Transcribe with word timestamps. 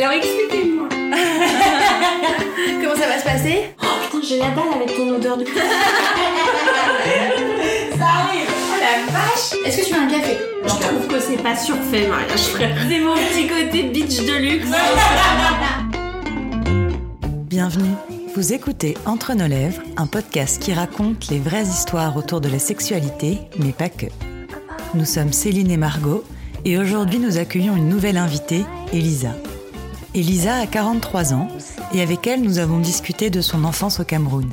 Alors 0.00 0.12
expliquez-moi. 0.12 0.86
Comment 2.80 2.94
ça 2.94 3.08
va 3.08 3.18
se 3.18 3.24
passer 3.24 3.64
Oh 3.82 3.86
putain, 4.04 4.20
j'ai 4.24 4.38
la 4.38 4.50
dalle 4.50 4.72
avec 4.76 4.94
ton 4.96 5.08
odeur 5.12 5.36
de. 5.36 5.44
ça 5.44 5.50
arrive 8.04 8.48
Oh 8.48 8.76
la 8.78 8.94
vache 9.12 9.54
Est-ce 9.66 9.78
que 9.78 9.84
tu 9.86 9.92
veux 9.94 10.00
un 10.00 10.06
café 10.06 10.38
Je 10.62 10.68
trouve 10.68 11.08
que 11.08 11.18
c'est 11.18 11.42
pas 11.42 11.56
surfait, 11.56 12.06
mariage 12.06 12.42
frère. 12.42 12.76
C'est 12.88 13.00
mon 13.00 13.14
petit 13.14 13.48
côté 13.48 13.82
bitch 13.88 14.24
de 14.24 14.36
luxe. 14.36 14.68
Bienvenue. 17.48 17.96
Vous 18.36 18.52
écoutez 18.52 18.96
Entre 19.04 19.34
nos 19.34 19.48
lèvres, 19.48 19.82
un 19.96 20.06
podcast 20.06 20.62
qui 20.62 20.72
raconte 20.72 21.26
les 21.28 21.40
vraies 21.40 21.64
histoires 21.64 22.16
autour 22.16 22.40
de 22.40 22.48
la 22.48 22.60
sexualité, 22.60 23.38
mais 23.58 23.72
pas 23.72 23.88
que. 23.88 24.06
Nous 24.94 25.06
sommes 25.06 25.32
Céline 25.32 25.72
et 25.72 25.76
Margot, 25.76 26.22
et 26.64 26.78
aujourd'hui 26.78 27.18
nous 27.18 27.38
accueillons 27.38 27.74
une 27.74 27.88
nouvelle 27.88 28.16
invitée, 28.16 28.64
Elisa. 28.92 29.34
Elisa 30.14 30.56
a 30.56 30.66
43 30.66 31.34
ans, 31.34 31.48
et 31.92 32.00
avec 32.00 32.26
elle 32.26 32.40
nous 32.40 32.58
avons 32.58 32.80
discuté 32.80 33.28
de 33.28 33.42
son 33.42 33.64
enfance 33.64 34.00
au 34.00 34.04
Cameroun, 34.04 34.48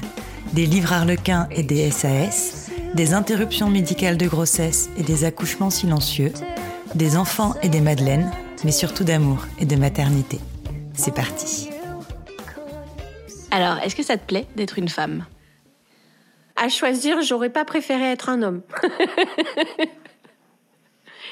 des 0.52 0.66
livres 0.66 0.91
harlequins 0.91 1.47
et 1.49 1.63
des 1.63 1.89
SAS, 1.91 2.70
des 2.93 3.13
interruptions 3.13 3.70
médicales 3.70 4.17
de 4.17 4.27
grossesse 4.27 4.89
et 4.97 5.03
des 5.03 5.23
accouchements 5.23 5.70
silencieux, 5.70 6.33
des 6.94 7.16
enfants 7.16 7.53
et 7.63 7.70
des 7.70 7.80
madeleines, 7.80 8.31
mais 8.66 8.73
surtout 8.73 9.05
d'amour 9.05 9.45
et 9.57 9.66
de 9.66 9.77
maternité. 9.77 10.41
C'est 10.94 11.13
parti. 11.13 11.69
Alors, 13.52 13.77
est-ce 13.80 13.95
que 13.95 14.03
ça 14.03 14.17
te 14.17 14.25
plaît 14.25 14.47
d'être 14.58 14.77
une 14.77 14.89
femme? 14.89 15.25
À 16.58 16.67
choisir, 16.67 17.22
j'aurais 17.22 17.49
pas 17.49 17.63
préféré 17.63 18.11
être 18.11 18.27
un 18.27 18.41
homme. 18.41 18.61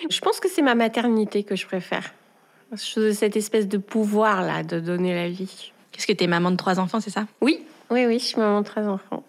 je 0.10 0.20
pense 0.22 0.40
que 0.40 0.48
c'est 0.50 0.62
ma 0.62 0.76
maternité 0.76 1.44
que 1.44 1.58
je 1.58 1.66
préfère. 1.66 2.14
Cette 2.76 3.38
espèce 3.38 3.68
de 3.68 3.78
pouvoir 3.78 4.42
là 4.42 4.64
de 4.64 4.80
donner 4.80 5.14
la 5.14 5.30
vie. 5.30 5.72
Qu'est-ce 5.92 6.08
que 6.08 6.14
t'es 6.14 6.28
maman 6.28 6.52
de 6.52 6.56
trois 6.56 6.80
enfants, 6.80 7.00
c'est 7.00 7.12
ça? 7.12 7.26
Oui, 7.42 7.62
oui, 7.90 8.06
oui, 8.06 8.20
je 8.20 8.26
suis 8.26 8.38
maman 8.38 8.62
de 8.62 8.66
trois 8.66 8.88
enfants. 8.88 9.24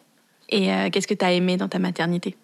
Et 0.48 0.72
euh, 0.72 0.88
qu'est-ce 0.90 1.06
que 1.06 1.14
t'as 1.14 1.32
aimé 1.32 1.56
dans 1.56 1.68
ta 1.68 1.78
maternité? 1.78 2.36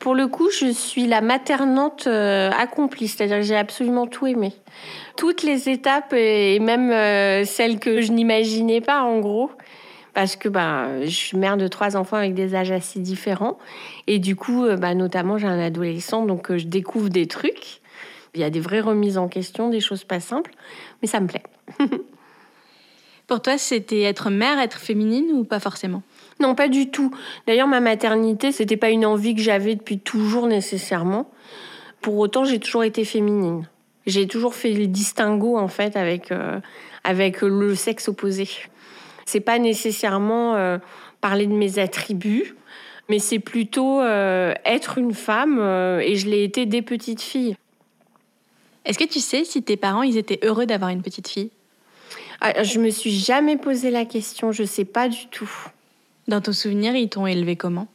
Pour 0.00 0.14
le 0.14 0.28
coup, 0.28 0.48
je 0.50 0.70
suis 0.72 1.06
la 1.06 1.20
maternante 1.20 2.06
euh, 2.06 2.50
accomplie, 2.56 3.08
c'est-à-dire 3.08 3.38
que 3.38 3.42
j'ai 3.42 3.56
absolument 3.56 4.06
tout 4.06 4.26
aimé. 4.26 4.52
Toutes 5.16 5.42
les 5.42 5.68
étapes 5.68 6.12
et 6.12 6.60
même 6.60 6.90
euh, 6.90 7.44
celles 7.44 7.80
que 7.80 8.00
je 8.00 8.12
n'imaginais 8.12 8.80
pas 8.80 9.02
en 9.02 9.18
gros 9.20 9.50
parce 10.14 10.34
que 10.34 10.48
bah, 10.48 11.04
je 11.04 11.10
suis 11.10 11.36
mère 11.36 11.56
de 11.56 11.68
trois 11.68 11.96
enfants 11.96 12.16
avec 12.16 12.34
des 12.34 12.56
âges 12.56 12.72
assez 12.72 12.98
différents. 12.98 13.58
Et 14.08 14.18
du 14.18 14.34
coup, 14.34 14.66
bah, 14.76 14.94
notamment, 14.94 15.38
j'ai 15.38 15.46
un 15.46 15.60
adolescent, 15.60 16.26
donc 16.26 16.56
je 16.56 16.66
découvre 16.66 17.08
des 17.08 17.28
trucs. 17.28 17.80
Il 18.34 18.40
y 18.40 18.44
a 18.44 18.50
des 18.50 18.60
vraies 18.60 18.80
remises 18.80 19.18
en 19.18 19.28
question, 19.28 19.70
des 19.70 19.80
choses 19.80 20.04
pas 20.04 20.20
simples, 20.20 20.52
mais 21.02 21.08
ça 21.08 21.20
me 21.20 21.26
plaît. 21.26 21.42
Pour 23.26 23.42
toi, 23.42 23.58
c'était 23.58 24.02
être 24.02 24.30
mère, 24.30 24.58
être 24.58 24.78
féminine 24.78 25.32
ou 25.32 25.44
pas 25.44 25.60
forcément? 25.60 26.02
Non, 26.40 26.54
pas 26.54 26.68
du 26.68 26.90
tout. 26.90 27.14
D'ailleurs, 27.46 27.68
ma 27.68 27.80
maternité, 27.80 28.52
c'était 28.52 28.78
pas 28.78 28.88
une 28.88 29.04
envie 29.04 29.34
que 29.34 29.42
j'avais 29.42 29.74
depuis 29.74 29.98
toujours 29.98 30.46
nécessairement. 30.46 31.30
Pour 32.00 32.16
autant, 32.16 32.44
j'ai 32.44 32.58
toujours 32.58 32.84
été 32.84 33.04
féminine. 33.04 33.68
J'ai 34.06 34.26
toujours 34.26 34.54
fait 34.54 34.72
le 34.72 34.86
distinguo 34.86 35.58
en 35.58 35.68
fait 35.68 35.94
avec 35.94 36.32
euh, 36.32 36.60
avec 37.04 37.42
le 37.42 37.74
sexe 37.74 38.08
opposé. 38.08 38.48
C'est 39.26 39.40
pas 39.40 39.58
nécessairement 39.58 40.54
euh, 40.54 40.78
parler 41.20 41.46
de 41.46 41.52
mes 41.52 41.78
attributs, 41.78 42.54
mais 43.10 43.18
c'est 43.18 43.38
plutôt 43.38 44.00
euh, 44.00 44.54
être 44.64 44.96
une 44.96 45.12
femme 45.12 45.58
et 46.00 46.16
je 46.16 46.30
l'ai 46.30 46.44
été 46.44 46.64
dès 46.64 46.80
petite 46.80 47.20
fille. 47.20 47.56
Est-ce 48.88 48.98
que 48.98 49.04
tu 49.04 49.20
sais 49.20 49.44
si 49.44 49.62
tes 49.62 49.76
parents 49.76 50.02
ils 50.02 50.16
étaient 50.16 50.40
heureux 50.42 50.66
d'avoir 50.66 50.90
une 50.90 51.02
petite 51.02 51.28
fille? 51.28 51.50
Ah, 52.40 52.64
Je 52.64 52.80
me 52.80 52.90
suis 52.90 53.12
jamais 53.12 53.56
posé 53.56 53.90
la 53.90 54.04
question, 54.04 54.50
je 54.50 54.64
sais 54.64 54.84
pas 54.84 55.08
du 55.08 55.26
tout. 55.30 55.50
Dans 56.26 56.40
ton 56.40 56.52
souvenir, 56.52 56.96
ils 56.96 57.08
t'ont 57.08 57.26
élevé 57.26 57.54
comment? 57.54 57.86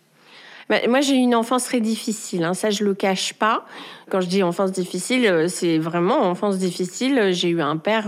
Bah, 0.70 0.78
moi, 0.88 1.02
j'ai 1.02 1.16
eu 1.16 1.20
une 1.20 1.36
enfance 1.36 1.66
très 1.66 1.82
difficile, 1.82 2.46
hein, 2.46 2.54
ça 2.54 2.70
je 2.70 2.86
le 2.86 2.94
cache 2.94 3.34
pas. 3.34 3.66
Quand 4.10 4.22
je 4.22 4.28
dis 4.28 4.44
enfance 4.44 4.72
difficile, 4.72 5.48
c'est 5.50 5.78
vraiment 5.78 6.20
enfance 6.22 6.58
difficile. 6.58 7.32
J'ai 7.32 7.50
eu 7.50 7.62
un 7.62 7.76
père 7.76 8.06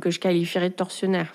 que 0.00 0.10
je 0.10 0.20
qualifierais 0.20 0.68
de 0.68 0.74
tortionnaire. 0.74 1.32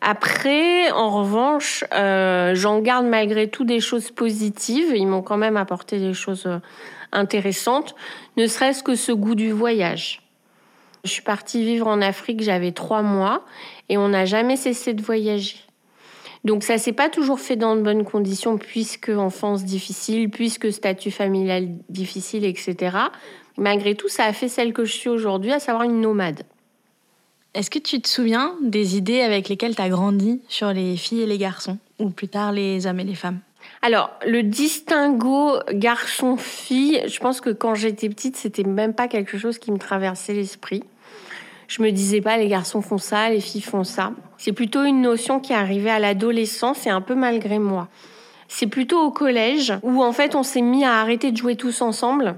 Après, 0.00 0.90
en 0.92 1.10
revanche, 1.10 1.84
euh, 1.92 2.54
j'en 2.54 2.80
garde 2.80 3.06
malgré 3.06 3.48
tout 3.48 3.64
des 3.64 3.80
choses 3.80 4.10
positives. 4.10 4.94
Ils 4.94 5.06
m'ont 5.06 5.22
quand 5.22 5.36
même 5.36 5.56
apporté 5.56 5.98
des 5.98 6.14
choses 6.14 6.46
euh, 6.46 6.58
intéressantes, 7.12 7.94
ne 8.36 8.46
serait-ce 8.46 8.82
que 8.82 8.94
ce 8.94 9.12
goût 9.12 9.34
du 9.34 9.52
voyage. 9.52 10.22
Je 11.04 11.10
suis 11.10 11.22
partie 11.22 11.62
vivre 11.64 11.86
en 11.86 12.02
Afrique, 12.02 12.42
j'avais 12.42 12.72
trois 12.72 13.02
mois, 13.02 13.44
et 13.88 13.96
on 13.96 14.08
n'a 14.08 14.24
jamais 14.24 14.56
cessé 14.56 14.94
de 14.94 15.02
voyager. 15.02 15.56
Donc 16.44 16.62
ça 16.62 16.78
s'est 16.78 16.92
pas 16.92 17.08
toujours 17.08 17.40
fait 17.40 17.56
dans 17.56 17.76
de 17.76 17.82
bonnes 17.82 18.04
conditions, 18.04 18.58
puisque 18.58 19.10
enfance 19.10 19.64
difficile, 19.64 20.30
puisque 20.30 20.72
statut 20.72 21.10
familial 21.10 21.68
difficile, 21.88 22.44
etc. 22.44 22.96
Malgré 23.56 23.94
tout, 23.94 24.08
ça 24.08 24.24
a 24.24 24.32
fait 24.32 24.48
celle 24.48 24.72
que 24.72 24.84
je 24.84 24.92
suis 24.92 25.10
aujourd'hui, 25.10 25.52
à 25.52 25.60
savoir 25.60 25.84
une 25.84 26.00
nomade. 26.00 26.42
Est-ce 27.52 27.68
que 27.68 27.78
tu 27.78 28.00
te 28.00 28.08
souviens 28.08 28.54
des 28.62 28.96
idées 28.96 29.22
avec 29.22 29.48
lesquelles 29.48 29.74
tu 29.74 29.82
as 29.82 29.88
grandi 29.88 30.40
sur 30.48 30.72
les 30.72 30.96
filles 30.96 31.22
et 31.22 31.26
les 31.26 31.38
garçons, 31.38 31.78
ou 31.98 32.10
plus 32.10 32.28
tard 32.28 32.52
les 32.52 32.86
hommes 32.86 33.00
et 33.00 33.04
les 33.04 33.14
femmes? 33.14 33.40
Alors, 33.82 34.10
le 34.26 34.42
distinguo 34.42 35.54
garçon-fille, 35.72 37.02
je 37.06 37.18
pense 37.18 37.40
que 37.40 37.48
quand 37.48 37.74
j'étais 37.74 38.10
petite, 38.10 38.36
c'était 38.36 38.62
même 38.62 38.92
pas 38.92 39.08
quelque 39.08 39.38
chose 39.38 39.58
qui 39.58 39.72
me 39.72 39.78
traversait 39.78 40.34
l'esprit. 40.34 40.84
Je 41.66 41.82
me 41.82 41.90
disais 41.90 42.20
pas 42.20 42.36
les 42.36 42.48
garçons 42.48 42.82
font 42.82 42.98
ça, 42.98 43.30
les 43.30 43.40
filles 43.40 43.62
font 43.62 43.84
ça. 43.84 44.12
C'est 44.36 44.52
plutôt 44.52 44.82
une 44.82 45.00
notion 45.00 45.40
qui 45.40 45.52
est 45.52 45.56
arrivée 45.56 45.90
à 45.90 45.98
l'adolescence 45.98 46.86
et 46.86 46.90
un 46.90 47.00
peu 47.00 47.14
malgré 47.14 47.58
moi. 47.58 47.88
C'est 48.48 48.66
plutôt 48.66 49.00
au 49.00 49.12
collège 49.12 49.72
où 49.82 50.02
en 50.02 50.12
fait 50.12 50.34
on 50.34 50.42
s'est 50.42 50.60
mis 50.60 50.84
à 50.84 51.00
arrêter 51.00 51.30
de 51.30 51.36
jouer 51.36 51.56
tous 51.56 51.80
ensemble 51.80 52.34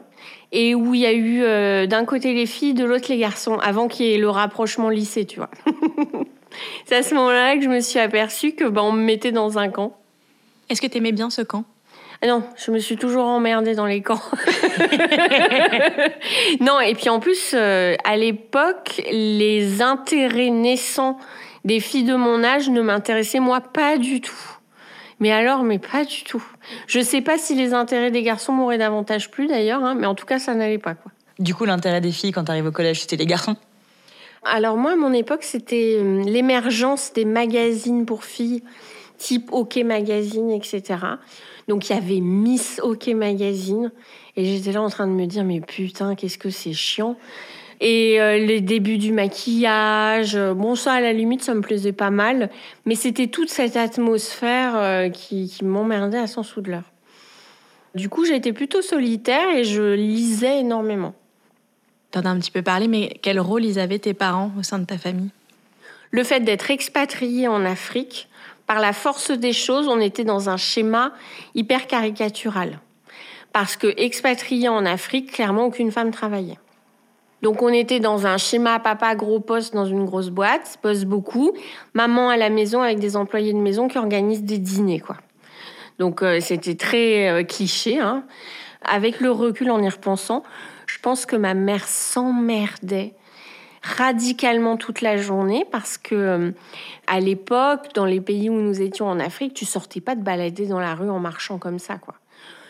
et 0.52 0.74
où 0.74 0.94
il 0.94 1.00
y 1.00 1.06
a 1.06 1.12
eu 1.12 1.42
euh, 1.42 1.86
d'un 1.86 2.04
côté 2.04 2.34
les 2.34 2.46
filles, 2.46 2.74
de 2.74 2.84
l'autre 2.84 3.06
les 3.08 3.16
garçons, 3.16 3.58
avant 3.58 3.88
qu'il 3.88 4.06
y 4.06 4.12
ait 4.12 4.18
le 4.18 4.28
rapprochement 4.28 4.90
lycée, 4.90 5.24
tu 5.24 5.38
vois. 5.38 5.50
C'est 6.84 6.96
à 6.96 7.02
ce 7.02 7.14
moment-là 7.14 7.56
que 7.56 7.62
je 7.62 7.68
me 7.68 7.80
suis 7.80 7.98
aperçue 7.98 8.52
que 8.52 8.68
ben, 8.68 8.82
on 8.82 8.92
me 8.92 9.02
mettait 9.02 9.32
dans 9.32 9.58
un 9.58 9.70
camp. 9.70 9.96
Est-ce 10.72 10.80
que 10.80 10.86
tu 10.86 10.96
aimais 10.96 11.12
bien 11.12 11.28
ce 11.28 11.42
camp? 11.42 11.66
Ah 12.22 12.28
non, 12.28 12.42
je 12.56 12.70
me 12.70 12.78
suis 12.78 12.96
toujours 12.96 13.26
emmerdée 13.26 13.74
dans 13.74 13.84
les 13.84 14.00
camps. 14.00 14.22
non, 16.60 16.80
et 16.80 16.94
puis 16.94 17.10
en 17.10 17.20
plus, 17.20 17.50
euh, 17.52 17.94
à 18.04 18.16
l'époque, 18.16 19.02
les 19.10 19.82
intérêts 19.82 20.48
naissants 20.48 21.18
des 21.66 21.78
filles 21.78 22.04
de 22.04 22.14
mon 22.14 22.42
âge 22.42 22.70
ne 22.70 22.80
m'intéressaient 22.80 23.38
moi 23.38 23.60
pas 23.60 23.98
du 23.98 24.22
tout. 24.22 24.32
Mais 25.20 25.30
alors, 25.30 25.62
mais 25.62 25.78
pas 25.78 26.06
du 26.06 26.24
tout. 26.24 26.42
Je 26.86 27.00
sais 27.00 27.20
pas 27.20 27.36
si 27.36 27.54
les 27.54 27.74
intérêts 27.74 28.10
des 28.10 28.22
garçons 28.22 28.54
m'auraient 28.54 28.78
davantage 28.78 29.30
plu 29.30 29.48
d'ailleurs, 29.48 29.84
hein, 29.84 29.94
mais 29.94 30.06
en 30.06 30.14
tout 30.14 30.24
cas, 30.24 30.38
ça 30.38 30.54
n'allait 30.54 30.78
pas 30.78 30.94
quoi. 30.94 31.12
Du 31.38 31.54
coup, 31.54 31.66
l'intérêt 31.66 32.00
des 32.00 32.12
filles 32.12 32.32
quand 32.32 32.44
tu 32.44 32.50
arrives 32.50 32.66
au 32.66 32.72
collège, 32.72 33.02
c'était 33.02 33.16
les 33.16 33.26
garçons? 33.26 33.56
Alors 34.42 34.78
moi, 34.78 34.92
à 34.92 34.96
mon 34.96 35.12
époque, 35.12 35.42
c'était 35.42 35.98
euh, 35.98 36.22
l'émergence 36.24 37.12
des 37.12 37.26
magazines 37.26 38.06
pour 38.06 38.24
filles 38.24 38.62
type 39.22 39.52
OK 39.52 39.76
Magazine, 39.76 40.50
etc. 40.50 40.82
Donc 41.68 41.88
il 41.88 41.94
y 41.94 41.96
avait 41.96 42.20
Miss 42.20 42.80
OK 42.82 43.06
Magazine 43.08 43.92
et 44.36 44.44
j'étais 44.44 44.72
là 44.72 44.82
en 44.82 44.90
train 44.90 45.06
de 45.06 45.12
me 45.12 45.26
dire 45.26 45.44
mais 45.44 45.60
putain 45.60 46.14
qu'est-ce 46.14 46.38
que 46.38 46.50
c'est 46.50 46.72
chiant. 46.72 47.16
Et 47.80 48.20
euh, 48.20 48.38
les 48.38 48.60
débuts 48.60 48.98
du 48.98 49.12
maquillage, 49.12 50.36
euh, 50.36 50.54
bon 50.54 50.74
ça 50.74 50.92
à 50.92 51.00
la 51.00 51.12
limite 51.12 51.42
ça 51.42 51.54
me 51.54 51.60
plaisait 51.60 51.92
pas 51.92 52.10
mal, 52.10 52.50
mais 52.84 52.94
c'était 52.94 53.28
toute 53.28 53.48
cette 53.48 53.76
atmosphère 53.76 54.76
euh, 54.76 55.08
qui, 55.08 55.48
qui 55.48 55.64
m'emmerdait 55.64 56.18
à 56.18 56.26
sens 56.26 56.48
sous 56.48 56.60
de 56.60 56.70
l'heure. 56.70 56.90
Du 57.94 58.08
coup 58.08 58.24
j'étais 58.24 58.52
plutôt 58.52 58.82
solitaire 58.82 59.48
et 59.54 59.64
je 59.64 59.94
lisais 59.94 60.60
énormément. 60.60 61.14
T'en 62.10 62.20
as 62.20 62.28
un 62.28 62.38
petit 62.38 62.50
peu 62.50 62.62
parlé, 62.62 62.88
mais 62.88 63.18
quel 63.22 63.40
rôle 63.40 63.64
ils 63.64 63.78
avaient 63.78 63.98
tes 63.98 64.14
parents 64.14 64.52
au 64.58 64.62
sein 64.62 64.78
de 64.78 64.84
ta 64.84 64.98
famille? 64.98 65.30
Le 66.10 66.24
fait 66.24 66.40
d'être 66.40 66.70
expatrié 66.70 67.48
en 67.48 67.64
Afrique, 67.64 68.28
par 68.66 68.80
la 68.80 68.92
force 68.92 69.30
des 69.30 69.52
choses, 69.52 69.88
on 69.88 70.00
était 70.00 70.24
dans 70.24 70.48
un 70.48 70.56
schéma 70.56 71.12
hyper 71.54 71.86
caricatural. 71.86 72.80
Parce 73.52 73.76
que 73.76 73.92
expatrié 73.96 74.68
en 74.68 74.86
Afrique, 74.86 75.32
clairement, 75.32 75.66
aucune 75.66 75.90
femme 75.90 76.10
travaillait. 76.10 76.58
Donc 77.42 77.60
on 77.60 77.68
était 77.68 77.98
dans 77.98 78.26
un 78.26 78.38
schéma 78.38 78.78
papa 78.78 79.16
gros 79.16 79.40
poste 79.40 79.74
dans 79.74 79.84
une 79.84 80.04
grosse 80.04 80.30
boîte, 80.30 80.78
poste 80.80 81.04
beaucoup, 81.06 81.52
maman 81.92 82.30
à 82.30 82.36
la 82.36 82.50
maison 82.50 82.82
avec 82.82 83.00
des 83.00 83.16
employés 83.16 83.52
de 83.52 83.58
maison 83.58 83.88
qui 83.88 83.98
organisent 83.98 84.44
des 84.44 84.58
dîners 84.58 85.00
quoi. 85.00 85.16
Donc 85.98 86.22
euh, 86.22 86.38
c'était 86.40 86.76
très 86.76 87.28
euh, 87.28 87.42
cliché. 87.42 87.98
Hein. 87.98 88.24
Avec 88.84 89.20
le 89.20 89.30
recul 89.30 89.70
en 89.70 89.82
y 89.82 89.88
repensant, 89.88 90.44
je 90.86 90.98
pense 91.00 91.26
que 91.26 91.36
ma 91.36 91.54
mère 91.54 91.86
s'emmerdait 91.86 93.14
radicalement 93.82 94.76
toute 94.76 95.00
la 95.00 95.16
journée 95.16 95.66
parce 95.70 95.98
que 95.98 96.14
euh, 96.14 96.50
à 97.06 97.20
l'époque, 97.20 97.88
dans 97.94 98.04
les 98.04 98.20
pays 98.20 98.48
où 98.48 98.60
nous 98.60 98.80
étions 98.80 99.06
en 99.06 99.18
Afrique, 99.18 99.54
tu 99.54 99.64
sortais 99.64 100.00
pas 100.00 100.14
de 100.14 100.22
balader 100.22 100.66
dans 100.66 100.80
la 100.80 100.94
rue 100.94 101.10
en 101.10 101.18
marchant 101.18 101.58
comme 101.58 101.78
ça, 101.78 101.96
quoi. 101.98 102.14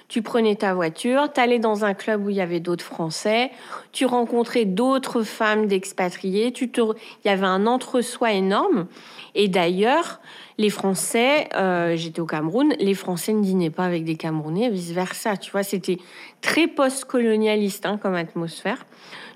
Tu 0.08 0.20
prenais 0.20 0.56
ta 0.56 0.74
voiture, 0.74 1.32
t'allais 1.32 1.58
dans 1.58 1.86
un 1.86 1.94
club 1.94 2.26
où 2.26 2.28
il 2.28 2.36
y 2.36 2.42
avait 2.42 2.60
d'autres 2.60 2.84
Français, 2.84 3.50
tu 3.92 4.04
rencontrais 4.04 4.66
d'autres 4.66 5.22
femmes 5.22 5.68
d'expatriés, 5.68 6.52
tu 6.52 6.70
te... 6.70 6.82
il 6.82 7.28
y 7.28 7.30
avait 7.30 7.46
un 7.46 7.66
entre-soi 7.66 8.32
énorme. 8.32 8.88
Et 9.34 9.48
d'ailleurs, 9.48 10.20
les 10.58 10.68
Français, 10.68 11.48
euh, 11.56 11.96
j'étais 11.96 12.20
au 12.20 12.26
Cameroun, 12.26 12.74
les 12.78 12.92
Français 12.92 13.32
ne 13.32 13.42
dînaient 13.42 13.70
pas 13.70 13.84
avec 13.84 14.04
des 14.04 14.16
Camerounais, 14.16 14.68
vice-versa. 14.68 15.38
Tu 15.38 15.50
vois, 15.50 15.62
c'était 15.62 15.96
très 16.42 16.66
post-colonialiste 16.66 17.86
hein, 17.86 17.96
comme 17.96 18.14
atmosphère. 18.14 18.84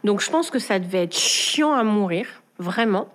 Donc 0.04 0.20
je 0.20 0.30
pense 0.30 0.50
que 0.50 0.58
ça 0.58 0.78
devait 0.78 1.04
être 1.04 1.16
chiant 1.16 1.72
à 1.72 1.82
mourir, 1.82 2.26
vraiment. 2.58 3.08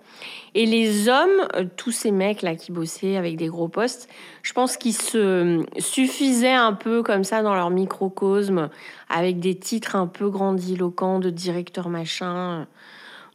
Et 0.54 0.66
les 0.66 1.08
hommes, 1.08 1.48
euh, 1.54 1.64
tous 1.76 1.92
ces 1.92 2.10
mecs-là 2.10 2.56
qui 2.56 2.72
bossaient 2.72 3.16
avec 3.16 3.36
des 3.36 3.46
gros 3.46 3.68
postes, 3.68 4.08
je 4.42 4.52
pense 4.52 4.76
qu'ils 4.76 4.96
se 4.96 5.64
suffisaient 5.78 6.52
un 6.52 6.74
peu 6.74 7.02
comme 7.02 7.24
ça 7.24 7.42
dans 7.42 7.54
leur 7.54 7.70
microcosme, 7.70 8.68
avec 9.08 9.40
des 9.40 9.54
titres 9.54 9.96
un 9.96 10.06
peu 10.06 10.28
grandiloquents 10.28 11.20
de 11.20 11.30
directeur 11.30 11.88
machin. 11.88 12.66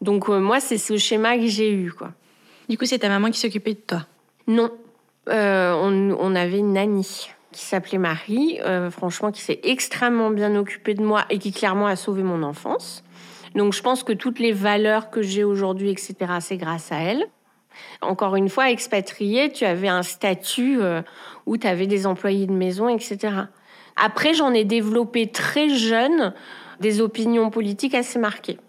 Donc 0.02 0.30
euh, 0.30 0.40
moi, 0.40 0.60
c'est 0.60 0.78
ce 0.78 0.98
schéma 0.98 1.38
que 1.38 1.48
j'ai 1.48 1.72
eu, 1.72 1.92
quoi. 1.92 2.12
Du 2.70 2.78
coup, 2.78 2.86
c'est 2.86 3.00
ta 3.00 3.10
maman 3.10 3.32
qui 3.32 3.40
s'occupait 3.40 3.74
de 3.74 3.80
toi? 3.80 4.06
Non. 4.46 4.72
Euh, 5.30 5.74
on, 5.74 6.36
avait 6.36 6.60
une 6.60 6.74
nanny 6.74 7.30
qui 7.52 7.66
s'appelait 7.66 7.98
Marie, 7.98 8.60
franchement, 8.92 9.32
qui 9.32 9.42
s'est 9.42 9.60
extrêmement 9.64 10.30
bien 10.30 10.56
occupée 10.56 10.94
de 10.94 11.04
moi 11.04 11.26
et 11.30 11.40
qui 11.40 11.52
clairement 11.52 11.88
a 11.88 11.96
sauvé 11.96 12.24
mon 12.24 12.44
enfance. 12.44 13.04
Donc 13.58 13.74
je 13.74 13.82
pense 13.82 14.04
que 14.04 14.14
toutes 14.14 14.38
les 14.38 14.52
valeurs 14.52 15.10
que 15.10 15.24
j'ai 15.24 15.44
aujourd'hui, 15.44 15.90
etc., 15.90 16.16
c'est 16.42 16.58
grâce 16.58 16.92
à 16.92 17.00
elle. 17.00 17.26
Encore 18.02 18.36
une 18.36 18.50
fois, 18.50 18.70
expatriée, 18.70 19.52
tu 19.52 19.66
avais 19.66 19.88
un 19.88 20.04
statut 20.04 20.80
euh, 20.80 21.02
où 21.48 21.58
tu 21.58 21.66
avais 21.66 21.88
des 21.88 22.06
employés 22.06 22.46
de 22.46 22.52
maison, 22.52 22.88
etc. 22.88 23.34
Après, 23.96 24.36
j'en 24.36 24.54
ai 24.54 24.64
développé 24.64 25.32
très 25.32 25.70
jeune 25.70 26.36
des 26.80 27.02
opinions 27.02 27.50
politiques 27.50 27.96
assez 27.96 28.20
marquées. 28.20 28.60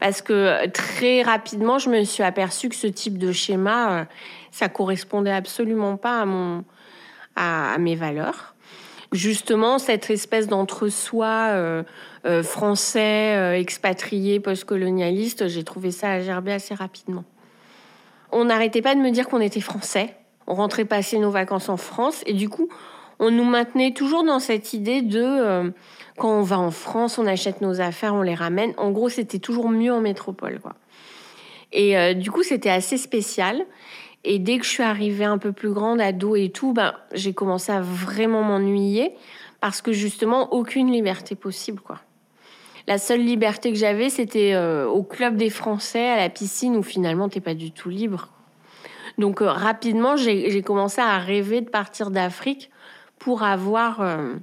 Parce 0.00 0.22
que 0.22 0.66
très 0.70 1.22
rapidement, 1.22 1.78
je 1.78 1.88
me 1.88 2.02
suis 2.02 2.24
aperçue 2.24 2.68
que 2.68 2.74
ce 2.74 2.88
type 2.88 3.18
de 3.18 3.30
schéma, 3.30 3.92
euh, 3.92 4.04
ça 4.50 4.68
correspondait 4.68 5.32
absolument 5.32 5.96
pas 5.96 6.22
à, 6.22 6.24
mon, 6.24 6.64
à 7.36 7.78
mes 7.78 7.94
valeurs 7.94 8.56
justement 9.12 9.78
cette 9.78 10.10
espèce 10.10 10.48
d'entre-soi 10.48 11.48
euh, 11.50 11.82
euh, 12.26 12.42
français, 12.42 13.36
euh, 13.36 13.56
expatrié, 13.56 14.40
post-colonialiste, 14.40 15.46
j'ai 15.46 15.62
trouvé 15.62 15.92
ça 15.92 16.10
à 16.10 16.20
gerber 16.20 16.52
assez 16.52 16.74
rapidement. 16.74 17.24
On 18.32 18.46
n'arrêtait 18.46 18.82
pas 18.82 18.96
de 18.96 19.00
me 19.00 19.10
dire 19.10 19.28
qu'on 19.28 19.40
était 19.40 19.60
français. 19.60 20.16
On 20.48 20.54
rentrait 20.54 20.84
passer 20.84 21.18
nos 21.18 21.30
vacances 21.30 21.68
en 21.68 21.76
France 21.76 22.22
et 22.26 22.32
du 22.32 22.48
coup, 22.48 22.68
on 23.20 23.30
nous 23.30 23.44
maintenait 23.44 23.92
toujours 23.92 24.24
dans 24.24 24.40
cette 24.40 24.72
idée 24.72 25.02
de 25.02 25.72
quand 26.16 26.30
on 26.30 26.42
va 26.42 26.58
en 26.58 26.70
France, 26.70 27.18
on 27.18 27.26
achète 27.26 27.60
nos 27.60 27.80
affaires, 27.80 28.14
on 28.14 28.22
les 28.22 28.34
ramène. 28.34 28.74
En 28.76 28.90
gros, 28.90 29.08
c'était 29.08 29.38
toujours 29.38 29.68
mieux 29.70 29.92
en 29.92 30.00
métropole, 30.00 30.60
quoi. 30.60 30.74
Et 31.72 32.14
du 32.14 32.30
coup, 32.30 32.42
c'était 32.42 32.70
assez 32.70 32.98
spécial. 32.98 33.64
Et 34.24 34.38
dès 34.38 34.58
que 34.58 34.64
je 34.64 34.70
suis 34.70 34.82
arrivée 34.82 35.24
un 35.24 35.38
peu 35.38 35.52
plus 35.52 35.70
grande, 35.70 36.00
ado 36.00 36.36
et 36.36 36.50
tout, 36.50 36.72
ben, 36.72 36.94
j'ai 37.12 37.32
commencé 37.32 37.72
à 37.72 37.80
vraiment 37.80 38.42
m'ennuyer 38.42 39.14
parce 39.60 39.80
que 39.80 39.92
justement, 39.92 40.52
aucune 40.52 40.92
liberté 40.92 41.34
possible, 41.34 41.80
quoi. 41.80 42.00
La 42.86 42.98
seule 42.98 43.20
liberté 43.20 43.72
que 43.72 43.78
j'avais, 43.78 44.10
c'était 44.10 44.54
euh, 44.54 44.86
au 44.86 45.02
club 45.02 45.36
des 45.36 45.50
Français, 45.50 46.08
à 46.08 46.16
la 46.16 46.28
piscine, 46.28 46.76
où 46.76 46.82
finalement, 46.82 47.28
t'es 47.28 47.40
pas 47.40 47.54
du 47.54 47.72
tout 47.72 47.88
libre. 47.88 48.28
Donc 49.18 49.42
euh, 49.42 49.50
rapidement, 49.50 50.16
j'ai 50.16 50.62
commencé 50.62 51.00
à 51.00 51.18
rêver 51.18 51.60
de 51.60 51.70
partir 51.70 52.10
d'Afrique 52.10 52.70
pour 53.18 53.42
avoir, 53.42 54.00
euh, 54.00 54.34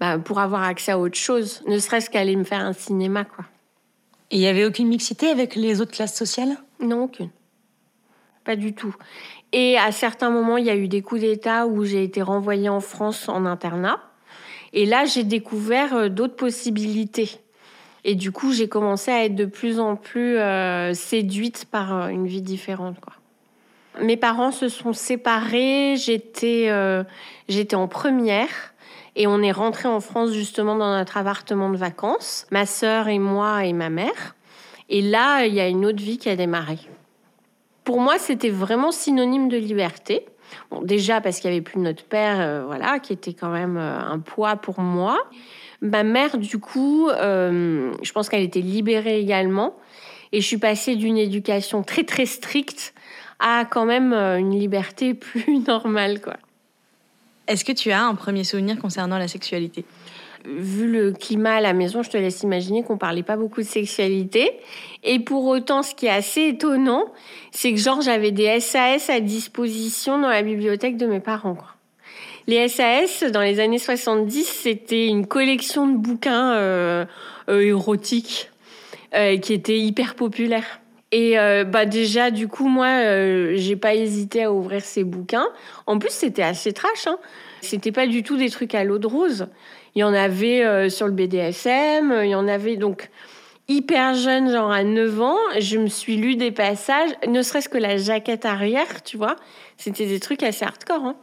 ben, 0.00 0.18
pour 0.18 0.40
avoir 0.40 0.64
accès 0.64 0.92
à 0.92 0.98
autre 0.98 1.18
chose, 1.18 1.62
ne 1.66 1.78
serait-ce 1.78 2.10
qu'aller 2.10 2.36
me 2.36 2.44
faire 2.44 2.60
un 2.60 2.72
cinéma, 2.72 3.24
quoi. 3.24 3.44
Et 4.32 4.36
il 4.36 4.42
y 4.42 4.46
avait 4.46 4.64
aucune 4.64 4.88
mixité 4.88 5.28
avec 5.28 5.56
les 5.56 5.80
autres 5.80 5.92
classes 5.92 6.16
sociales? 6.16 6.56
Non, 6.80 7.04
aucune 7.04 7.30
pas 8.44 8.56
du 8.56 8.74
tout. 8.74 8.94
Et 9.52 9.78
à 9.78 9.92
certains 9.92 10.30
moments, 10.30 10.56
il 10.56 10.66
y 10.66 10.70
a 10.70 10.76
eu 10.76 10.88
des 10.88 11.02
coups 11.02 11.20
d'État 11.20 11.66
où 11.66 11.84
j'ai 11.84 12.02
été 12.02 12.22
renvoyée 12.22 12.68
en 12.68 12.80
France 12.80 13.28
en 13.28 13.44
internat. 13.46 14.00
Et 14.72 14.86
là, 14.86 15.04
j'ai 15.04 15.24
découvert 15.24 15.94
euh, 15.94 16.08
d'autres 16.08 16.36
possibilités. 16.36 17.30
Et 18.04 18.14
du 18.14 18.32
coup, 18.32 18.52
j'ai 18.52 18.68
commencé 18.68 19.10
à 19.10 19.24
être 19.24 19.34
de 19.34 19.44
plus 19.44 19.78
en 19.78 19.96
plus 19.96 20.38
euh, 20.38 20.94
séduite 20.94 21.66
par 21.70 21.94
euh, 21.94 22.08
une 22.08 22.26
vie 22.26 22.42
différente. 22.42 22.96
Mes 24.00 24.16
parents 24.16 24.52
se 24.52 24.68
sont 24.68 24.92
séparés, 24.92 25.96
j'étais, 25.96 26.72
j'étais 27.48 27.74
en 27.74 27.88
première 27.88 28.72
et 29.16 29.26
on 29.26 29.42
est 29.42 29.50
rentré 29.50 29.88
en 29.88 29.98
France 29.98 30.30
justement 30.30 30.76
dans 30.76 30.96
notre 30.96 31.16
appartement 31.16 31.68
de 31.70 31.76
vacances, 31.76 32.46
ma 32.52 32.66
sœur 32.66 33.08
et 33.08 33.18
moi 33.18 33.64
et 33.66 33.72
ma 33.72 33.90
mère. 33.90 34.36
Et 34.88 35.02
là, 35.02 35.44
il 35.44 35.54
y 35.54 35.60
a 35.60 35.66
une 35.66 35.84
autre 35.84 36.00
vie 36.00 36.18
qui 36.18 36.28
a 36.28 36.36
démarré 36.36 36.78
pour 37.90 38.00
moi, 38.00 38.20
c'était 38.20 38.50
vraiment 38.50 38.92
synonyme 38.92 39.48
de 39.48 39.56
liberté. 39.56 40.24
Bon, 40.70 40.82
déjà 40.82 41.20
parce 41.20 41.40
qu'il 41.40 41.50
y 41.50 41.52
avait 41.52 41.62
plus 41.62 41.80
notre 41.80 42.04
père, 42.04 42.40
euh, 42.40 42.64
voilà, 42.66 42.98
qui 42.98 43.12
était 43.12 43.32
quand 43.32 43.50
même 43.50 43.76
euh, 43.76 43.98
un 43.98 44.18
poids 44.18 44.56
pour 44.56 44.80
moi. 44.80 45.18
Ma 45.80 46.02
mère, 46.02 46.38
du 46.38 46.58
coup, 46.58 47.08
euh, 47.08 47.92
je 48.02 48.12
pense 48.12 48.28
qu'elle 48.28 48.42
était 48.42 48.60
libérée 48.60 49.20
également. 49.20 49.76
Et 50.32 50.40
je 50.40 50.46
suis 50.46 50.58
passée 50.58 50.94
d'une 50.96 51.18
éducation 51.18 51.82
très 51.82 52.04
très 52.04 52.26
stricte 52.26 52.94
à 53.40 53.64
quand 53.64 53.84
même 53.84 54.12
une 54.12 54.58
liberté 54.58 55.14
plus 55.14 55.58
normale, 55.60 56.20
quoi. 56.20 56.36
Est-ce 57.48 57.64
que 57.64 57.72
tu 57.72 57.90
as 57.90 58.04
un 58.04 58.14
premier 58.14 58.44
souvenir 58.44 58.78
concernant 58.78 59.18
la 59.18 59.26
sexualité? 59.26 59.84
Vu 60.44 60.90
le 60.90 61.12
climat 61.12 61.54
à 61.54 61.60
la 61.60 61.72
maison, 61.72 62.02
je 62.02 62.10
te 62.10 62.16
laisse 62.16 62.42
imaginer 62.42 62.82
qu'on 62.82 62.98
parlait 62.98 63.22
pas 63.22 63.36
beaucoup 63.36 63.60
de 63.60 63.66
sexualité. 63.66 64.52
Et 65.02 65.18
pour 65.18 65.46
autant, 65.46 65.82
ce 65.82 65.94
qui 65.94 66.06
est 66.06 66.10
assez 66.10 66.48
étonnant, 66.48 67.06
c'est 67.50 67.72
que 67.72 67.78
genre 67.78 68.00
j'avais 68.00 68.30
des 68.30 68.60
SAS 68.60 69.10
à 69.10 69.20
disposition 69.20 70.18
dans 70.18 70.28
la 70.28 70.42
bibliothèque 70.42 70.96
de 70.96 71.06
mes 71.06 71.20
parents. 71.20 71.56
Les 72.46 72.68
SAS, 72.68 73.24
dans 73.30 73.42
les 73.42 73.60
années 73.60 73.78
70, 73.78 74.44
c'était 74.44 75.06
une 75.06 75.26
collection 75.26 75.86
de 75.86 75.96
bouquins 75.96 76.52
euh, 76.54 77.04
euh, 77.48 77.60
érotiques 77.60 78.50
euh, 79.14 79.36
qui 79.38 79.52
était 79.52 79.78
hyper 79.78 80.14
populaire. 80.14 80.80
Et 81.12 81.34
bah 81.66 81.86
déjà, 81.86 82.30
du 82.30 82.46
coup, 82.46 82.68
moi, 82.68 83.02
j'ai 83.56 83.74
pas 83.74 83.96
hésité 83.96 84.44
à 84.44 84.52
ouvrir 84.52 84.84
ces 84.84 85.02
bouquins. 85.02 85.48
En 85.86 85.98
plus, 85.98 86.12
c'était 86.12 86.44
assez 86.44 86.72
trash. 86.72 87.08
Hein. 87.08 87.18
C'était 87.62 87.90
pas 87.90 88.06
du 88.06 88.22
tout 88.22 88.36
des 88.36 88.48
trucs 88.48 88.76
à 88.76 88.84
l'eau 88.84 88.98
de 88.98 89.08
rose. 89.08 89.48
Il 89.94 90.00
y 90.00 90.04
en 90.04 90.14
avait 90.14 90.64
euh, 90.64 90.88
sur 90.88 91.06
le 91.06 91.12
BDSM, 91.12 92.20
il 92.22 92.30
y 92.30 92.34
en 92.34 92.48
avait 92.48 92.76
donc 92.76 93.10
hyper 93.68 94.14
jeune, 94.14 94.50
genre 94.50 94.70
à 94.70 94.84
9 94.84 95.22
ans, 95.22 95.38
je 95.58 95.78
me 95.78 95.88
suis 95.88 96.16
lu 96.16 96.36
des 96.36 96.50
passages, 96.50 97.10
ne 97.26 97.42
serait-ce 97.42 97.68
que 97.68 97.78
la 97.78 97.96
jaquette 97.96 98.44
arrière, 98.44 99.02
tu 99.04 99.16
vois, 99.16 99.36
c'était 99.76 100.06
des 100.06 100.20
trucs 100.20 100.42
assez 100.42 100.64
hardcore. 100.64 101.04
Hein. 101.04 101.16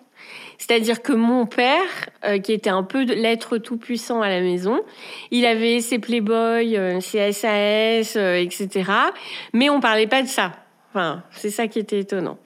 C'est-à-dire 0.58 1.02
que 1.02 1.14
mon 1.14 1.46
père, 1.46 2.10
euh, 2.26 2.40
qui 2.40 2.54
était 2.54 2.70
un 2.70 2.84
peu 2.84 3.04
l'être 3.04 3.58
tout-puissant 3.58 4.22
à 4.22 4.30
la 4.30 4.42
maison, 4.42 4.82
il 5.30 5.46
avait 5.46 5.82
ses 5.82 6.00
Playboy, 6.00 6.78
euh, 6.78 7.00
ses 7.00 7.32
SAS, 7.32 8.16
etc. 8.16 8.92
Mais 9.54 9.70
on 9.70 9.80
parlait 9.80 10.08
pas 10.08 10.24
de 10.24 10.28
ça. 10.28 10.54
Enfin, 10.90 11.24
c'est 11.32 11.52
ça 11.52 11.68
qui 11.68 11.80
était 11.80 12.00
étonnant. 12.00 12.40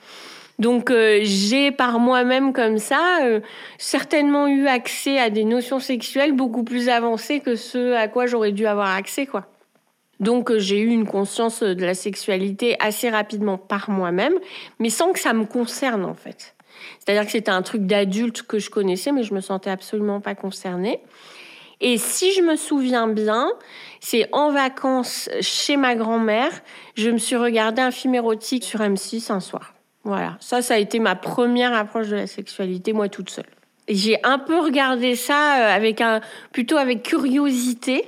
Donc 0.61 0.91
euh, 0.91 1.21
j'ai 1.23 1.71
par 1.71 1.97
moi-même 1.97 2.53
comme 2.53 2.77
ça 2.77 3.21
euh, 3.23 3.39
certainement 3.79 4.45
eu 4.45 4.67
accès 4.67 5.17
à 5.17 5.31
des 5.31 5.43
notions 5.43 5.79
sexuelles 5.79 6.33
beaucoup 6.33 6.63
plus 6.63 6.87
avancées 6.87 7.39
que 7.39 7.55
ce 7.55 7.93
à 7.93 8.07
quoi 8.07 8.27
j'aurais 8.27 8.51
dû 8.51 8.67
avoir 8.67 8.95
accès 8.95 9.25
quoi. 9.25 9.47
Donc 10.19 10.51
euh, 10.51 10.59
j'ai 10.59 10.77
eu 10.77 10.89
une 10.89 11.07
conscience 11.07 11.63
de 11.63 11.83
la 11.83 11.95
sexualité 11.95 12.75
assez 12.79 13.09
rapidement 13.09 13.57
par 13.57 13.89
moi-même, 13.89 14.35
mais 14.77 14.91
sans 14.91 15.13
que 15.13 15.19
ça 15.19 15.33
me 15.33 15.45
concerne 15.45 16.05
en 16.05 16.13
fait. 16.13 16.53
C'est-à-dire 16.99 17.25
que 17.25 17.31
c'était 17.31 17.49
un 17.49 17.63
truc 17.63 17.87
d'adulte 17.87 18.43
que 18.43 18.59
je 18.59 18.69
connaissais, 18.69 19.11
mais 19.11 19.23
je 19.23 19.33
me 19.33 19.41
sentais 19.41 19.71
absolument 19.71 20.21
pas 20.21 20.35
concernée. 20.35 20.99
Et 21.79 21.97
si 21.97 22.33
je 22.33 22.43
me 22.43 22.55
souviens 22.55 23.07
bien, 23.07 23.51
c'est 23.99 24.29
en 24.31 24.51
vacances 24.51 25.27
chez 25.41 25.75
ma 25.75 25.95
grand-mère, 25.95 26.51
je 26.93 27.09
me 27.09 27.17
suis 27.17 27.35
regardé 27.35 27.81
un 27.81 27.89
film 27.89 28.13
érotique 28.13 28.63
sur 28.63 28.81
M6 28.81 29.31
un 29.31 29.39
soir. 29.39 29.73
Voilà, 30.03 30.37
ça, 30.39 30.61
ça 30.61 30.75
a 30.75 30.77
été 30.77 30.99
ma 30.99 31.15
première 31.15 31.73
approche 31.73 32.09
de 32.09 32.15
la 32.15 32.27
sexualité, 32.27 32.91
moi 32.91 33.07
toute 33.07 33.29
seule. 33.29 33.45
J'ai 33.87 34.17
un 34.23 34.39
peu 34.39 34.59
regardé 34.59 35.15
ça 35.15 35.59
euh, 35.59 35.75
avec 35.75 36.01
un, 36.01 36.21
plutôt 36.51 36.77
avec 36.77 37.03
curiosité, 37.03 38.05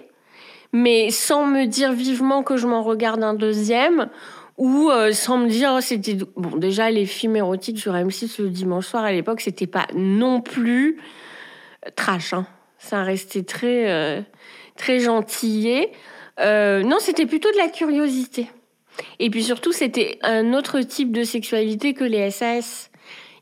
mais 0.71 1.11
sans 1.11 1.45
me 1.45 1.65
dire 1.65 1.91
vivement 1.91 2.41
que 2.41 2.57
je 2.57 2.65
m'en 2.65 2.81
regarde 2.81 3.23
un 3.23 3.33
deuxième, 3.35 4.09
ou 4.57 4.89
euh, 4.89 5.11
sans 5.11 5.37
me 5.37 5.49
dire, 5.49 5.73
oh, 5.75 5.81
c'était 5.81 6.17
bon. 6.35 6.57
Déjà, 6.57 6.89
les 6.89 7.05
films 7.05 7.35
érotiques 7.35 7.79
sur 7.79 7.93
M6 7.93 8.41
le 8.41 8.49
dimanche 8.49 8.87
soir 8.87 9.03
à 9.03 9.11
l'époque, 9.11 9.41
c'était 9.41 9.67
pas 9.67 9.87
non 9.95 10.41
plus 10.41 10.99
euh, 11.85 11.89
trash. 11.95 12.33
Hein. 12.33 12.47
Ça 12.77 13.03
restait 13.03 13.43
très 13.43 14.25
très 14.75 14.99
gentillé. 14.99 15.91
non, 16.37 16.97
c'était 16.99 17.25
plutôt 17.25 17.49
de 17.51 17.57
la 17.57 17.69
curiosité. 17.69 18.49
Et 19.19 19.29
puis 19.29 19.43
surtout, 19.43 19.71
c'était 19.71 20.19
un 20.21 20.53
autre 20.53 20.81
type 20.81 21.11
de 21.11 21.23
sexualité 21.23 21.93
que 21.93 22.03
les 22.03 22.31
SAS. 22.31 22.91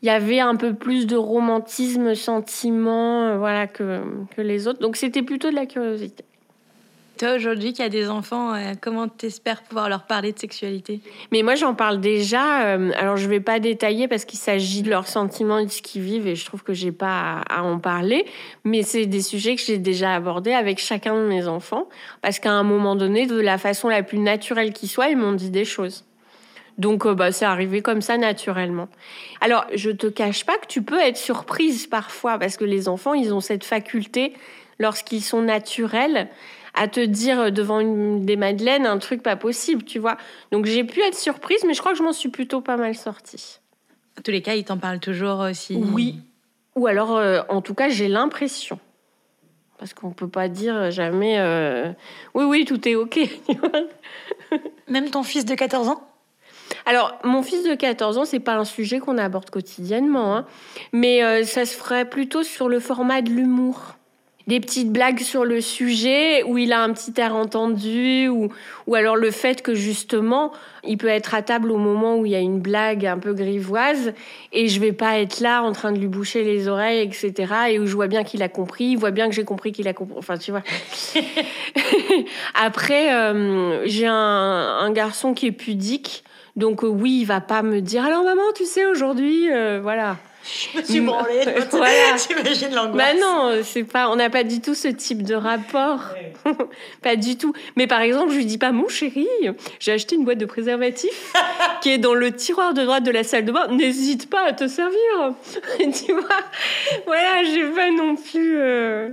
il 0.01 0.07
y 0.07 0.09
avait 0.09 0.39
un 0.39 0.55
peu 0.55 0.73
plus 0.73 1.07
de 1.07 1.15
romantisme, 1.15 2.15
sentiment, 2.15 3.27
euh, 3.27 3.37
voilà, 3.37 3.67
que, 3.67 4.01
que 4.35 4.41
les 4.41 4.67
autres. 4.67 4.79
Donc 4.79 4.95
c'était 4.95 5.23
plutôt 5.23 5.49
de 5.49 5.55
la 5.55 5.65
curiosité. 5.65 6.23
Toi, 7.21 7.35
aujourd'hui, 7.35 7.71
qui 7.71 7.83
as 7.83 7.89
des 7.89 8.09
enfants, 8.09 8.55
euh, 8.55 8.73
comment 8.81 9.07
t'espères 9.07 9.61
pouvoir 9.61 9.89
leur 9.89 10.07
parler 10.07 10.31
de 10.31 10.39
sexualité? 10.39 11.01
Mais 11.31 11.43
moi, 11.43 11.53
j'en 11.53 11.75
parle 11.75 12.01
déjà. 12.01 12.63
euh, 12.63 12.91
alors, 12.97 13.15
je 13.15 13.29
vais 13.29 13.39
pas 13.39 13.59
détailler 13.59 14.07
parce 14.07 14.25
qu'il 14.25 14.39
s'agit 14.39 14.81
de 14.81 14.89
leurs 14.89 15.05
sentiments 15.07 15.59
et 15.59 15.67
de 15.67 15.69
ce 15.69 15.83
qu'ils 15.83 16.01
vivent 16.01 16.25
et 16.25 16.33
je 16.33 16.43
trouve 16.43 16.63
que 16.63 16.73
j'ai 16.73 16.91
pas 16.91 17.43
à, 17.47 17.61
en 17.61 17.77
parler. 17.77 18.25
Mais 18.63 18.81
c'est 18.81 19.05
des 19.05 19.21
sujets 19.21 19.55
que 19.55 19.61
j'ai 19.61 19.77
déjà 19.77 20.15
abordés 20.15 20.53
avec 20.53 20.79
chacun 20.79 21.13
de 21.13 21.27
mes 21.27 21.45
enfants 21.45 21.87
parce 22.23 22.39
qu'à 22.39 22.53
un 22.53 22.63
moment 22.63 22.95
donné, 22.95 23.27
de 23.27 23.39
la 23.39 23.59
façon 23.59 23.87
la 23.87 24.01
plus 24.01 24.17
naturelle 24.17 24.73
qui 24.73 24.87
soit, 24.87 25.09
ils 25.09 25.17
m'ont 25.17 25.33
dit 25.33 25.51
des 25.51 25.63
choses. 25.63 26.05
Donc, 26.79 27.05
euh, 27.05 27.13
bah, 27.13 27.31
c'est 27.31 27.45
arrivé 27.45 27.83
comme 27.83 28.01
ça 28.01 28.17
naturellement. 28.17 28.89
Alors, 29.41 29.67
je 29.75 29.91
te 29.91 30.07
cache 30.07 30.43
pas 30.43 30.57
que 30.57 30.65
tu 30.65 30.81
peux 30.81 30.99
être 30.99 31.17
surprise 31.17 31.85
parfois 31.85 32.39
parce 32.39 32.57
que 32.57 32.65
les 32.65 32.89
enfants, 32.89 33.13
ils 33.13 33.31
ont 33.31 33.41
cette 33.41 33.63
faculté, 33.63 34.33
lorsqu'ils 34.79 35.21
sont 35.21 35.43
naturels, 35.43 36.27
à 36.73 36.87
te 36.87 36.99
dire 36.99 37.51
devant 37.51 37.79
une, 37.79 38.25
des 38.25 38.35
madeleines 38.35 38.85
un 38.85 38.97
truc 38.97 39.23
pas 39.23 39.35
possible, 39.35 39.83
tu 39.83 39.99
vois. 39.99 40.17
Donc, 40.51 40.65
j'ai 40.65 40.83
pu 40.83 41.01
être 41.01 41.17
surprise, 41.17 41.63
mais 41.65 41.73
je 41.73 41.79
crois 41.79 41.91
que 41.91 41.97
je 41.97 42.03
m'en 42.03 42.13
suis 42.13 42.29
plutôt 42.29 42.61
pas 42.61 42.77
mal 42.77 42.95
sortie. 42.95 43.59
En 44.17 44.21
tous 44.21 44.31
les 44.31 44.41
cas, 44.41 44.55
ils 44.55 44.63
t'en 44.63 44.77
parlent 44.77 44.99
toujours 44.99 45.39
aussi. 45.39 45.75
Oui. 45.75 46.19
Ou 46.75 46.87
alors, 46.87 47.17
euh, 47.17 47.41
en 47.49 47.61
tout 47.61 47.73
cas, 47.73 47.89
j'ai 47.89 48.07
l'impression. 48.07 48.79
Parce 49.77 49.93
qu'on 49.93 50.11
peut 50.11 50.29
pas 50.29 50.47
dire 50.47 50.91
jamais 50.91 51.39
euh, 51.39 51.91
oui, 52.35 52.43
oui, 52.45 52.65
tout 52.65 52.87
est 52.87 52.95
OK. 52.95 53.19
Même 54.87 55.09
ton 55.09 55.23
fils 55.23 55.43
de 55.45 55.55
14 55.55 55.87
ans? 55.87 56.07
Alors, 56.85 57.17
mon 57.23 57.43
fils 57.43 57.63
de 57.63 57.75
14 57.75 58.17
ans, 58.17 58.25
c'est 58.25 58.39
pas 58.39 58.55
un 58.55 58.65
sujet 58.65 58.99
qu'on 58.99 59.17
aborde 59.17 59.49
quotidiennement, 59.49 60.35
hein, 60.35 60.45
mais 60.93 61.23
euh, 61.23 61.43
ça 61.43 61.65
se 61.65 61.75
ferait 61.75 62.05
plutôt 62.05 62.43
sur 62.43 62.69
le 62.69 62.79
format 62.79 63.21
de 63.21 63.29
l'humour. 63.29 63.95
Des 64.47 64.59
petites 64.59 64.91
blagues 64.91 65.19
sur 65.19 65.45
le 65.45 65.61
sujet 65.61 66.43
où 66.43 66.57
il 66.57 66.73
a 66.73 66.81
un 66.81 66.91
petit 66.93 67.13
air 67.17 67.35
entendu, 67.35 68.27
ou, 68.27 68.49
ou 68.87 68.95
alors 68.95 69.15
le 69.15 69.31
fait 69.31 69.61
que 69.61 69.73
justement, 69.73 70.51
il 70.83 70.97
peut 70.97 71.07
être 71.07 71.35
à 71.35 71.41
table 71.41 71.71
au 71.71 71.77
moment 71.77 72.17
où 72.17 72.25
il 72.25 72.31
y 72.31 72.35
a 72.35 72.39
une 72.39 72.59
blague 72.59 73.05
un 73.05 73.19
peu 73.19 73.33
grivoise 73.33 74.13
et 74.51 74.67
je 74.67 74.79
vais 74.79 74.93
pas 74.93 75.19
être 75.19 75.39
là 75.39 75.61
en 75.61 75.71
train 75.71 75.91
de 75.91 75.99
lui 75.99 76.07
boucher 76.07 76.43
les 76.43 76.67
oreilles, 76.67 77.01
etc. 77.01 77.53
Et 77.69 77.79
où 77.79 77.85
je 77.85 77.93
vois 77.93 78.07
bien 78.07 78.23
qu'il 78.23 78.41
a 78.43 78.49
compris, 78.49 78.85
il 78.85 78.97
voit 78.97 79.11
bien 79.11 79.29
que 79.29 79.35
j'ai 79.35 79.45
compris 79.45 79.71
qu'il 79.71 79.87
a 79.87 79.93
compris. 79.93 80.15
Enfin, 80.17 80.37
tu 80.37 80.51
vois. 80.51 80.63
Après, 82.55 83.13
euh, 83.13 83.85
j'ai 83.85 84.07
un, 84.07 84.13
un 84.13 84.91
garçon 84.91 85.33
qui 85.33 85.47
est 85.47 85.51
pudique. 85.51 86.23
Donc 86.55 86.83
euh, 86.83 86.87
oui, 86.87 87.19
il 87.21 87.25
va 87.25 87.41
pas 87.41 87.61
me 87.61 87.81
dire 87.81 88.03
alors 88.03 88.23
maman, 88.23 88.41
tu 88.55 88.65
sais 88.65 88.85
aujourd'hui, 88.85 89.51
euh, 89.51 89.79
voilà. 89.81 90.17
Je 90.43 90.77
me 90.79 90.83
suis 90.83 91.01
branlée. 91.01 91.43
Voilà. 91.71 92.15
T'imagines 92.17 92.73
l'angoisse 92.73 92.95
Bah 93.13 93.19
non, 93.19 93.61
c'est 93.63 93.83
pas, 93.83 94.09
on 94.09 94.15
n'a 94.15 94.29
pas 94.29 94.43
du 94.43 94.59
tout 94.61 94.73
ce 94.75 94.87
type 94.87 95.23
de 95.23 95.35
rapport, 95.35 96.15
pas 97.03 97.15
du 97.15 97.37
tout. 97.37 97.53
Mais 97.75 97.87
par 97.87 98.01
exemple, 98.01 98.31
je 98.31 98.37
lui 98.37 98.45
dis 98.45 98.57
pas 98.57 98.71
mon 98.71 98.87
chéri, 98.87 99.27
j'ai 99.79 99.91
acheté 99.93 100.15
une 100.15 100.25
boîte 100.25 100.37
de 100.39 100.45
préservatifs 100.45 101.33
qui 101.81 101.89
est 101.91 101.97
dans 101.97 102.13
le 102.13 102.31
tiroir 102.31 102.73
de 102.73 102.83
droite 102.83 103.03
de 103.03 103.11
la 103.11 103.23
salle 103.23 103.45
de 103.45 103.51
bain. 103.51 103.67
N'hésite 103.69 104.29
pas 104.29 104.47
à 104.47 104.53
te 104.53 104.67
servir. 104.67 105.33
tu 105.79 106.11
vois, 106.13 106.41
voilà, 107.05 107.43
j'ai 107.43 107.63
pas 107.69 107.91
non 107.91 108.15
plus. 108.15 108.57
euh, 108.59 109.09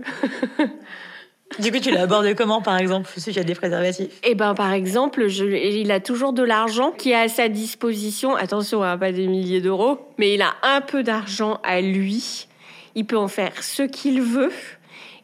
Du 1.58 1.72
coup, 1.72 1.80
tu 1.80 1.90
l'as 1.90 2.02
abordé 2.02 2.34
comment, 2.34 2.62
par 2.62 2.78
exemple, 2.78 3.10
tu 3.20 3.38
as 3.38 3.42
des 3.42 3.54
préservatifs? 3.54 4.08
Eh 4.22 4.34
ben, 4.34 4.54
par 4.54 4.72
exemple, 4.72 5.26
il 5.28 5.90
a 5.90 5.98
toujours 5.98 6.32
de 6.32 6.42
l'argent 6.42 6.92
qui 6.92 7.10
est 7.10 7.16
à 7.16 7.28
sa 7.28 7.48
disposition. 7.48 8.36
Attention, 8.36 8.82
hein, 8.84 8.96
pas 8.96 9.12
des 9.12 9.26
milliers 9.26 9.60
d'euros, 9.60 9.98
mais 10.18 10.34
il 10.34 10.42
a 10.42 10.54
un 10.62 10.80
peu 10.80 11.02
d'argent 11.02 11.58
à 11.64 11.80
lui. 11.80 12.46
Il 12.94 13.06
peut 13.06 13.16
en 13.16 13.28
faire 13.28 13.62
ce 13.62 13.82
qu'il 13.82 14.22
veut. 14.22 14.52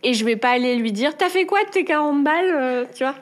Et 0.03 0.13
je 0.15 0.25
vais 0.25 0.37
pas 0.37 0.51
aller 0.51 0.77
lui 0.77 0.93
dire 0.93 1.17
T'as 1.17 1.29
fait 1.29 1.47
quoi 1.47 1.63
de 1.65 1.71
tes 1.71 1.85
40 1.85 2.25
balles 2.25 2.55
euh, 2.55 2.85
Tu 2.95 3.05
vois? 3.05 3.15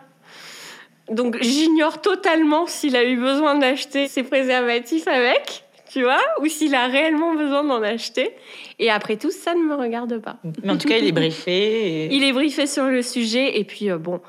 Donc, 1.11 1.37
j'ignore 1.43 2.01
totalement 2.01 2.67
s'il 2.67 2.97
a 2.97 3.05
eu 3.05 3.17
besoin 3.17 3.57
d'acheter 3.57 4.09
ses 4.09 4.23
préservatifs 4.23 5.09
avec, 5.09 5.62
tu 5.93 6.03
vois, 6.03 6.21
ou 6.41 6.47
s'il 6.47 6.75
a 6.75 6.87
réellement 6.87 7.35
besoin 7.35 7.63
d'en 7.65 7.83
acheter. 7.83 8.31
Et 8.79 8.91
après 8.91 9.17
tout, 9.17 9.31
ça 9.31 9.55
ne 9.55 9.61
me 9.63 9.75
regarde 9.75 10.19
pas. 10.21 10.37
Mais 10.63 10.71
en 10.73 10.79
tout 10.79 10.89
cas, 10.89 10.97
il 10.99 11.07
est 11.07 11.13
briefé. 11.13 12.05
et- 12.07 12.15
Il 12.15 12.23
est 12.25 12.33
briefé 12.33 12.67
sur 12.67 12.85
le 12.85 13.03
sujet 13.03 13.59
et 13.59 13.65
puis 13.65 13.91
euh, 13.91 13.99
bon, 13.99 14.21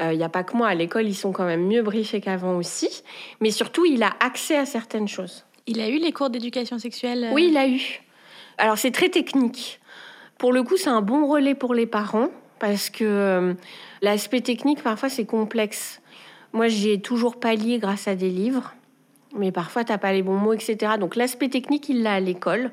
il 0.00 0.16
n'y 0.16 0.22
a 0.22 0.28
pas 0.28 0.44
que 0.44 0.56
moi 0.56 0.68
à 0.68 0.74
l'école, 0.74 1.08
ils 1.08 1.14
sont 1.16 1.32
quand 1.32 1.44
même 1.44 1.66
mieux 1.66 1.82
briefés 1.82 2.20
qu'avant 2.20 2.56
aussi, 2.56 3.02
mais 3.40 3.50
surtout 3.50 3.84
il 3.84 4.02
a 4.04 4.12
accès 4.20 4.56
à 4.56 4.64
certaines 4.64 5.08
choses. 5.08 5.44
Il 5.66 5.80
a 5.80 5.88
eu 5.88 5.98
les 5.98 6.12
cours 6.12 6.30
d'éducation 6.30 6.78
sexuelle 6.78 7.24
euh, 7.24 7.32
Oui, 7.34 7.48
il 7.50 7.56
a 7.56 7.66
eu. 7.68 8.00
Alors 8.58 8.78
c'est 8.78 8.92
très 8.92 9.08
technique. 9.08 9.80
Pour 10.38 10.52
le 10.52 10.62
coup, 10.62 10.76
c'est 10.76 10.88
un 10.88 11.02
bon 11.02 11.26
relais 11.26 11.54
pour 11.56 11.74
les 11.74 11.86
parents 11.86 12.28
parce 12.60 12.90
que 12.90 13.04
euh, 13.04 13.54
l'aspect 14.02 14.40
technique 14.40 14.82
parfois 14.84 15.08
c'est 15.08 15.24
complexe. 15.26 16.00
Moi, 16.52 16.68
j'y 16.68 16.90
ai 16.90 17.00
toujours 17.00 17.38
pallié 17.40 17.78
grâce 17.78 18.06
à 18.08 18.14
des 18.14 18.30
livres, 18.30 18.72
mais 19.36 19.52
parfois 19.52 19.84
t'as 19.84 19.98
pas 19.98 20.12
les 20.12 20.22
bons 20.22 20.36
mots, 20.38 20.52
etc. 20.52 20.94
Donc 20.98 21.16
l'aspect 21.16 21.48
technique, 21.48 21.88
il 21.88 22.02
l'a 22.02 22.14
à 22.14 22.20
l'école. 22.20 22.70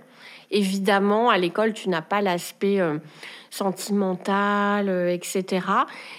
Évidemment, 0.51 1.29
à 1.29 1.37
l'école, 1.37 1.73
tu 1.73 1.89
n'as 1.89 2.01
pas 2.01 2.21
l'aspect 2.21 2.79
euh, 2.79 2.97
sentimental, 3.49 4.89
euh, 4.89 5.11
etc. 5.11 5.65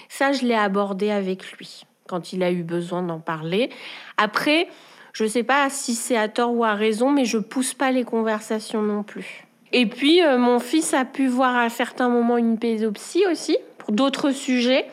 Ça, 0.09 0.33
je 0.33 0.45
l'ai 0.45 0.55
abordé 0.55 1.11
avec 1.11 1.53
lui 1.53 1.85
quand 2.09 2.33
il 2.33 2.43
a 2.43 2.51
eu 2.51 2.63
besoin 2.63 3.03
d'en 3.03 3.19
parler. 3.19 3.71
Après, 4.17 4.69
je 5.13 5.25
ne 5.25 5.29
sais 5.29 5.43
pas 5.43 5.71
si 5.71 5.95
c'est 5.95 6.17
à 6.17 6.29
tort 6.29 6.55
ou 6.55 6.65
à 6.65 6.75
raison, 6.75 7.11
mais 7.11 7.25
je 7.25 7.39
pousse 7.39 7.75
pas 7.75 7.91
les 7.91 8.05
conversations 8.05 8.83
non 8.83 9.03
plus. 9.03 9.47
Et 9.73 9.87
puis, 9.87 10.23
euh, 10.23 10.39
mon 10.39 10.59
fils 10.59 10.95
a 10.95 11.05
pu 11.05 11.27
voir 11.27 11.57
à 11.57 11.69
certains 11.69 12.09
moments 12.09 12.37
une 12.37 12.59
pédopsie 12.59 13.25
aussi, 13.31 13.57
pour 13.79 13.93
d'autres 13.93 14.31
sujets. 14.31 14.87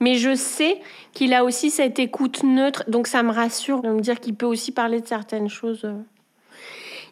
Mais 0.00 0.16
je 0.16 0.34
sais 0.34 0.78
qu'il 1.12 1.32
a 1.32 1.44
aussi 1.44 1.70
cette 1.70 1.98
écoute 1.98 2.42
neutre, 2.42 2.84
donc 2.88 3.06
ça 3.06 3.22
me 3.22 3.32
rassure 3.32 3.82
de 3.82 3.88
me 3.88 4.00
dire 4.00 4.20
qu'il 4.20 4.34
peut 4.34 4.46
aussi 4.46 4.72
parler 4.72 5.00
de 5.00 5.06
certaines 5.06 5.48
choses. 5.48 5.88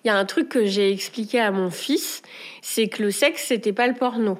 Il 0.05 0.09
y 0.09 0.11
a 0.11 0.17
un 0.17 0.27
truc 0.27 0.51
que 0.51 0.67
j'ai 0.67 0.93
expliqué 0.93 1.41
à 1.41 1.51
mon 1.51 1.71
fils, 1.71 2.23
c'est 2.61 2.89
que 2.89 3.03
le 3.03 3.11
sexe, 3.11 3.45
c'était 3.47 3.73
pas 3.73 3.87
le 3.87 3.95
porno. 3.95 4.39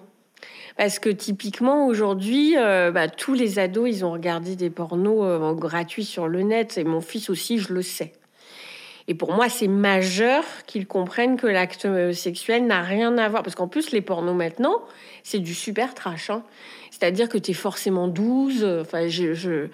Parce 0.77 0.99
que 0.99 1.09
typiquement 1.09 1.87
aujourd'hui, 1.87 2.57
euh, 2.59 2.91
bah, 2.91 3.09
tous 3.09 3.33
les 3.33 3.59
ados, 3.59 3.89
ils 3.89 4.05
ont 4.05 4.13
regardé 4.13 4.57
des 4.57 4.71
pornos 4.71 5.23
euh, 5.23 5.53
gratuits 5.55 6.05
sur 6.05 6.29
le 6.29 6.43
net, 6.43 6.77
et 6.77 6.85
mon 6.85 7.01
fils 7.01 7.31
aussi, 7.31 7.59
je 7.59 7.73
le 7.73 7.81
sais. 7.81 8.13
Et 9.07 9.15
pour 9.15 9.33
moi, 9.33 9.49
c'est 9.49 9.69
majeur 9.69 10.45
qu'ils 10.67 10.87
comprennent 10.87 11.37
que 11.37 11.47
l'acte 11.47 11.85
euh, 11.85 12.13
sexuel 12.13 12.67
n'a 12.67 12.81
rien 12.81 13.19
à 13.19 13.29
voir. 13.29 13.43
Parce 13.43 13.55
qu'en 13.55 13.69
plus, 13.69 13.93
les 13.93 14.01
pornos 14.01 14.35
maintenant, 14.35 14.83
c'est 15.23 15.41
du 15.41 15.55
super 15.55 15.95
trash. 15.95 16.31
hein. 16.31 16.43
C'est-à-dire 16.99 17.29
que 17.29 17.39
tu 17.39 17.51
es 17.51 17.55
forcément 17.55 18.07
12. 18.07 18.63
euh, 18.63 18.83
Enfin, 18.83 19.09
je, 19.09 19.69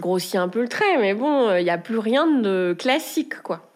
grossis 0.00 0.38
un 0.38 0.48
peu 0.48 0.62
le 0.62 0.68
trait, 0.68 0.96
mais 0.98 1.12
bon, 1.12 1.54
il 1.54 1.64
n'y 1.64 1.70
a 1.70 1.76
plus 1.76 1.98
rien 1.98 2.26
de 2.26 2.74
classique, 2.78 3.42
quoi. 3.42 3.72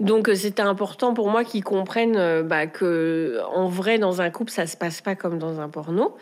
Donc 0.00 0.28
euh, 0.28 0.34
c'était 0.34 0.62
important 0.62 1.14
pour 1.14 1.30
moi 1.30 1.44
qu'ils 1.44 1.64
comprennent 1.64 2.16
euh, 2.16 2.42
bah, 2.42 2.66
que 2.66 3.40
en 3.54 3.68
vrai 3.68 3.98
dans 3.98 4.20
un 4.20 4.30
couple 4.30 4.50
ça 4.50 4.66
se 4.66 4.76
passe 4.76 5.00
pas 5.00 5.14
comme 5.14 5.38
dans 5.38 5.60
un 5.60 5.68
porno. 5.68 6.16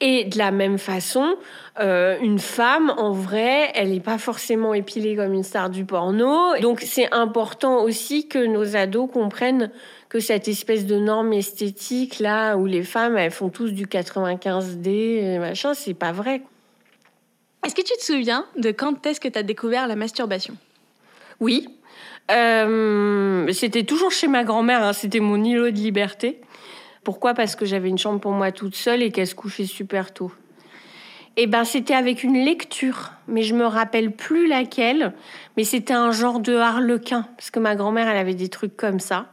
Et 0.00 0.24
de 0.24 0.36
la 0.36 0.50
même 0.50 0.78
façon, 0.78 1.36
euh, 1.78 2.16
une 2.20 2.40
femme 2.40 2.92
en 2.96 3.12
vrai, 3.12 3.70
elle 3.74 3.90
n'est 3.90 4.00
pas 4.00 4.18
forcément 4.18 4.74
épilée 4.74 5.14
comme 5.14 5.32
une 5.32 5.44
star 5.44 5.70
du 5.70 5.84
porno. 5.84 6.58
Donc 6.60 6.80
c'est 6.80 7.12
important 7.12 7.82
aussi 7.82 8.26
que 8.26 8.44
nos 8.44 8.74
ados 8.74 9.08
comprennent 9.12 9.70
que 10.12 10.20
cette 10.20 10.46
espèce 10.46 10.84
de 10.84 10.98
norme 10.98 11.32
esthétique 11.32 12.18
là 12.18 12.58
où 12.58 12.66
les 12.66 12.82
femmes 12.82 13.16
elles 13.16 13.30
font 13.30 13.48
tous 13.48 13.70
du 13.70 13.86
95D 13.86 14.86
et 14.86 15.38
machin, 15.38 15.72
c'est 15.72 15.94
pas 15.94 16.12
vrai. 16.12 16.42
Est-ce 17.64 17.74
que 17.74 17.80
tu 17.80 17.94
te 17.96 18.04
souviens 18.04 18.44
de 18.58 18.72
quand 18.72 19.06
est-ce 19.06 19.20
que 19.20 19.28
tu 19.28 19.38
as 19.38 19.42
découvert 19.42 19.88
la 19.88 19.96
masturbation? 19.96 20.54
Oui. 21.40 21.66
Euh, 22.30 23.50
c'était 23.54 23.84
toujours 23.84 24.10
chez 24.10 24.28
ma 24.28 24.44
grand-mère, 24.44 24.82
hein, 24.82 24.92
c'était 24.92 25.20
mon 25.20 25.42
îlot 25.42 25.70
de 25.70 25.76
liberté. 25.76 26.42
Pourquoi? 27.04 27.32
Parce 27.32 27.56
que 27.56 27.64
j'avais 27.64 27.88
une 27.88 27.96
chambre 27.96 28.20
pour 28.20 28.32
moi 28.32 28.52
toute 28.52 28.76
seule 28.76 29.00
et 29.00 29.10
qu'elle 29.12 29.26
se 29.26 29.34
couchait 29.34 29.64
super 29.64 30.12
tôt. 30.12 30.30
Eh 31.38 31.46
ben, 31.46 31.64
c'était 31.64 31.94
avec 31.94 32.22
une 32.22 32.44
lecture, 32.44 33.12
mais 33.28 33.44
je 33.44 33.54
me 33.54 33.64
rappelle 33.64 34.12
plus 34.12 34.46
laquelle. 34.46 35.14
Mais 35.56 35.64
c'était 35.64 35.94
un 35.94 36.12
genre 36.12 36.38
de 36.38 36.54
harlequin, 36.54 37.26
parce 37.38 37.50
que 37.50 37.60
ma 37.60 37.76
grand-mère, 37.76 38.08
elle 38.08 38.18
avait 38.18 38.34
des 38.34 38.50
trucs 38.50 38.76
comme 38.76 39.00
ça. 39.00 39.32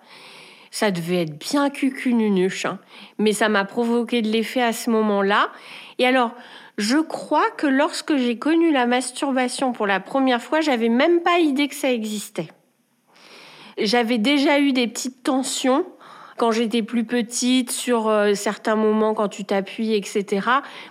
Ça 0.71 0.91
devait 0.91 1.23
être 1.23 1.37
bien 1.39 1.69
cucununuche, 1.69 2.65
hein. 2.65 2.79
mais 3.17 3.33
ça 3.33 3.49
m'a 3.49 3.65
provoqué 3.65 4.21
de 4.21 4.29
l'effet 4.29 4.61
à 4.61 4.73
ce 4.73 4.89
moment-là. 4.89 5.49
Et 5.97 6.05
alors, 6.05 6.31
je 6.77 6.97
crois 6.97 7.49
que 7.57 7.67
lorsque 7.67 8.15
j'ai 8.15 8.37
connu 8.37 8.71
la 8.71 8.85
masturbation 8.85 9.73
pour 9.73 9.87
la 9.87 9.99
première 9.99 10.41
fois, 10.41 10.61
j'avais 10.61 10.89
même 10.89 11.21
pas 11.21 11.39
idée 11.39 11.67
que 11.67 11.75
ça 11.75 11.91
existait. 11.91 12.47
J'avais 13.77 14.17
déjà 14.17 14.59
eu 14.59 14.71
des 14.71 14.87
petites 14.87 15.23
tensions 15.23 15.85
quand 16.37 16.51
j'étais 16.51 16.81
plus 16.81 17.03
petite 17.03 17.69
sur 17.69 18.07
euh, 18.07 18.33
certains 18.33 18.75
moments 18.75 19.13
quand 19.13 19.27
tu 19.27 19.43
t'appuies, 19.43 19.93
etc. 19.93 20.47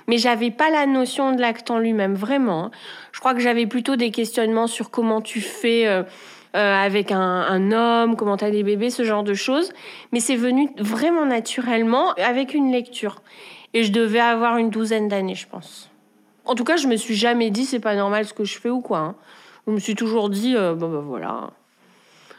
Mais 0.06 0.18
j'avais 0.18 0.50
pas 0.50 0.70
la 0.70 0.84
notion 0.86 1.32
de 1.32 1.40
l'acte 1.40 1.70
en 1.70 1.78
lui-même, 1.78 2.14
vraiment. 2.14 2.66
hein. 2.66 2.70
Je 3.12 3.20
crois 3.20 3.32
que 3.34 3.40
j'avais 3.40 3.66
plutôt 3.66 3.96
des 3.96 4.10
questionnements 4.10 4.66
sur 4.66 4.90
comment 4.90 5.22
tu 5.22 5.40
fais 5.40 5.86
euh, 5.86 6.02
avec 6.54 7.12
un, 7.12 7.72
homme, 7.72 8.16
comment 8.16 8.36
t'as 8.36 8.50
des 8.50 8.62
bébés, 8.62 8.90
ce 8.90 9.04
genre 9.04 9.22
de 9.22 9.34
choses. 9.34 9.72
Mais 10.12 10.20
c'est 10.20 10.36
venu 10.36 10.70
vraiment 10.78 11.26
naturellement 11.26 12.12
avec 12.14 12.54
une 12.54 12.72
lecture. 12.72 13.22
Et 13.74 13.84
je 13.84 13.92
devais 13.92 14.20
avoir 14.20 14.56
une 14.56 14.70
douzaine 14.70 15.08
d'années, 15.08 15.34
je 15.34 15.46
pense. 15.46 15.90
En 16.44 16.54
tout 16.54 16.64
cas, 16.64 16.76
je 16.76 16.88
me 16.88 16.96
suis 16.96 17.14
jamais 17.14 17.50
dit 17.50 17.64
c'est 17.66 17.80
pas 17.80 17.94
normal 17.94 18.24
ce 18.24 18.32
que 18.32 18.44
je 18.44 18.58
fais 18.58 18.70
ou 18.70 18.80
quoi. 18.80 18.98
hein. 18.98 19.14
Je 19.66 19.72
me 19.72 19.78
suis 19.78 19.94
toujours 19.94 20.30
dit 20.30 20.56
euh, 20.56 20.74
bon 20.74 20.88
bah 20.90 21.02
voilà. 21.04 21.50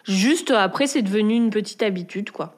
Juste 0.05 0.49
après, 0.49 0.87
c'est 0.87 1.03
devenu 1.03 1.35
une 1.35 1.51
petite 1.51 1.83
habitude 1.83 2.31
quoi. 2.31 2.55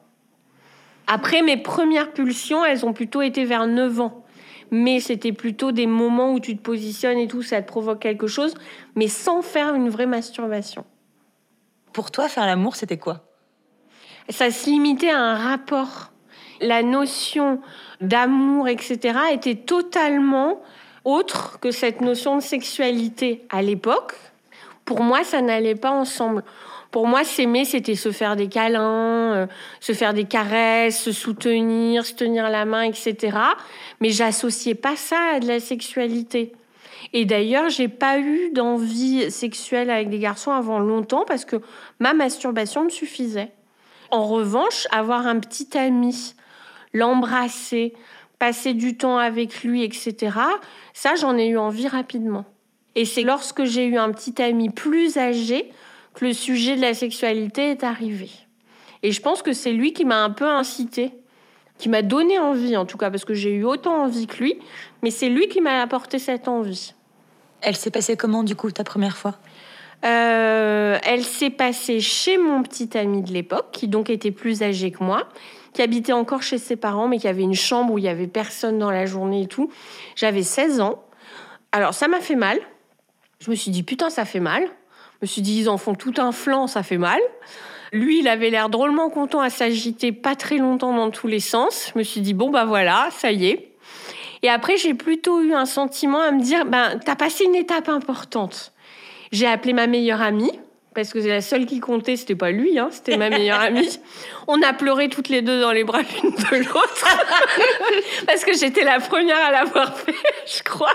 Après, 1.06 1.42
mes 1.42 1.58
premières 1.58 2.12
pulsions, 2.12 2.64
elles 2.64 2.86
ont 2.86 2.94
plutôt 2.94 3.20
été 3.20 3.44
vers 3.44 3.66
9 3.66 4.00
ans. 4.00 4.24
Mais 4.70 5.00
c'était 5.00 5.32
plutôt 5.32 5.70
des 5.70 5.86
moments 5.86 6.32
où 6.32 6.40
tu 6.40 6.56
te 6.56 6.62
positionnes 6.62 7.18
et 7.18 7.28
tout, 7.28 7.42
ça 7.42 7.60
te 7.60 7.68
provoque 7.68 7.98
quelque 7.98 8.26
chose, 8.26 8.54
mais 8.96 9.08
sans 9.08 9.42
faire 9.42 9.74
une 9.74 9.90
vraie 9.90 10.06
masturbation. 10.06 10.86
Pour 11.92 12.10
toi, 12.10 12.28
faire 12.28 12.46
l'amour, 12.46 12.76
c'était 12.76 12.98
quoi? 12.98 13.20
Ça 14.28 14.50
se 14.50 14.66
limitait 14.66 15.10
à 15.10 15.18
un 15.18 15.34
rapport. 15.34 16.10
La 16.60 16.82
notion 16.82 17.60
d'amour, 18.00 18.68
etc., 18.68 19.18
était 19.32 19.56
totalement 19.56 20.60
autre 21.04 21.58
que 21.60 21.70
cette 21.70 22.00
notion 22.00 22.36
de 22.36 22.42
sexualité 22.42 23.44
à 23.50 23.62
l'époque. 23.62 24.14
Pour 24.84 25.02
moi, 25.02 25.24
ça 25.24 25.40
n'allait 25.40 25.74
pas 25.74 25.90
ensemble. 25.90 26.44
Pour 26.92 27.06
moi, 27.06 27.24
s'aimer, 27.24 27.64
c'était 27.64 27.94
se 27.94 28.12
faire 28.12 28.36
des 28.36 28.48
câlins, 28.48 29.32
euh, 29.34 29.46
se 29.80 29.92
faire 29.92 30.12
des 30.12 30.24
caresses, 30.24 31.00
se 31.00 31.10
soutenir, 31.10 32.04
se 32.04 32.14
tenir 32.14 32.50
la 32.50 32.64
main, 32.64 32.82
etc. 32.82 33.36
Mais 34.00 34.10
j'associais 34.10 34.74
pas 34.74 34.94
ça 34.94 35.16
à 35.34 35.40
de 35.40 35.48
la 35.48 35.58
sexualité. 35.58 36.52
Et 37.12 37.24
d'ailleurs, 37.24 37.68
j'ai 37.68 37.88
pas 37.88 38.18
eu 38.18 38.50
d'envie 38.50 39.30
sexuelle 39.30 39.90
avec 39.90 40.08
des 40.08 40.18
garçons 40.18 40.52
avant 40.52 40.78
longtemps 40.78 41.24
parce 41.26 41.44
que 41.44 41.56
ma 41.98 42.14
masturbation 42.14 42.84
me 42.84 42.90
suffisait. 42.90 43.52
En 44.10 44.26
revanche, 44.26 44.86
avoir 44.90 45.26
un 45.26 45.38
petit 45.38 45.76
ami, 45.76 46.34
l'embrasser, 46.92 47.94
passer 48.38 48.74
du 48.74 48.96
temps 48.96 49.18
avec 49.18 49.62
lui, 49.62 49.84
etc., 49.84 50.36
ça, 50.94 51.14
j'en 51.14 51.36
ai 51.36 51.46
eu 51.46 51.58
envie 51.58 51.88
rapidement. 51.88 52.44
Et 52.94 53.04
c'est 53.04 53.22
lorsque 53.22 53.64
j'ai 53.64 53.86
eu 53.86 53.96
un 53.96 54.10
petit 54.10 54.40
ami 54.42 54.70
plus 54.70 55.16
âgé 55.16 55.70
que 56.14 56.26
le 56.26 56.32
sujet 56.32 56.76
de 56.76 56.82
la 56.82 56.94
sexualité 56.94 57.70
est 57.70 57.84
arrivé. 57.84 58.30
Et 59.02 59.12
je 59.12 59.20
pense 59.20 59.42
que 59.42 59.52
c'est 59.52 59.72
lui 59.72 59.92
qui 59.92 60.04
m'a 60.04 60.22
un 60.22 60.30
peu 60.30 60.46
incité, 60.46 61.12
qui 61.78 61.88
m'a 61.88 62.02
donné 62.02 62.38
envie 62.38 62.76
en 62.76 62.84
tout 62.84 62.98
cas, 62.98 63.10
parce 63.10 63.24
que 63.24 63.34
j'ai 63.34 63.54
eu 63.54 63.64
autant 63.64 64.02
envie 64.02 64.26
que 64.26 64.42
lui, 64.42 64.58
mais 65.02 65.10
c'est 65.10 65.28
lui 65.28 65.48
qui 65.48 65.60
m'a 65.60 65.80
apporté 65.80 66.18
cette 66.18 66.48
envie. 66.48 66.94
Elle 67.62 67.76
s'est 67.76 67.90
passée 67.90 68.16
comment, 68.16 68.42
du 68.42 68.56
coup, 68.56 68.70
ta 68.70 68.84
première 68.84 69.16
fois? 69.16 69.36
Euh, 70.04 70.98
elle 71.04 71.22
s'est 71.22 71.50
passée 71.50 72.00
chez 72.00 72.36
mon 72.36 72.62
petit 72.62 72.96
ami 72.98 73.22
de 73.22 73.32
l'époque, 73.32 73.66
qui 73.72 73.86
donc 73.86 74.10
était 74.10 74.32
plus 74.32 74.62
âgé 74.62 74.90
que 74.90 75.02
moi, 75.02 75.28
qui 75.72 75.82
habitait 75.82 76.12
encore 76.12 76.42
chez 76.42 76.58
ses 76.58 76.76
parents, 76.76 77.06
mais 77.06 77.18
qui 77.18 77.28
avait 77.28 77.42
une 77.42 77.54
chambre 77.54 77.94
où 77.94 77.98
il 77.98 78.04
y 78.04 78.08
avait 78.08 78.26
personne 78.26 78.78
dans 78.78 78.90
la 78.90 79.06
journée 79.06 79.42
et 79.42 79.46
tout. 79.46 79.70
J'avais 80.16 80.42
16 80.42 80.80
ans. 80.80 81.04
Alors 81.70 81.94
ça 81.94 82.08
m'a 82.08 82.20
fait 82.20 82.34
mal. 82.34 82.58
Je 83.38 83.50
me 83.50 83.54
suis 83.54 83.70
dit 83.70 83.82
putain 83.82 84.10
ça 84.10 84.24
fait 84.24 84.40
mal. 84.40 84.64
Je 84.64 85.18
me 85.22 85.26
suis 85.26 85.40
dit 85.40 85.60
ils 85.60 85.68
en 85.68 85.78
font 85.78 85.94
tout 85.94 86.14
un 86.18 86.32
flanc, 86.32 86.66
ça 86.66 86.82
fait 86.82 86.98
mal. 86.98 87.20
Lui, 87.92 88.20
il 88.20 88.28
avait 88.28 88.50
l'air 88.50 88.70
drôlement 88.70 89.08
content 89.08 89.40
à 89.40 89.50
s'agiter 89.50 90.12
pas 90.12 90.34
très 90.34 90.56
longtemps 90.56 90.94
dans 90.94 91.10
tous 91.10 91.28
les 91.28 91.40
sens. 91.40 91.92
Je 91.92 91.98
me 91.98 92.02
suis 92.02 92.20
dit 92.20 92.34
bon 92.34 92.50
bah 92.50 92.64
voilà, 92.64 93.08
ça 93.12 93.30
y 93.30 93.46
est. 93.46 93.71
Et 94.42 94.48
après 94.48 94.76
j'ai 94.76 94.94
plutôt 94.94 95.40
eu 95.42 95.52
un 95.52 95.66
sentiment 95.66 96.20
à 96.20 96.32
me 96.32 96.40
dire 96.40 96.64
ben 96.64 96.98
t'as 97.04 97.16
passé 97.16 97.44
une 97.44 97.54
étape 97.54 97.88
importante. 97.88 98.72
J'ai 99.30 99.46
appelé 99.46 99.72
ma 99.72 99.86
meilleure 99.86 100.20
amie 100.20 100.52
parce 100.94 101.12
que 101.12 101.22
c'est 101.22 101.28
la 101.28 101.40
seule 101.40 101.64
qui 101.64 101.80
comptait, 101.80 102.16
c'était 102.16 102.34
pas 102.34 102.50
lui, 102.50 102.78
hein, 102.78 102.88
c'était 102.90 103.16
ma 103.16 103.30
meilleure 103.30 103.60
amie. 103.62 103.98
On 104.46 104.60
a 104.62 104.72
pleuré 104.72 105.08
toutes 105.08 105.28
les 105.28 105.42
deux 105.42 105.60
dans 105.60 105.72
les 105.72 105.84
bras 105.84 106.00
l'une 106.02 106.32
de 106.32 106.64
l'autre 106.64 107.06
parce 108.26 108.44
que 108.44 108.52
j'étais 108.54 108.84
la 108.84 109.00
première 109.00 109.38
à 109.38 109.50
l'avoir 109.50 109.96
fait, 109.96 110.14
je 110.46 110.62
crois. 110.62 110.94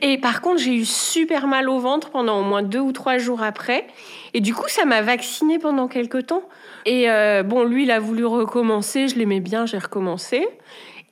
Et 0.00 0.18
par 0.18 0.40
contre, 0.40 0.60
j'ai 0.60 0.74
eu 0.74 0.84
super 0.84 1.46
mal 1.46 1.68
au 1.68 1.78
ventre 1.78 2.10
pendant 2.10 2.40
au 2.40 2.42
moins 2.42 2.62
deux 2.62 2.80
ou 2.80 2.92
trois 2.92 3.18
jours 3.18 3.42
après. 3.42 3.86
Et 4.32 4.40
du 4.40 4.54
coup, 4.54 4.68
ça 4.68 4.84
m'a 4.84 5.02
vaccinée 5.02 5.58
pendant 5.58 5.88
quelques 5.88 6.26
temps. 6.26 6.42
Et 6.86 7.10
euh, 7.10 7.42
bon, 7.42 7.64
lui, 7.64 7.82
il 7.82 7.90
a 7.90 8.00
voulu 8.00 8.24
recommencer. 8.24 9.08
Je 9.08 9.16
l'aimais 9.16 9.40
bien, 9.40 9.66
j'ai 9.66 9.78
recommencé. 9.78 10.48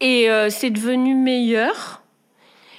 Et 0.01 0.31
euh, 0.31 0.49
c'est 0.51 0.71
devenu 0.71 1.15
meilleur, 1.15 2.03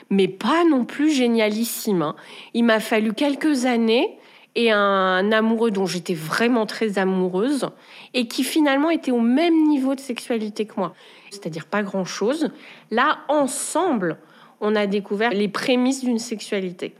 mais 0.09 0.27
pas 0.27 0.63
non 0.63 0.85
plus 0.85 1.11
génialissime. 1.11 2.01
hein. 2.01 2.15
Il 2.53 2.63
m'a 2.63 2.79
fallu 2.79 3.13
quelques 3.13 3.65
années 3.65 4.17
et 4.55 4.71
un 4.71 5.31
amoureux 5.31 5.71
dont 5.71 5.85
j'étais 5.85 6.13
vraiment 6.13 6.65
très 6.65 6.97
amoureuse 6.97 7.69
et 8.13 8.27
qui 8.27 8.43
finalement 8.43 8.89
était 8.89 9.11
au 9.11 9.19
même 9.19 9.67
niveau 9.67 9.95
de 9.95 9.99
sexualité 9.99 10.65
que 10.65 10.73
moi. 10.77 10.93
C'est-à-dire 11.29 11.65
pas 11.65 11.83
grand-chose. 11.83 12.49
Là, 12.89 13.19
ensemble, 13.27 14.17
on 14.61 14.75
a 14.75 14.87
découvert 14.87 15.31
les 15.31 15.47
prémices 15.47 16.03
d'une 16.03 16.19
sexualité. 16.19 16.95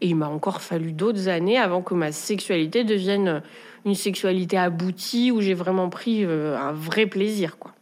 Et 0.00 0.08
il 0.08 0.16
m'a 0.16 0.28
encore 0.28 0.60
fallu 0.60 0.92
d'autres 0.92 1.28
années 1.28 1.58
avant 1.58 1.82
que 1.82 1.94
ma 1.94 2.12
sexualité 2.12 2.84
devienne 2.84 3.42
une 3.84 3.94
sexualité 3.94 4.56
aboutie 4.56 5.30
où 5.30 5.40
j'ai 5.40 5.54
vraiment 5.54 5.88
pris 5.88 6.24
euh, 6.24 6.56
un 6.58 6.72
vrai 6.72 7.06
plaisir, 7.06 7.58
quoi. 7.58 7.72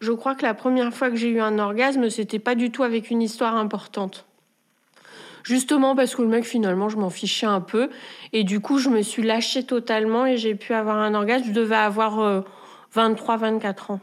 Je 0.00 0.12
crois 0.12 0.34
que 0.34 0.42
la 0.42 0.54
première 0.54 0.92
fois 0.92 1.10
que 1.10 1.16
j'ai 1.16 1.28
eu 1.28 1.40
un 1.40 1.58
orgasme, 1.58 2.10
c'était 2.10 2.38
pas 2.38 2.54
du 2.54 2.70
tout 2.70 2.82
avec 2.82 3.10
une 3.10 3.22
histoire 3.22 3.56
importante. 3.56 4.26
Justement 5.44 5.94
parce 5.94 6.14
que 6.14 6.22
le 6.22 6.28
mec, 6.28 6.44
finalement, 6.44 6.88
je 6.88 6.96
m'en 6.96 7.10
fichais 7.10 7.46
un 7.46 7.60
peu. 7.60 7.90
Et 8.32 8.44
du 8.44 8.60
coup, 8.60 8.78
je 8.78 8.88
me 8.88 9.02
suis 9.02 9.22
lâchée 9.22 9.62
totalement 9.64 10.24
et 10.26 10.36
j'ai 10.38 10.54
pu 10.54 10.72
avoir 10.72 10.96
un 10.98 11.14
orgasme. 11.14 11.44
Je 11.46 11.52
devais 11.52 11.76
avoir 11.76 12.20
euh, 12.20 12.40
23-24 12.96 13.92
ans. 13.92 14.00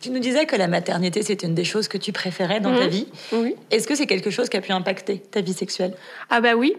Tu 0.00 0.10
nous 0.10 0.18
disais 0.18 0.44
que 0.44 0.56
la 0.56 0.68
maternité, 0.68 1.22
c'était 1.22 1.46
une 1.46 1.54
des 1.54 1.64
choses 1.64 1.88
que 1.88 1.96
tu 1.96 2.12
préférais 2.12 2.60
dans 2.60 2.74
ta 2.76 2.84
Mhm. 2.84 2.90
vie. 2.90 3.08
Oui. 3.32 3.54
Est-ce 3.70 3.86
que 3.88 3.94
c'est 3.94 4.06
quelque 4.06 4.28
chose 4.28 4.50
qui 4.50 4.58
a 4.58 4.60
pu 4.60 4.72
impacter 4.72 5.18
ta 5.18 5.40
vie 5.40 5.54
sexuelle? 5.54 5.94
Ah 6.28 6.42
bah 6.42 6.54
oui. 6.54 6.74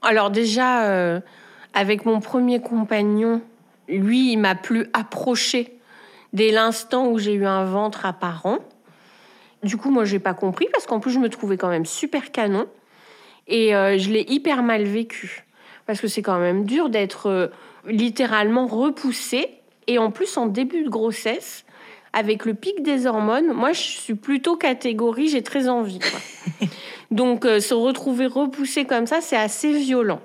Alors 0.00 0.30
déjà, 0.30 0.84
euh, 0.86 1.20
avec 1.74 2.06
mon 2.06 2.20
premier 2.20 2.60
compagnon, 2.62 3.42
lui, 3.88 4.32
il 4.32 4.38
m'a 4.38 4.54
plus 4.54 4.88
approché 4.94 5.76
dès 6.34 6.50
l'instant 6.50 7.08
où 7.08 7.18
j'ai 7.18 7.32
eu 7.32 7.46
un 7.46 7.64
ventre 7.64 8.04
apparent. 8.04 8.58
Du 9.62 9.78
coup, 9.78 9.90
moi, 9.90 10.04
j'ai 10.04 10.18
pas 10.18 10.34
compris 10.34 10.66
parce 10.72 10.84
qu'en 10.84 11.00
plus, 11.00 11.12
je 11.12 11.18
me 11.18 11.30
trouvais 11.30 11.56
quand 11.56 11.70
même 11.70 11.86
super 11.86 12.30
canon 12.32 12.66
et 13.46 13.74
euh, 13.74 13.96
je 13.96 14.10
l'ai 14.10 14.26
hyper 14.28 14.62
mal 14.62 14.82
vécu 14.82 15.46
parce 15.86 16.00
que 16.00 16.08
c'est 16.08 16.22
quand 16.22 16.38
même 16.38 16.64
dur 16.64 16.90
d'être 16.90 17.30
euh, 17.30 17.46
littéralement 17.86 18.66
repoussé 18.66 19.48
et 19.86 19.98
en 19.98 20.10
plus 20.10 20.36
en 20.36 20.46
début 20.46 20.82
de 20.82 20.90
grossesse 20.90 21.64
avec 22.12 22.44
le 22.44 22.54
pic 22.54 22.82
des 22.82 23.06
hormones. 23.06 23.52
Moi, 23.52 23.72
je 23.72 23.80
suis 23.80 24.14
plutôt 24.14 24.56
catégorie, 24.56 25.28
j'ai 25.28 25.42
très 25.42 25.68
envie. 25.68 26.00
quoi. 26.00 26.68
Donc, 27.10 27.44
euh, 27.44 27.60
se 27.60 27.74
retrouver 27.74 28.26
repoussé 28.26 28.84
comme 28.84 29.06
ça, 29.06 29.20
c'est 29.20 29.36
assez 29.36 29.72
violent. 29.72 30.20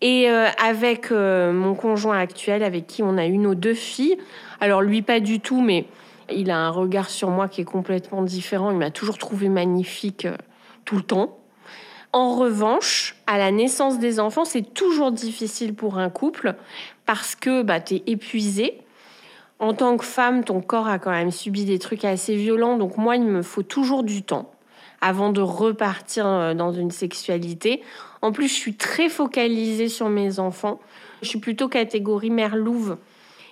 Et 0.00 0.30
euh, 0.30 0.48
avec 0.58 1.10
euh, 1.10 1.52
mon 1.52 1.74
conjoint 1.74 2.18
actuel, 2.18 2.62
avec 2.62 2.86
qui 2.86 3.02
on 3.02 3.18
a 3.18 3.26
eu 3.26 3.36
nos 3.36 3.54
deux 3.54 3.74
filles, 3.74 4.16
alors 4.60 4.80
lui 4.80 5.02
pas 5.02 5.18
du 5.18 5.40
tout, 5.40 5.60
mais 5.60 5.86
il 6.30 6.50
a 6.50 6.58
un 6.58 6.70
regard 6.70 7.10
sur 7.10 7.30
moi 7.30 7.48
qui 7.48 7.62
est 7.62 7.64
complètement 7.64 8.22
différent. 8.22 8.70
Il 8.70 8.76
m'a 8.76 8.90
toujours 8.90 9.18
trouvé 9.18 9.48
magnifique 9.48 10.26
euh, 10.26 10.36
tout 10.84 10.96
le 10.96 11.02
temps. 11.02 11.38
En 12.12 12.36
revanche, 12.36 13.16
à 13.26 13.38
la 13.38 13.50
naissance 13.50 13.98
des 13.98 14.20
enfants, 14.20 14.44
c'est 14.44 14.72
toujours 14.72 15.10
difficile 15.10 15.74
pour 15.74 15.98
un 15.98 16.10
couple 16.10 16.54
parce 17.04 17.34
que 17.34 17.62
bah, 17.62 17.80
tu 17.80 17.96
es 17.96 18.02
épuisé. 18.06 18.78
En 19.58 19.74
tant 19.74 19.96
que 19.96 20.04
femme, 20.04 20.44
ton 20.44 20.60
corps 20.60 20.86
a 20.86 21.00
quand 21.00 21.10
même 21.10 21.32
subi 21.32 21.64
des 21.64 21.80
trucs 21.80 22.04
assez 22.04 22.36
violents. 22.36 22.78
Donc 22.78 22.96
moi, 22.96 23.16
il 23.16 23.24
me 23.24 23.42
faut 23.42 23.64
toujours 23.64 24.04
du 24.04 24.22
temps 24.22 24.52
avant 25.00 25.30
de 25.30 25.40
repartir 25.40 26.54
dans 26.54 26.72
une 26.72 26.90
sexualité. 26.90 27.82
En 28.22 28.32
plus, 28.32 28.48
je 28.48 28.54
suis 28.54 28.74
très 28.74 29.08
focalisée 29.08 29.88
sur 29.88 30.08
mes 30.08 30.38
enfants. 30.38 30.80
Je 31.22 31.28
suis 31.28 31.38
plutôt 31.38 31.68
catégorie 31.68 32.30
mère 32.30 32.56
louve 32.56 32.96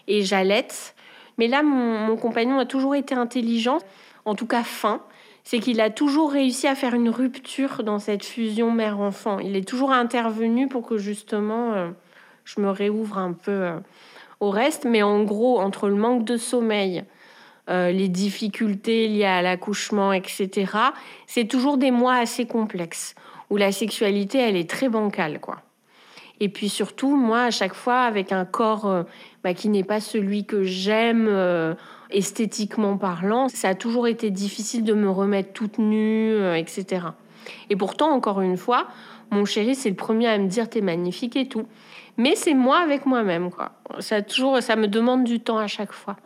et 0.09 0.22
j'allaite. 0.22 0.94
Mais 1.38 1.48
là, 1.48 1.62
mon, 1.62 2.16
compagnon 2.16 2.59
a 2.59 2.66
toujours 2.66 2.94
été 2.94 3.14
intelligent, 3.14 3.79
en 4.24 4.35
tout 4.35 4.46
cas 4.46 4.62
fin. 4.62 5.02
C'est 5.44 5.61
qu'il 5.61 5.81
a 5.81 5.90
toujours 5.90 6.33
réussi 6.33 6.66
à 6.66 6.74
faire 6.74 6.94
une 6.94 7.09
rupture 7.09 7.85
dans 7.85 8.00
cette 8.00 8.24
fusion 8.24 8.72
mère-enfant. 8.72 9.38
Il 9.38 9.55
est 9.55 9.66
toujours 9.66 9.92
intervenu 9.92 10.66
pour 10.66 10.85
que 10.85 10.98
justement 10.98 11.72
euh, 11.74 11.90
je 12.44 12.61
me 12.61 12.68
réouvre 12.68 13.18
un 13.18 13.33
peu 13.33 13.52
euh, 13.52 13.79
au 14.40 14.50
reste. 14.50 14.87
Mais 14.87 15.05
en 15.05 15.22
gros, 15.22 15.61
entre 15.61 15.88
le 15.88 15.94
manque 15.94 16.24
de 16.24 16.37
sommeil, 16.37 17.05
euh, 17.70 17.92
les 17.92 18.09
difficultés 18.09 19.07
liées 19.07 19.24
à 19.24 19.42
l'accouchement, 19.42 20.12
etc., 20.12 20.66
c'est 21.29 21.46
toujours 21.46 21.79
des 21.79 21.92
mois 21.92 22.14
assez 22.14 22.46
complexes 22.46 23.14
où 23.50 23.56
la 23.56 23.72
sexualité, 23.72 24.38
elle 24.38 24.56
est 24.56 24.68
très 24.68 24.88
bancale, 24.88 25.40
quoi. 25.40 25.62
Et 26.40 26.48
puis 26.48 26.68
surtout, 26.68 27.16
moi, 27.16 27.44
à 27.44 27.50
chaque 27.50 27.74
fois, 27.74 28.00
avec 28.00 28.30
un 28.32 28.44
corps 28.44 28.87
euh, 28.87 29.02
bah, 29.42 29.54
qui 29.54 29.68
n'est 29.68 29.85
pas 29.85 30.00
celui 30.00 30.44
que 30.44 30.64
j'aime 30.64 31.26
euh, 31.28 31.74
esthétiquement 32.11 32.98
parlant, 32.98 33.48
ça 33.48 33.70
a 33.70 33.74
toujours 33.74 34.06
été 34.06 34.30
difficile 34.30 34.85
de 34.85 34.92
me 34.92 35.09
remettre 35.09 35.52
toute 35.52 35.78
nue, 35.78 36.35
euh, 36.35 36.54
etc. 36.54 37.06
Et 37.70 37.76
pourtant, 37.76 38.11
encore 38.11 38.42
une 38.42 38.59
fois, 38.59 38.88
mon 39.30 39.44
chéri, 39.44 39.74
c'est 39.74 39.88
le 39.88 39.96
premier 39.96 40.28
à 40.28 40.37
me 40.38 40.46
dire 40.46 40.68
t'es 40.68 40.82
magnifique 40.82 41.37
et 41.37 41.48
tout. 41.48 41.66
Mais 42.18 42.35
c'est 42.35 42.54
moi 42.54 42.78
avec 42.78 43.06
moi-même, 43.06 43.50
quoi. 43.50 43.72
Ça 44.00 44.22
toujours, 44.22 44.62
ça 44.62 44.76
me 44.76 44.88
demande 44.88 45.24
du 45.24 45.40
temps 45.40 45.59
à 45.59 45.66
chaque 45.66 45.92
fois. 45.92 46.16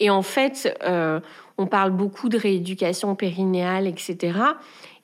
Et 0.00 0.10
en 0.10 0.22
fait, 0.22 0.72
on 1.58 1.66
parle 1.66 1.90
beaucoup 1.90 2.28
de 2.28 2.38
rééducation 2.38 3.14
périnéale, 3.14 3.86
etc. 3.86 4.38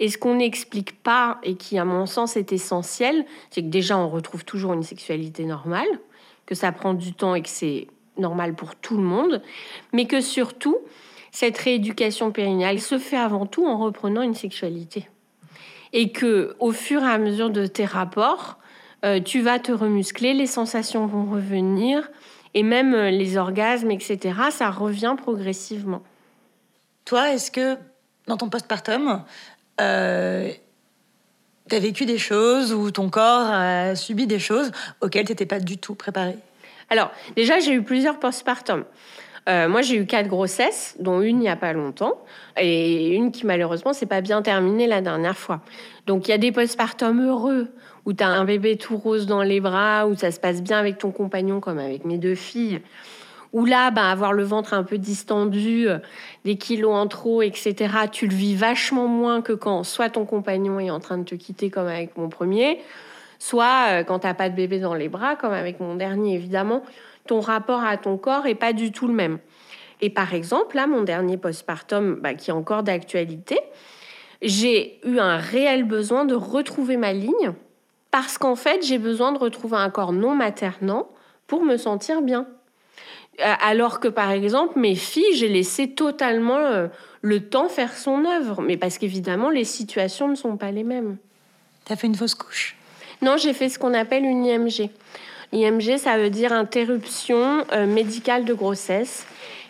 Et 0.01 0.09
ce 0.09 0.19
qu'on 0.19 0.37
n'explique 0.37 1.03
pas 1.03 1.39
et 1.43 1.55
qui, 1.55 1.79
à 1.79 1.85
mon 1.85 2.07
sens, 2.07 2.37
est 2.37 2.53
essentiel, 2.53 3.25
c'est 3.51 3.63
que 3.63 3.69
déjà, 3.69 3.99
on 3.99 4.09
retrouve 4.09 4.45
toujours 4.45 4.73
une 4.73 4.83
sexualité 4.83 5.45
normale, 5.45 5.89
que 6.47 6.55
ça 6.55 6.73
prend 6.73 6.95
du 6.95 7.13
temps 7.13 7.35
et 7.35 7.43
que 7.43 7.49
c'est 7.49 7.89
normal 8.17 8.55
pour 8.55 8.75
tout 8.75 8.97
le 8.97 9.03
monde, 9.03 9.43
mais 9.93 10.07
que 10.07 10.21
surtout, 10.21 10.77
cette 11.31 11.59
rééducation 11.59 12.33
périnéale 12.33 12.81
se 12.81 12.99
fait 12.99 13.17
avant 13.17 13.47
tout 13.47 13.67
en 13.67 13.79
reprenant 13.79 14.23
une 14.23 14.35
sexualité. 14.35 15.09
Et 15.93 16.11
que, 16.13 16.57
au 16.59 16.73
fur 16.73 17.03
et 17.03 17.11
à 17.11 17.19
mesure 17.19 17.51
de 17.51 17.67
tes 17.67 17.85
rapports, 17.85 18.59
euh, 19.05 19.21
tu 19.21 19.41
vas 19.41 19.59
te 19.59 19.73
remuscler, 19.73 20.35
les 20.35 20.47
sensations 20.47 21.07
vont 21.07 21.31
revenir, 21.31 22.11
et 22.55 22.63
même 22.63 22.95
euh, 22.95 23.11
les 23.11 23.37
orgasmes, 23.37 23.91
etc., 23.91 24.19
ça 24.51 24.71
revient 24.71 25.15
progressivement. 25.17 26.03
Toi, 27.09 27.33
est-ce 27.33 27.51
que 27.51 27.79
dans 28.27 28.37
ton 28.37 28.51
postpartum, 28.51 29.25
euh, 29.81 30.51
tu 31.67 31.75
as 31.75 31.79
vécu 31.79 32.05
des 32.05 32.19
choses 32.19 32.75
ou 32.75 32.91
ton 32.91 33.09
corps 33.09 33.51
a 33.51 33.97
subi 33.97 34.27
des 34.27 34.39
choses 34.39 34.73
auxquelles 35.01 35.25
tu 35.25 35.33
n'étais 35.33 35.47
pas 35.47 35.59
du 35.59 35.79
tout 35.79 35.95
préparé 35.95 36.37
Alors, 36.91 37.11
déjà, 37.35 37.61
j'ai 37.61 37.73
eu 37.73 37.83
plusieurs 37.83 38.19
postpartums. 38.19 38.85
Euh, 39.49 39.71
moi, 39.71 39.81
j'ai 39.81 39.97
eu 39.97 40.05
quatre 40.05 40.29
grossesses, 40.29 40.97
dont 40.99 41.23
une 41.23 41.39
il 41.39 41.41
n'y 41.41 41.49
a 41.49 41.57
pas 41.57 41.73
longtemps, 41.73 42.23
et 42.59 43.15
une 43.15 43.33
qui 43.33 43.47
malheureusement 43.47 43.95
s'est 43.95 44.05
pas 44.05 44.21
bien 44.21 44.43
terminée 44.43 44.87
la 44.87 45.01
dernière 45.01 45.39
fois. 45.39 45.63
Donc, 46.07 46.29
il 46.29 46.33
y 46.33 46.35
a 46.35 46.39
des 46.39 46.53
postpartums 46.53 47.27
heureux 47.27 47.69
où 48.05 48.13
tu 48.13 48.23
as 48.23 48.29
un 48.29 48.45
bébé 48.45 48.77
tout 48.77 48.99
rose 48.99 49.25
dans 49.25 49.43
les 49.43 49.61
bras, 49.61 50.07
où 50.07 50.15
ça 50.15 50.31
se 50.31 50.39
passe 50.39 50.61
bien 50.61 50.79
avec 50.79 50.99
ton 50.99 51.11
compagnon, 51.11 51.61
comme 51.61 51.79
avec 51.79 52.05
mes 52.05 52.19
deux 52.19 52.35
filles. 52.35 52.83
Ou 53.53 53.65
là, 53.65 53.91
bah, 53.91 54.11
avoir 54.11 54.33
le 54.33 54.43
ventre 54.43 54.75
un 54.75 54.83
peu 54.83 54.99
distendu, 54.99 55.89
euh, 55.89 55.99
des 56.45 56.57
kilos 56.57 56.95
en 56.95 57.07
trop, 57.07 57.43
etc., 57.43 57.75
tu 58.13 58.27
le 58.27 58.35
vis 58.35 58.55
vachement 58.55 59.07
moins 59.07 59.41
que 59.41 59.53
quand 59.53 59.85
soit 59.85 60.11
ton 60.11 60.27
compagnon 60.27 60.79
est 60.81 60.91
en 60.91 61.01
train 61.01 61.19
de 61.19 61.25
te 61.25 61.35
quitter, 61.35 61.71
comme 61.71 61.87
avec 61.87 62.17
mon 62.17 62.29
premier, 62.29 62.81
soit 63.39 63.87
euh, 63.89 64.05
quand 64.05 64.21
t'as 64.21 64.35
pas 64.35 64.51
de 64.51 64.55
bébé 64.55 64.81
dans 64.81 64.95
les 64.95 65.09
bras, 65.09 65.37
comme 65.37 65.53
avec 65.53 65.81
mon 65.81 65.95
dernier, 65.95 66.35
évidemment, 66.35 66.83
ton 67.27 67.41
rapport 67.41 67.83
à 67.83 67.97
ton 67.97 68.19
corps 68.19 68.47
est 68.47 68.55
pas 68.55 68.73
du 68.73 68.93
tout 68.93 69.07
le 69.07 69.15
même. 69.15 69.39
Et 70.01 70.11
par 70.11 70.35
exemple, 70.35 70.77
là, 70.77 70.87
mon 70.87 71.03
dernier 71.03 71.37
postpartum, 71.37 72.17
bah, 72.21 72.35
qui 72.35 72.51
est 72.51 72.55
encore 72.55 72.83
d'actualité, 72.83 73.59
j'ai 74.43 75.01
eu 75.05 75.19
un 75.19 75.37
réel 75.37 75.85
besoin 75.85 76.25
de 76.25 76.35
retrouver 76.35 76.97
ma 76.97 77.13
ligne 77.13 77.55
parce 78.11 78.39
qu'en 78.39 78.57
fait, 78.57 78.85
j'ai 78.85 78.99
besoin 78.99 79.33
de 79.33 79.39
retrouver 79.39 79.77
un 79.77 79.91
corps 79.91 80.13
non 80.13 80.35
maternant 80.35 81.09
pour 81.47 81.65
me 81.65 81.77
sentir 81.77 82.23
bien. 82.23 82.47
Euh, 83.41 83.55
alors 83.61 84.01
que 84.01 84.09
par 84.09 84.31
exemple, 84.31 84.79
mes 84.79 84.95
filles, 84.95 85.35
j'ai 85.35 85.49
laissé 85.49 85.89
totalement 85.89 86.59
euh, 86.59 86.89
le 87.23 87.49
temps 87.49 87.69
faire 87.69 87.97
son 87.97 88.25
œuvre. 88.25 88.63
Mais 88.63 88.77
parce 88.77 88.99
qu'évidemment, 88.99 89.51
les 89.51 89.65
situations 89.65 90.29
ne 90.29 90.35
sont 90.35 90.57
pas 90.57 90.73
les 90.73 90.85
mêmes. 90.85 91.17
Tu 91.85 91.93
as 91.93 91.97
fait 91.97 92.09
une 92.09 92.17
fausse 92.17 92.35
couche? 92.35 92.77
Non, 93.23 93.37
j'ai 93.37 93.53
fait 93.53 93.69
ce 93.69 93.79
qu'on 93.79 93.95
appelle 93.95 94.25
une 94.25 94.45
IMG. 94.45 94.91
IMG, 95.53 95.99
ça 95.99 96.19
veut 96.19 96.31
dire 96.31 96.53
interruption 96.53 97.65
euh, 97.73 97.87
médicale 97.87 98.45
de 98.45 98.55
grossesse. 98.55 99.27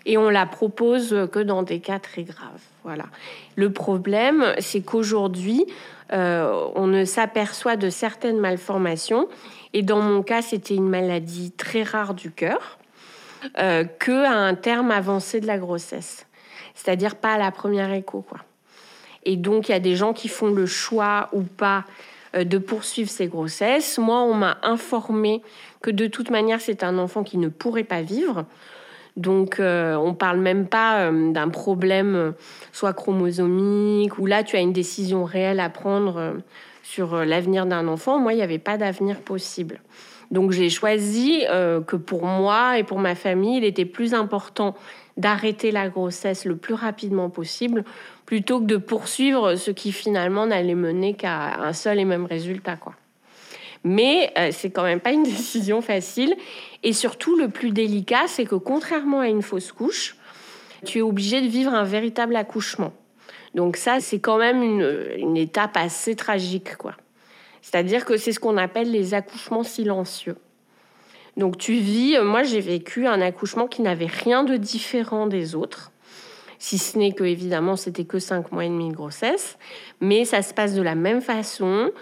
Et 0.06 0.16
on 0.16 0.30
la 0.30 0.46
propose 0.46 1.28
que 1.30 1.38
dans 1.38 1.62
des 1.62 1.80
cas 1.80 1.98
très 1.98 2.22
graves. 2.22 2.62
Voilà. 2.82 3.04
Le 3.56 3.70
problème, 3.70 4.54
c'est 4.58 4.80
qu'aujourd'hui, 4.80 5.66
on 6.10 6.86
ne 6.86 7.04
s'aperçoit 7.04 7.76
de 7.76 7.90
certaines 7.90 8.38
malformations. 8.38 9.28
Et 9.74 9.82
dans 9.82 10.00
mon 10.00 10.22
cas, 10.22 10.40
c'était 10.40 10.74
une 10.76 10.88
maladie 10.88 11.50
très 11.50 11.82
rare 11.82 12.14
du 12.14 12.30
cœur 12.30 12.77
euh, 13.58 13.84
qu'à 13.84 14.30
un 14.30 14.54
terme 14.54 14.90
avancé 14.90 15.40
de 15.40 15.46
la 15.46 15.58
grossesse. 15.58 16.26
C'est-à-dire 16.74 17.16
pas 17.16 17.34
à 17.34 17.38
la 17.38 17.50
première 17.50 17.92
écho. 17.92 18.22
Quoi. 18.22 18.38
Et 19.24 19.36
donc, 19.36 19.68
il 19.68 19.72
y 19.72 19.74
a 19.74 19.80
des 19.80 19.96
gens 19.96 20.12
qui 20.12 20.28
font 20.28 20.50
le 20.50 20.66
choix 20.66 21.28
ou 21.32 21.42
pas 21.42 21.84
euh, 22.36 22.44
de 22.44 22.58
poursuivre 22.58 23.10
ces 23.10 23.26
grossesses. 23.26 23.98
Moi, 23.98 24.20
on 24.22 24.34
m'a 24.34 24.58
informé 24.62 25.42
que 25.82 25.90
de 25.90 26.06
toute 26.06 26.30
manière, 26.30 26.60
c'est 26.60 26.82
un 26.82 26.98
enfant 26.98 27.22
qui 27.22 27.38
ne 27.38 27.48
pourrait 27.48 27.84
pas 27.84 28.02
vivre. 28.02 28.44
Donc, 29.16 29.58
euh, 29.58 29.94
on 29.96 30.14
parle 30.14 30.38
même 30.38 30.66
pas 30.66 31.10
d'un 31.10 31.48
problème 31.48 32.34
soit 32.72 32.92
chromosomique, 32.92 34.16
ou 34.18 34.26
là, 34.26 34.44
tu 34.44 34.56
as 34.56 34.60
une 34.60 34.72
décision 34.72 35.24
réelle 35.24 35.58
à 35.58 35.68
prendre 35.70 36.36
sur 36.84 37.24
l'avenir 37.24 37.66
d'un 37.66 37.88
enfant. 37.88 38.20
Moi, 38.20 38.32
il 38.34 38.36
n'y 38.36 38.42
avait 38.42 38.60
pas 38.60 38.76
d'avenir 38.76 39.20
possible. 39.20 39.80
Donc 40.30 40.50
j'ai 40.50 40.68
choisi 40.68 41.44
euh, 41.48 41.80
que 41.80 41.96
pour 41.96 42.24
moi 42.26 42.78
et 42.78 42.84
pour 42.84 42.98
ma 42.98 43.14
famille, 43.14 43.58
il 43.58 43.64
était 43.64 43.86
plus 43.86 44.14
important 44.14 44.74
d'arrêter 45.16 45.70
la 45.70 45.88
grossesse 45.88 46.44
le 46.44 46.56
plus 46.56 46.74
rapidement 46.74 47.30
possible 47.30 47.84
plutôt 48.26 48.60
que 48.60 48.66
de 48.66 48.76
poursuivre 48.76 49.56
ce 49.56 49.70
qui 49.70 49.90
finalement 49.90 50.46
n'allait 50.46 50.74
mener 50.74 51.14
qu'à 51.14 51.60
un 51.60 51.72
seul 51.72 51.98
et 51.98 52.04
même 52.04 52.26
résultat. 52.26 52.76
Quoi. 52.76 52.94
Mais 53.84 54.32
euh, 54.38 54.50
c'est 54.52 54.70
quand 54.70 54.82
même 54.82 55.00
pas 55.00 55.12
une 55.12 55.22
décision 55.24 55.80
facile. 55.80 56.36
Et 56.82 56.92
surtout, 56.92 57.36
le 57.36 57.48
plus 57.48 57.70
délicat, 57.70 58.26
c'est 58.26 58.44
que 58.44 58.54
contrairement 58.54 59.20
à 59.20 59.28
une 59.28 59.42
fausse 59.42 59.72
couche, 59.72 60.16
tu 60.84 60.98
es 60.98 61.02
obligé 61.02 61.40
de 61.40 61.48
vivre 61.48 61.72
un 61.74 61.84
véritable 61.84 62.36
accouchement. 62.36 62.92
Donc 63.54 63.76
ça, 63.76 63.98
c'est 64.00 64.20
quand 64.20 64.36
même 64.36 64.62
une, 64.62 65.08
une 65.16 65.36
étape 65.36 65.76
assez 65.76 66.14
tragique, 66.14 66.76
quoi. 66.76 66.94
C'est-à-dire 67.70 68.06
que 68.06 68.16
c'est 68.16 68.32
ce 68.32 68.40
qu'on 68.40 68.56
appelle 68.56 68.90
les 68.90 69.12
accouchements 69.12 69.62
silencieux. 69.62 70.38
Donc 71.36 71.58
tu 71.58 71.74
vis, 71.74 72.16
euh, 72.16 72.24
moi 72.24 72.42
j'ai 72.42 72.62
vécu 72.62 73.06
un 73.06 73.20
accouchement 73.20 73.66
qui 73.66 73.82
n'avait 73.82 74.06
rien 74.06 74.42
de 74.42 74.56
différent 74.56 75.26
des 75.26 75.54
autres, 75.54 75.92
si 76.58 76.78
ce 76.78 76.96
n'est 76.96 77.12
que 77.12 77.24
évidemment 77.24 77.76
c'était 77.76 78.06
que 78.06 78.18
5 78.18 78.52
mois 78.52 78.64
et 78.64 78.70
demi 78.70 78.88
de 78.88 78.94
grossesse, 78.94 79.58
mais 80.00 80.24
ça 80.24 80.40
se 80.40 80.54
passe 80.54 80.74
de 80.74 80.80
la 80.80 80.94
même 80.94 81.20
façon. 81.20 81.92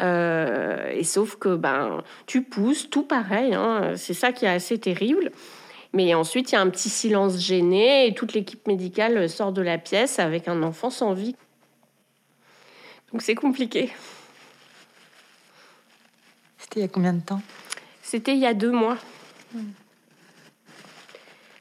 Euh, 0.00 0.90
et 0.92 1.02
sauf 1.02 1.34
que 1.36 1.56
ben 1.56 2.04
tu 2.26 2.42
pousses, 2.42 2.88
tout 2.88 3.02
pareil, 3.02 3.52
hein, 3.52 3.94
c'est 3.96 4.14
ça 4.14 4.30
qui 4.30 4.44
est 4.44 4.50
assez 4.50 4.78
terrible. 4.78 5.32
Mais 5.92 6.14
ensuite, 6.14 6.52
il 6.52 6.54
y 6.54 6.58
a 6.58 6.60
un 6.60 6.70
petit 6.70 6.90
silence 6.90 7.40
gêné 7.40 8.06
et 8.06 8.14
toute 8.14 8.32
l'équipe 8.32 8.64
médicale 8.68 9.28
sort 9.28 9.50
de 9.50 9.62
la 9.62 9.78
pièce 9.78 10.20
avec 10.20 10.46
un 10.46 10.62
enfant 10.62 10.90
sans 10.90 11.14
vie. 11.14 11.34
Donc 13.10 13.22
c'est 13.22 13.34
compliqué. 13.34 13.90
C'était 16.66 16.80
il 16.80 16.82
y 16.82 16.86
a 16.86 16.88
combien 16.88 17.12
de 17.12 17.20
temps 17.20 17.40
C'était 18.02 18.32
il 18.32 18.40
y 18.40 18.46
a 18.46 18.52
deux 18.52 18.72
mois. 18.72 18.98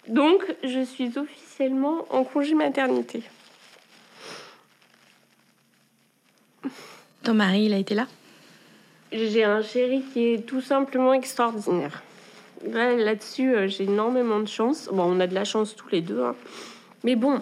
Donc, 0.07 0.43
je 0.63 0.83
suis 0.83 1.15
officiellement 1.15 2.05
en 2.09 2.23
congé 2.23 2.55
maternité. 2.55 3.21
Ton 7.21 7.35
mari, 7.35 7.65
il 7.65 7.73
a 7.73 7.77
été 7.77 7.93
là 7.93 8.07
J'ai 9.11 9.43
un 9.43 9.61
chéri 9.61 10.03
qui 10.11 10.33
est 10.33 10.45
tout 10.45 10.61
simplement 10.61 11.13
extraordinaire. 11.13 12.01
Là-dessus, 12.63 13.53
euh, 13.53 13.67
j'ai 13.67 13.83
énormément 13.83 14.39
de 14.39 14.47
chance. 14.47 14.89
Bon, 14.91 15.03
on 15.03 15.19
a 15.19 15.27
de 15.27 15.35
la 15.35 15.43
chance 15.43 15.75
tous 15.75 15.89
les 15.89 16.01
deux. 16.01 16.23
Hein. 16.23 16.35
Mais 17.03 17.15
bon, 17.15 17.41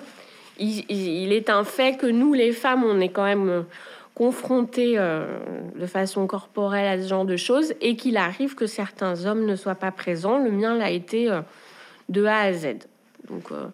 il, 0.59 1.31
est 1.31 1.49
un 1.49 1.63
fait 1.63 1.97
que 1.97 2.07
nous, 2.07 2.33
les 2.33 2.51
femmes, 2.51 2.83
on 2.83 2.99
est 2.99 3.09
quand 3.09 3.23
même 3.23 3.49
euh, 3.49 3.61
confronté 4.15 4.93
euh, 4.97 5.39
de 5.75 5.85
façon 5.85 6.27
corporelle 6.27 6.87
à 6.87 7.01
ce 7.01 7.07
genre 7.07 7.25
de 7.25 7.35
choses 7.35 7.73
et 7.81 7.95
qu'il 7.95 8.17
arrive 8.17 8.55
que 8.55 8.67
certains 8.67 9.25
hommes 9.25 9.45
ne 9.45 9.55
soient 9.55 9.75
pas 9.75 9.91
présents. 9.91 10.37
Le 10.37 10.51
mien 10.51 10.75
l'a 10.75 10.91
été 10.91 11.31
euh, 11.31 11.41
de 12.09 12.25
A 12.25 12.39
à 12.39 12.53
Z. 12.53 12.87
Donc 13.27 13.51
euh, 13.51 13.67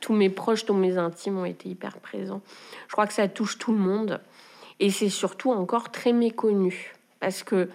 tous 0.00 0.12
mes 0.12 0.28
proches, 0.28 0.66
tous 0.66 0.74
mes 0.74 0.98
intimes 0.98 1.38
ont 1.38 1.44
été 1.44 1.68
hyper 1.68 1.98
présents. 1.98 2.42
Je 2.88 2.92
crois 2.92 3.06
que 3.06 3.14
ça 3.14 3.28
touche 3.28 3.58
tout 3.58 3.72
le 3.72 3.78
monde 3.78 4.20
et 4.78 4.90
c'est 4.90 5.08
surtout 5.08 5.50
encore 5.50 5.90
très 5.90 6.12
méconnu 6.12 6.94
parce 7.18 7.42
que 7.42 7.68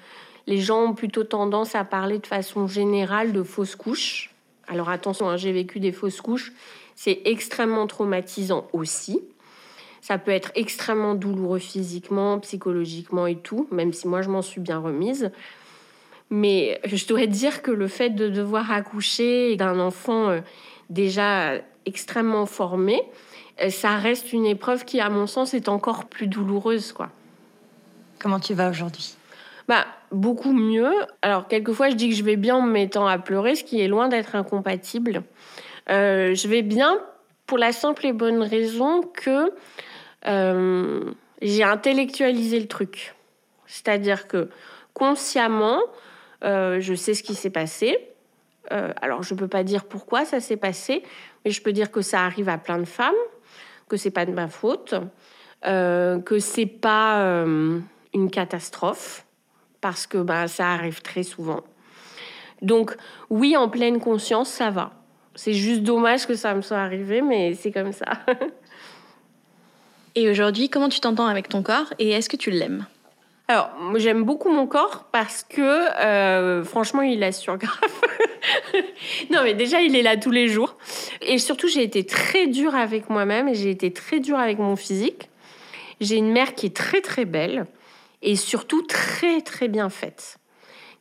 les 0.47 0.60
gens 0.60 0.84
ont 0.84 0.93
plutôt 0.93 1.23
tendance 1.23 1.73
à 1.73 1.84
parler 1.84 2.19
de 2.19 2.28
façon 2.28 2.67
générale 2.67 3.34
de 3.34 3.41
fausses 3.41 3.75
couches. 3.75 4.32
Alors 4.67 4.89
attention, 4.89 5.30
hein, 5.30 5.38
j'ai 5.38 5.51
vécu 5.51 5.80
des 5.80 5.91
fausses 5.91 6.21
couches, 6.21 6.54
c'est 6.95 7.21
extrêmement 7.25 7.88
traumatisant 7.88 8.67
aussi. 8.73 9.21
Ça 10.05 10.19
peut 10.19 10.29
être 10.29 10.51
extrêmement 10.53 11.15
douloureux 11.15 11.57
physiquement, 11.57 12.37
psychologiquement 12.37 13.25
et 13.25 13.37
tout, 13.37 13.67
même 13.71 13.91
si 13.91 14.07
moi 14.07 14.21
je 14.21 14.29
m'en 14.29 14.43
suis 14.43 14.61
bien 14.61 14.77
remise. 14.77 15.31
Mais 16.29 16.79
je 16.83 17.07
dois 17.07 17.25
dire 17.25 17.63
que 17.63 17.71
le 17.71 17.87
fait 17.87 18.11
de 18.11 18.29
devoir 18.29 18.71
accoucher 18.71 19.55
d'un 19.55 19.79
enfant 19.79 20.29
euh, 20.29 20.41
déjà 20.91 21.53
extrêmement 21.87 22.45
formé, 22.45 23.01
euh, 23.63 23.71
ça 23.71 23.95
reste 23.95 24.31
une 24.31 24.45
épreuve 24.45 24.85
qui, 24.85 24.99
à 24.99 25.09
mon 25.09 25.25
sens, 25.25 25.55
est 25.55 25.69
encore 25.69 26.05
plus 26.05 26.27
douloureuse. 26.27 26.91
quoi. 26.91 27.09
Comment 28.19 28.39
tu 28.39 28.53
vas 28.53 28.69
aujourd'hui? 28.69 29.15
Bah, 29.67 29.87
beaucoup 30.11 30.53
mieux. 30.53 30.93
Alors, 31.23 31.47
quelquefois, 31.47 31.89
je 31.89 31.95
dis 31.95 32.11
que 32.11 32.15
je 32.15 32.23
vais 32.23 32.35
bien 32.35 32.57
en 32.57 32.61
me 32.61 32.71
mettant 32.71 33.07
à 33.07 33.17
pleurer, 33.17 33.55
ce 33.55 33.63
qui 33.63 33.81
est 33.81 33.87
loin 33.87 34.07
d'être 34.07 34.35
incompatible. 34.35 35.23
Euh, 35.89 36.35
je 36.35 36.47
vais 36.47 36.61
bien 36.61 36.99
pour 37.47 37.57
la 37.57 37.71
simple 37.71 38.05
et 38.05 38.13
bonne 38.13 38.43
raison 38.43 39.01
que 39.01 39.51
euh, 40.27 41.11
j'ai 41.41 41.63
intellectualisé 41.63 42.59
le 42.59 42.67
truc. 42.67 43.15
C'est-à-dire 43.67 44.27
que 44.27 44.49
consciemment, 44.93 45.81
euh, 46.43 46.79
je 46.79 46.93
sais 46.93 47.13
ce 47.13 47.23
qui 47.23 47.35
s'est 47.35 47.49
passé. 47.49 47.97
Euh, 48.71 48.91
alors, 49.01 49.23
je 49.23 49.33
ne 49.33 49.39
peux 49.39 49.47
pas 49.47 49.63
dire 49.63 49.85
pourquoi 49.85 50.25
ça 50.25 50.39
s'est 50.39 50.57
passé, 50.57 51.03
mais 51.43 51.51
je 51.51 51.61
peux 51.61 51.73
dire 51.73 51.91
que 51.91 52.01
ça 52.01 52.23
arrive 52.23 52.49
à 52.49 52.57
plein 52.57 52.77
de 52.79 52.85
femmes, 52.85 53.13
que 53.88 53.97
c'est 53.97 54.11
pas 54.11 54.25
de 54.25 54.31
ma 54.31 54.47
faute, 54.47 54.95
euh, 55.65 56.19
que 56.19 56.39
c'est 56.39 56.65
pas 56.65 57.45
une 58.13 58.31
catastrophe, 58.31 59.25
parce 59.81 60.07
que 60.07 60.17
bah, 60.17 60.47
ça 60.47 60.71
arrive 60.71 61.01
très 61.01 61.23
souvent. 61.23 61.63
Donc, 62.61 62.95
oui, 63.29 63.55
en 63.55 63.69
pleine 63.69 63.99
conscience, 63.99 64.49
ça 64.49 64.71
va. 64.71 64.93
C'est 65.35 65.53
juste 65.53 65.83
dommage 65.83 66.25
que 66.25 66.33
ça 66.33 66.55
me 66.55 66.61
soit 66.61 66.77
arrivé, 66.77 67.21
mais 67.21 67.53
c'est 67.53 67.71
comme 67.71 67.91
ça. 67.91 68.05
Et 70.15 70.30
aujourd'hui, 70.30 70.69
comment 70.69 70.89
tu 70.89 71.01
t'entends 71.01 71.28
avec 71.28 71.49
ton 71.49 71.62
corps 71.62 71.93
et 71.99 72.12
est-ce 72.12 72.30
que 72.30 72.38
tu 72.38 72.49
l'aimes? 72.49 72.86
Alors, 73.47 73.69
j'aime 73.95 74.23
beaucoup 74.23 74.49
mon 74.49 74.65
corps 74.65 75.06
parce 75.12 75.43
que, 75.43 75.62
euh, 75.62 76.63
franchement, 76.63 77.01
il 77.01 77.21
assure 77.23 77.58
grave. 77.60 77.91
non, 79.30 79.41
mais 79.43 79.54
déjà, 79.54 79.82
il 79.82 79.95
est 79.95 80.01
là 80.01 80.17
tous 80.17 80.32
les 80.32 80.47
jours. 80.47 80.78
Et 81.21 81.38
surtout, 81.38 81.67
j'ai 81.67 81.84
été 81.84 82.06
très 82.06 82.47
dure 82.47 82.75
avec 82.75 83.10
moi-même 83.10 83.47
et 83.47 83.56
j'ai 83.56 83.69
été 83.69 83.91
très 83.91 84.19
dure 84.19 84.39
avec 84.39 84.58
mon 84.58 84.75
physique. 84.75 85.30
J'ai 86.01 86.15
une 86.15 86.32
mère 86.32 86.56
qui 86.56 86.65
est 86.65 86.75
très, 86.75 87.01
très 87.01 87.25
belle 87.25 87.65
et 88.21 88.36
surtout 88.36 88.82
très, 88.82 89.41
très 89.41 89.67
bien 89.67 89.89
faite 89.89 90.39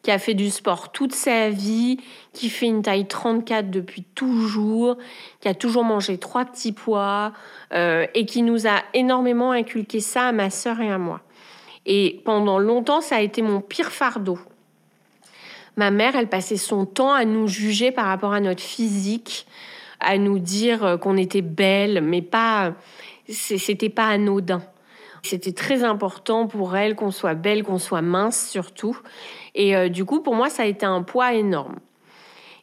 qui 0.04 0.10
a 0.10 0.18
fait 0.18 0.34
du 0.34 0.50
sport 0.50 0.92
toute 0.92 1.14
sa 1.14 1.48
vie, 1.48 1.98
qui 2.34 2.50
fait 2.50 2.66
une 2.66 2.82
taille 2.82 3.08
34 3.08 3.70
depuis 3.70 4.02
toujours, 4.02 4.98
qui 5.40 5.48
a 5.48 5.54
toujours 5.54 5.82
mangé 5.82 6.18
trois 6.18 6.44
petits 6.44 6.72
pois 6.72 7.32
euh, 7.72 8.06
et 8.14 8.26
qui 8.26 8.42
nous 8.42 8.66
a 8.66 8.82
énormément 8.92 9.52
inculqué 9.52 10.00
ça 10.00 10.28
à 10.28 10.32
ma 10.32 10.50
sœur 10.50 10.80
et 10.80 10.92
à 10.92 10.98
moi. 10.98 11.22
Et 11.86 12.20
pendant 12.26 12.58
longtemps, 12.58 13.00
ça 13.00 13.16
a 13.16 13.20
été 13.22 13.40
mon 13.40 13.62
pire 13.62 13.90
fardeau. 13.90 14.38
Ma 15.76 15.90
mère, 15.90 16.16
elle 16.16 16.28
passait 16.28 16.58
son 16.58 16.84
temps 16.84 17.14
à 17.14 17.24
nous 17.24 17.48
juger 17.48 17.90
par 17.90 18.04
rapport 18.04 18.34
à 18.34 18.40
notre 18.40 18.62
physique, 18.62 19.46
à 20.00 20.18
nous 20.18 20.38
dire 20.38 20.84
euh, 20.84 20.96
qu'on 20.98 21.16
était 21.16 21.40
belle, 21.40 22.02
mais 22.02 22.20
pas, 22.20 22.74
c'était 23.26 23.88
pas 23.88 24.08
anodin. 24.08 24.62
C'était 25.24 25.52
très 25.52 25.84
important 25.84 26.46
pour 26.46 26.76
elle 26.76 26.94
qu'on 26.94 27.10
soit 27.10 27.34
belle, 27.34 27.62
qu'on 27.62 27.78
soit 27.78 28.02
mince 28.02 28.48
surtout. 28.48 28.98
Et 29.54 29.74
euh, 29.74 29.88
du 29.88 30.04
coup, 30.04 30.20
pour 30.20 30.34
moi, 30.34 30.50
ça 30.50 30.64
a 30.64 30.66
été 30.66 30.84
un 30.84 31.02
poids 31.02 31.32
énorme. 31.32 31.76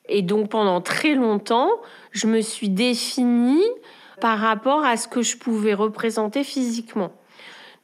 Et 0.08 0.22
donc, 0.22 0.50
pendant 0.50 0.82
très 0.82 1.16
longtemps, 1.16 1.70
je 2.12 2.28
me 2.28 2.42
suis 2.42 2.70
définie 2.70 3.64
par 4.20 4.38
rapport 4.38 4.84
à 4.84 4.98
ce 4.98 5.08
que 5.08 5.22
je 5.22 5.38
pouvais 5.38 5.74
représenter 5.74 6.44
physiquement. 6.44 7.12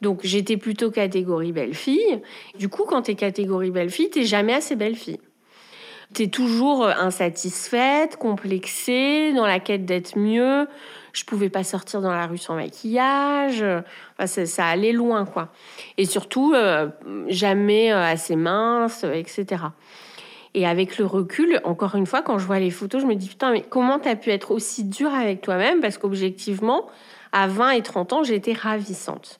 Donc, 0.01 0.19
j'étais 0.23 0.57
plutôt 0.57 0.91
catégorie 0.91 1.51
belle-fille. 1.51 2.21
Du 2.59 2.69
coup, 2.69 2.83
quand 2.83 3.03
tu 3.03 3.11
es 3.11 3.15
catégorie 3.15 3.71
belle-fille, 3.71 4.11
tu 4.11 4.23
jamais 4.25 4.53
assez 4.53 4.75
belle-fille. 4.75 5.19
Tu 6.13 6.23
es 6.23 6.27
toujours 6.27 6.85
insatisfaite, 6.85 8.17
complexée, 8.17 9.33
dans 9.33 9.45
la 9.45 9.59
quête 9.59 9.85
d'être 9.85 10.17
mieux. 10.17 10.67
Je 11.17 11.25
pouvais 11.25 11.49
pas 11.49 11.63
sortir 11.63 11.99
dans 12.01 12.11
la 12.11 12.27
rue 12.27 12.37
sans 12.37 12.53
maquillage. 12.53 13.65
Enfin, 14.19 14.45
ça, 14.45 14.67
allait 14.67 14.91
loin, 14.91 15.25
quoi. 15.25 15.49
Et 15.97 16.05
surtout, 16.05 16.53
euh, 16.53 16.89
jamais 17.27 17.91
euh, 17.91 18.03
assez 18.03 18.35
mince, 18.35 19.03
etc. 19.03 19.63
Et 20.53 20.67
avec 20.67 20.99
le 20.99 21.07
recul, 21.07 21.59
encore 21.63 21.95
une 21.95 22.05
fois, 22.05 22.21
quand 22.21 22.37
je 22.37 22.45
vois 22.45 22.59
les 22.59 22.69
photos, 22.69 23.01
je 23.01 23.07
me 23.07 23.15
dis 23.15 23.29
putain, 23.29 23.51
mais 23.51 23.61
comment 23.61 23.97
tu 23.97 24.07
as 24.07 24.15
pu 24.15 24.29
être 24.29 24.51
aussi 24.51 24.83
dure 24.83 25.11
avec 25.11 25.41
toi-même? 25.41 25.81
Parce 25.81 25.97
qu'objectivement, 25.97 26.85
à 27.31 27.47
20 27.47 27.71
et 27.71 27.81
30 27.81 28.13
ans, 28.13 28.23
j'étais 28.23 28.53
ravissante. 28.53 29.39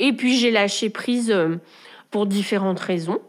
Et 0.00 0.12
puis 0.12 0.36
j'ai 0.36 0.50
lâché 0.50 0.90
prise 0.90 1.30
euh, 1.30 1.56
pour 2.10 2.26
différentes 2.26 2.80
raisons. 2.80 3.20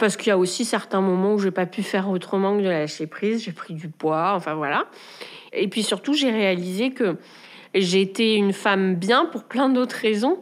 Parce 0.00 0.16
qu'il 0.16 0.28
y 0.28 0.30
a 0.30 0.38
aussi 0.38 0.64
certains 0.64 1.02
moments 1.02 1.34
où 1.34 1.38
je 1.38 1.44
n'ai 1.44 1.50
pas 1.50 1.66
pu 1.66 1.82
faire 1.82 2.08
autrement 2.08 2.56
que 2.56 2.62
de 2.62 2.70
lâcher 2.70 3.06
prise. 3.06 3.44
J'ai 3.44 3.52
pris 3.52 3.74
du 3.74 3.88
poids, 3.88 4.32
enfin 4.34 4.54
voilà. 4.54 4.86
Et 5.52 5.68
puis 5.68 5.82
surtout, 5.82 6.14
j'ai 6.14 6.30
réalisé 6.30 6.92
que 6.92 7.18
j'étais 7.74 8.34
une 8.34 8.54
femme 8.54 8.94
bien 8.94 9.26
pour 9.26 9.44
plein 9.44 9.68
d'autres 9.68 9.96
raisons 9.96 10.38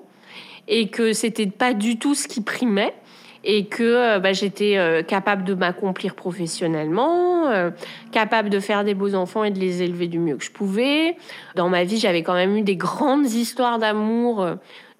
et 0.68 0.90
que 0.90 1.12
c'était 1.12 1.48
pas 1.48 1.74
du 1.74 1.98
tout 1.98 2.14
ce 2.14 2.28
qui 2.28 2.40
primait 2.40 2.94
et 3.42 3.66
que 3.66 3.82
euh, 3.82 4.18
bah, 4.20 4.32
j'étais 4.32 4.76
euh, 4.76 5.02
capable 5.02 5.42
de 5.42 5.54
m'accomplir 5.54 6.14
professionnellement, 6.14 7.48
euh, 7.48 7.70
capable 8.12 8.50
de 8.50 8.60
faire 8.60 8.84
des 8.84 8.94
beaux 8.94 9.16
enfants 9.16 9.42
et 9.42 9.50
de 9.50 9.58
les 9.58 9.82
élever 9.82 10.06
du 10.06 10.20
mieux 10.20 10.36
que 10.36 10.44
je 10.44 10.52
pouvais. 10.52 11.16
Dans 11.56 11.68
ma 11.68 11.82
vie, 11.82 11.98
j'avais 11.98 12.22
quand 12.22 12.34
même 12.34 12.56
eu 12.56 12.62
des 12.62 12.76
grandes 12.76 13.26
histoires 13.26 13.80
d'amour 13.80 14.46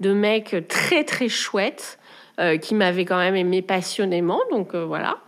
de 0.00 0.12
mecs 0.12 0.66
très 0.66 1.04
très 1.04 1.28
chouettes 1.28 2.00
qui 2.60 2.74
m'avaient 2.74 3.04
quand 3.04 3.18
même 3.18 3.34
aimé 3.34 3.62
passionnément. 3.62 4.40
Donc 4.52 4.74
voilà 4.74 5.18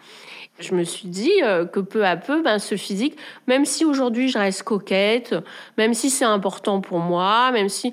je 0.63 0.75
me 0.75 0.85
suis 0.85 1.09
dit 1.09 1.33
euh, 1.43 1.65
que 1.65 1.81
peu 1.81 2.05
à 2.05 2.17
peu, 2.17 2.43
ben, 2.43 2.59
ce 2.59 2.77
physique, 2.77 3.17
même 3.47 3.65
si 3.65 3.85
aujourd'hui 3.85 4.29
je 4.29 4.39
reste 4.39 4.63
coquette, 4.63 5.35
même 5.79 5.95
si 5.95 6.11
c'est 6.11 6.25
important 6.25 6.81
pour 6.81 6.99
moi, 6.99 7.51
même 7.53 7.69
si... 7.69 7.93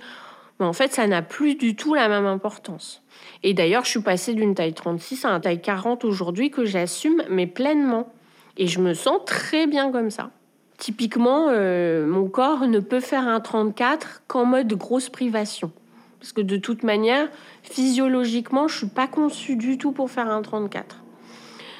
Ben, 0.60 0.66
en 0.66 0.74
fait, 0.74 0.92
ça 0.94 1.06
n'a 1.08 1.22
plus 1.22 1.56
du 1.56 1.76
tout 1.76 1.94
la 1.94 2.10
même 2.10 2.26
importance. 2.26 3.04
Et 3.44 3.54
d'ailleurs, 3.54 3.86
je 3.86 3.92
suis 3.92 4.02
passée 4.02 4.34
d'une 4.34 4.56
taille 4.56 4.74
36 4.74 5.26
à 5.26 5.30
une 5.30 5.42
taille 5.42 5.62
40 5.62 6.04
aujourd'hui 6.04 6.50
que 6.50 6.66
j'assume, 6.66 7.24
mais 7.30 7.46
pleinement. 7.46 8.12
Et 8.58 8.66
je 8.66 8.80
me 8.80 8.96
sens 8.96 9.20
très 9.26 9.68
bien 9.68 9.92
comme 9.92 10.10
ça. 10.10 10.32
Typiquement, 10.78 11.48
euh, 11.50 12.08
mon 12.08 12.28
corps 12.28 12.68
ne 12.68 12.80
peut 12.80 13.00
faire 13.00 13.28
un 13.28 13.40
34 13.40 14.24
qu'en 14.28 14.46
mode 14.46 14.74
grosse 14.74 15.10
privation. 15.10 15.72
Parce 16.20 16.32
que 16.34 16.42
de 16.42 16.58
toute 16.58 16.82
manière, 16.82 17.30
physiologiquement, 17.70 18.68
je 18.68 18.78
suis 18.78 18.88
pas 18.88 19.08
conçue 19.08 19.56
du 19.56 19.78
tout 19.78 19.92
pour 19.92 20.10
faire 20.10 20.30
un 20.30 20.42
34. 20.42 21.04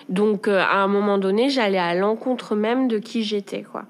Donc, 0.10 0.48
euh, 0.48 0.60
à 0.60 0.78
un 0.78 0.88
moment 0.88 1.18
donné, 1.18 1.50
j'allais 1.50 1.80
à 1.80 1.94
l'encontre 1.94 2.56
même 2.56 2.88
de 2.88 2.98
qui 2.98 3.24
j'étais, 3.24 3.64
quoi. 3.64 3.86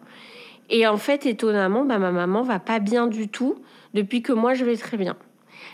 Et 0.69 0.88
en 0.88 0.97
fait, 0.97 1.25
étonnamment, 1.25 1.86
bah, 1.86 1.97
ma 1.97 2.12
maman 2.12 2.41
va 2.41 2.60
pas 2.60 2.79
bien 2.79 3.07
du 3.07 3.29
tout 3.29 3.55
depuis 3.93 4.21
que 4.21 4.33
moi 4.33 4.53
je 4.53 4.65
vais 4.65 4.75
très 4.75 4.97
bien. 4.97 5.15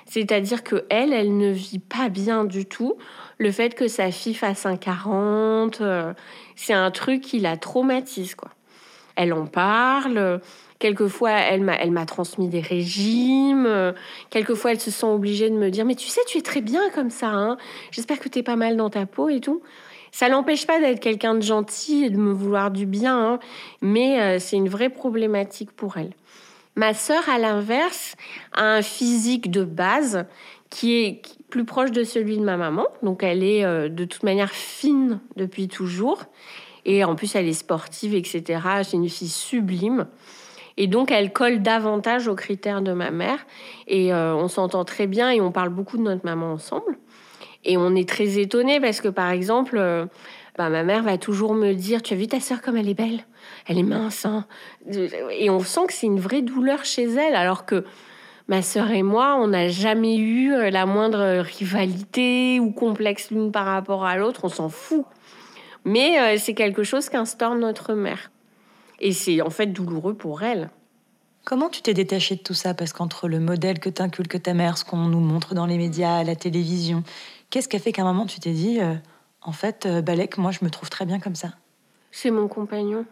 C'est-à-dire 0.05 0.63
que 0.63 0.85
elle, 0.89 1.13
elle 1.13 1.37
ne 1.37 1.51
vit 1.51 1.79
pas 1.79 2.09
bien 2.09 2.45
du 2.45 2.65
tout 2.65 2.97
le 3.37 3.51
fait 3.51 3.73
que 3.73 3.87
sa 3.87 4.11
fille 4.11 4.35
fasse 4.35 4.65
un 4.65 4.77
40. 4.77 5.81
Euh, 5.81 6.13
c'est 6.55 6.73
un 6.73 6.91
truc 6.91 7.21
qui 7.21 7.39
la 7.39 7.57
traumatise, 7.57 8.35
quoi. 8.35 8.51
Elle 9.15 9.33
en 9.33 9.45
parle. 9.45 10.41
Quelquefois, 10.83 11.31
elle 11.31 11.61
m'a, 11.61 11.75
elle 11.75 11.91
m'a 11.91 12.05
transmis 12.05 12.49
des 12.49 12.59
régimes. 12.59 13.93
Quelquefois, 14.29 14.73
elle 14.73 14.81
se 14.81 14.91
sent 14.91 15.05
obligée 15.05 15.49
de 15.49 15.55
me 15.55 15.69
dire 15.69 15.85
Mais 15.85 15.95
tu 15.95 16.09
sais, 16.09 16.19
tu 16.27 16.37
es 16.37 16.41
très 16.41 16.59
bien 16.59 16.89
comme 16.89 17.09
ça. 17.09 17.29
Hein 17.29 17.55
J'espère 17.91 18.19
que 18.19 18.27
tu 18.27 18.39
es 18.39 18.43
pas 18.43 18.57
mal 18.57 18.75
dans 18.75 18.89
ta 18.89 19.05
peau 19.05 19.29
et 19.29 19.39
tout. 19.39 19.61
Ça 20.11 20.27
l'empêche 20.27 20.67
pas 20.67 20.81
d'être 20.81 20.99
quelqu'un 20.99 21.35
de 21.35 21.41
gentil 21.41 22.03
et 22.03 22.09
de 22.09 22.17
me 22.17 22.33
vouloir 22.33 22.69
du 22.69 22.85
bien, 22.85 23.17
hein, 23.17 23.39
mais 23.81 24.19
euh, 24.19 24.39
c'est 24.39 24.57
une 24.57 24.67
vraie 24.67 24.89
problématique 24.89 25.71
pour 25.71 25.95
elle. 25.95 26.11
Ma 26.75 26.93
sœur, 26.93 27.29
à 27.29 27.39
l'inverse, 27.39 28.17
a 28.51 28.63
un 28.63 28.81
physique 28.81 29.49
de 29.51 29.63
base 29.63 30.25
qui 30.69 30.95
est 30.95 31.21
plus 31.49 31.63
proche 31.63 31.91
de 31.91 32.03
celui 32.03 32.37
de 32.37 32.43
ma 32.43 32.57
maman. 32.57 32.87
Donc 33.03 33.23
elle 33.23 33.41
est 33.41 33.63
euh, 33.63 33.87
de 33.87 34.03
toute 34.03 34.23
manière 34.23 34.51
fine 34.51 35.21
depuis 35.37 35.69
toujours. 35.69 36.25
Et 36.83 37.05
en 37.05 37.15
plus, 37.15 37.35
elle 37.35 37.47
est 37.47 37.53
sportive, 37.53 38.13
etc. 38.13 38.59
C'est 38.83 38.97
une 38.97 39.07
fille 39.07 39.29
sublime. 39.29 40.07
Et 40.77 40.87
donc, 40.87 41.11
elle 41.11 41.31
colle 41.31 41.61
davantage 41.61 42.27
aux 42.27 42.35
critères 42.35 42.81
de 42.81 42.93
ma 42.93 43.11
mère. 43.11 43.45
Et 43.87 44.13
euh, 44.13 44.35
on 44.35 44.47
s'entend 44.47 44.85
très 44.85 45.07
bien 45.07 45.31
et 45.31 45.41
on 45.41 45.51
parle 45.51 45.69
beaucoup 45.69 45.97
de 45.97 46.03
notre 46.03 46.25
maman 46.25 46.53
ensemble. 46.53 46.97
Et 47.63 47.77
on 47.77 47.95
est 47.95 48.07
très 48.07 48.39
étonné 48.39 48.79
parce 48.79 48.99
que, 48.99 49.07
par 49.07 49.29
exemple, 49.29 49.77
euh, 49.77 50.05
bah, 50.57 50.69
ma 50.69 50.83
mère 50.83 51.03
va 51.03 51.17
toujours 51.17 51.53
me 51.53 51.73
dire 51.73 52.01
Tu 52.01 52.13
as 52.13 52.17
vu 52.17 52.27
ta 52.27 52.39
sœur 52.39 52.61
comme 52.61 52.75
elle 52.75 52.89
est 52.89 52.95
belle? 52.95 53.25
Elle 53.67 53.77
est 53.77 53.83
mince. 53.83 54.25
Hein 54.25 54.45
et 55.31 55.49
on 55.49 55.59
sent 55.59 55.87
que 55.87 55.93
c'est 55.93 56.07
une 56.07 56.19
vraie 56.19 56.41
douleur 56.41 56.83
chez 56.85 57.03
elle, 57.03 57.35
alors 57.35 57.65
que 57.65 57.85
ma 58.47 58.61
sœur 58.61 58.91
et 58.91 59.03
moi, 59.03 59.37
on 59.39 59.47
n'a 59.47 59.69
jamais 59.69 60.17
eu 60.17 60.53
euh, 60.53 60.71
la 60.71 60.85
moindre 60.85 61.39
rivalité 61.41 62.59
ou 62.59 62.71
complexe 62.71 63.29
l'une 63.29 63.51
par 63.51 63.65
rapport 63.65 64.05
à 64.05 64.17
l'autre. 64.17 64.41
On 64.43 64.49
s'en 64.49 64.69
fout. 64.69 65.05
Mais 65.85 66.37
c'est 66.37 66.53
quelque 66.53 66.83
chose 66.83 67.09
qu'instaure 67.09 67.55
notre 67.55 67.93
mère. 67.93 68.31
Et 69.03 69.11
c'est 69.11 69.41
en 69.41 69.51
fait 69.51 69.67
douloureux 69.67 70.15
pour 70.15 70.41
elle. 70.41 70.71
Comment 71.45 71.69
tu 71.69 71.81
t'es 71.81 71.93
détachée 71.93 72.37
de 72.37 72.41
tout 72.41 72.53
ça? 72.53 72.73
Parce 72.73 72.93
qu'entre 72.93 73.27
le 73.27 73.39
modèle 73.39 73.79
que 73.79 73.89
t'inculque 73.89 74.41
ta 74.41 74.53
mère, 74.53 74.77
ce 74.77 74.85
qu'on 74.85 75.07
nous 75.07 75.19
montre 75.19 75.53
dans 75.53 75.65
les 75.65 75.77
médias, 75.77 76.15
à 76.15 76.23
la 76.23 76.35
télévision, 76.35 77.03
Qu'est-ce 77.53 77.69
qui 77.69 77.75
a 77.75 77.79
fait 77.79 77.91
qu'à 77.91 78.01
un 78.01 78.05
moment 78.05 78.25
tu 78.25 78.39
t'es 78.39 78.51
dit, 78.51 78.81
euh, 78.81 78.95
en 79.43 79.51
fait, 79.51 79.85
euh, 79.85 80.01
Balek, 80.01 80.39
moi 80.39 80.49
je 80.49 80.65
me 80.65 80.71
trouve 80.71 80.89
très 80.89 81.05
bien 81.05 81.19
comme 81.19 81.35
ça? 81.35 81.49
C'est 82.09 82.31
mon 82.31 82.47
compagnon. 82.47 83.05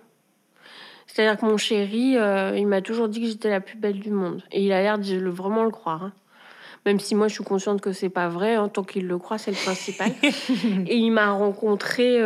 C'est-à-dire 1.06 1.40
que 1.40 1.46
mon 1.46 1.58
chéri, 1.58 2.18
euh, 2.18 2.58
il 2.58 2.66
m'a 2.66 2.82
toujours 2.82 3.08
dit 3.08 3.22
que 3.22 3.28
j'étais 3.28 3.52
la 3.52 3.62
plus 3.62 3.78
belle 3.78 4.00
du 4.00 4.10
monde. 4.10 4.42
Et 4.52 4.66
il 4.66 4.72
a 4.72 4.82
l'air 4.82 4.98
de 4.98 5.30
vraiment 5.30 5.64
le 5.64 5.70
croire. 5.70 6.06
Hein. 6.06 6.14
Même 6.86 7.00
si 7.00 7.14
moi 7.14 7.28
je 7.28 7.36
suis 7.36 7.44
consciente 7.44 7.80
que 7.80 7.92
c'est 7.92 8.10
pas 8.10 8.28
vrai, 8.28 8.58
en 8.58 8.66
hein, 8.66 8.70
tant 8.70 8.84
qu'il 8.84 9.08
le 9.08 9.18
croit, 9.18 9.38
c'est 9.38 9.52
le 9.52 9.58
principal. 9.58 10.12
et 10.24 10.96
il 10.96 11.12
m'a 11.12 11.32
rencontré 11.32 12.22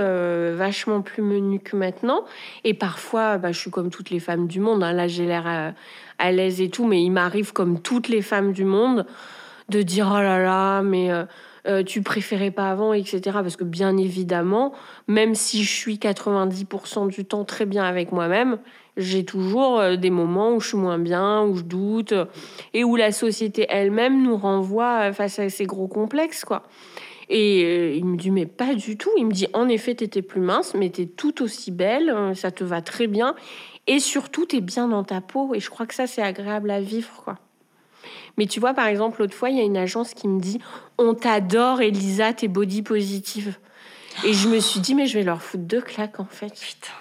vachement 0.53 1.01
plus 1.01 1.21
menu 1.21 1.59
que 1.59 1.75
maintenant. 1.75 2.23
Et 2.63 2.73
parfois, 2.73 3.37
bah, 3.37 3.51
je 3.51 3.59
suis 3.59 3.71
comme 3.71 3.89
toutes 3.89 4.09
les 4.09 4.19
femmes 4.19 4.47
du 4.47 4.59
monde. 4.59 4.83
Hein. 4.83 4.93
Là, 4.93 5.07
j'ai 5.07 5.25
l'air 5.25 5.73
à 6.17 6.31
l'aise 6.31 6.61
et 6.61 6.69
tout, 6.69 6.85
mais 6.85 7.03
il 7.03 7.11
m'arrive 7.11 7.51
comme 7.51 7.81
toutes 7.81 8.07
les 8.07 8.21
femmes 8.21 8.53
du 8.53 8.63
monde 8.63 9.05
de 9.67 9.81
dire 9.81 10.09
oh 10.09 10.21
là 10.21 10.39
là, 10.41 10.81
mais 10.81 11.09
euh, 11.67 11.83
tu 11.83 12.01
préférais 12.01 12.51
pas 12.51 12.69
avant, 12.69 12.93
etc. 12.93 13.21
Parce 13.23 13.55
que 13.55 13.63
bien 13.63 13.97
évidemment, 13.97 14.73
même 15.07 15.33
si 15.33 15.63
je 15.63 15.71
suis 15.71 15.95
90% 15.95 17.07
du 17.09 17.25
temps 17.25 17.43
très 17.43 17.65
bien 17.65 17.83
avec 17.83 18.11
moi-même, 18.11 18.59
j'ai 18.97 19.25
toujours 19.25 19.79
euh, 19.79 19.95
des 19.95 20.09
moments 20.09 20.53
où 20.53 20.59
je 20.59 20.69
suis 20.69 20.77
moins 20.77 20.99
bien, 20.99 21.43
où 21.43 21.55
je 21.55 21.63
doute, 21.63 22.13
et 22.73 22.83
où 22.83 22.95
la 22.95 23.11
société 23.11 23.65
elle-même 23.69 24.23
nous 24.23 24.37
renvoie 24.37 25.11
face 25.13 25.39
à 25.39 25.49
ces 25.49 25.65
gros 25.65 25.87
complexes, 25.87 26.45
quoi. 26.45 26.63
Et 27.27 27.97
il 27.97 28.05
me 28.05 28.17
dit, 28.17 28.29
mais 28.29 28.45
pas 28.45 28.75
du 28.75 28.97
tout. 28.97 29.09
Il 29.17 29.25
me 29.25 29.31
dit, 29.31 29.47
en 29.53 29.67
effet, 29.67 29.95
t'étais 29.95 30.21
plus 30.21 30.41
mince, 30.41 30.75
mais 30.75 30.89
t'es 30.89 31.07
tout 31.07 31.41
aussi 31.41 31.71
belle, 31.71 32.13
ça 32.35 32.51
te 32.51 32.63
va 32.63 32.83
très 32.83 33.07
bien. 33.07 33.33
Et 33.87 33.99
surtout, 33.99 34.45
t'es 34.45 34.61
bien 34.61 34.87
dans 34.87 35.03
ta 35.03 35.21
peau. 35.21 35.55
Et 35.55 35.59
je 35.59 35.71
crois 35.71 35.87
que 35.87 35.95
ça, 35.95 36.05
c'est 36.05 36.21
agréable 36.21 36.69
à 36.69 36.81
vivre, 36.81 37.23
quoi. 37.23 37.39
Mais 38.37 38.47
tu 38.47 38.59
vois, 38.59 38.73
par 38.73 38.87
exemple, 38.87 39.21
l'autre 39.21 39.33
fois, 39.33 39.49
il 39.49 39.57
y 39.57 39.61
a 39.61 39.63
une 39.63 39.77
agence 39.77 40.13
qui 40.13 40.27
me 40.27 40.39
dit 40.39 40.59
On 40.97 41.13
t'adore, 41.13 41.81
Elisa, 41.81 42.33
t'es 42.33 42.47
body 42.47 42.81
positive. 42.81 43.57
Et 44.25 44.33
je 44.33 44.47
me 44.47 44.59
suis 44.59 44.79
dit 44.79 44.95
Mais 44.95 45.07
je 45.07 45.17
vais 45.17 45.23
leur 45.23 45.41
foutre 45.41 45.63
deux 45.63 45.81
claques, 45.81 46.19
en 46.19 46.25
fait. 46.25 46.53
Putain. 46.53 46.91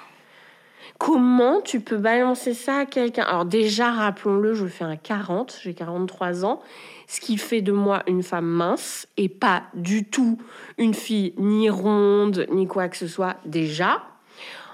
Comment 1.04 1.60
tu 1.60 1.80
peux 1.80 1.98
balancer 1.98 2.54
ça 2.54 2.78
à 2.78 2.86
quelqu'un? 2.86 3.24
Alors, 3.24 3.44
déjà, 3.44 3.90
rappelons-le, 3.90 4.54
je 4.54 4.64
fais 4.64 4.84
un 4.84 4.96
40, 4.96 5.60
j'ai 5.62 5.74
43 5.74 6.46
ans, 6.46 6.62
ce 7.06 7.20
qui 7.20 7.36
fait 7.36 7.60
de 7.60 7.72
moi 7.72 8.02
une 8.06 8.22
femme 8.22 8.46
mince 8.46 9.06
et 9.18 9.28
pas 9.28 9.64
du 9.74 10.06
tout 10.06 10.38
une 10.78 10.94
fille 10.94 11.34
ni 11.36 11.68
ronde, 11.68 12.46
ni 12.50 12.66
quoi 12.66 12.88
que 12.88 12.96
ce 12.96 13.06
soit, 13.06 13.36
déjà. 13.44 14.02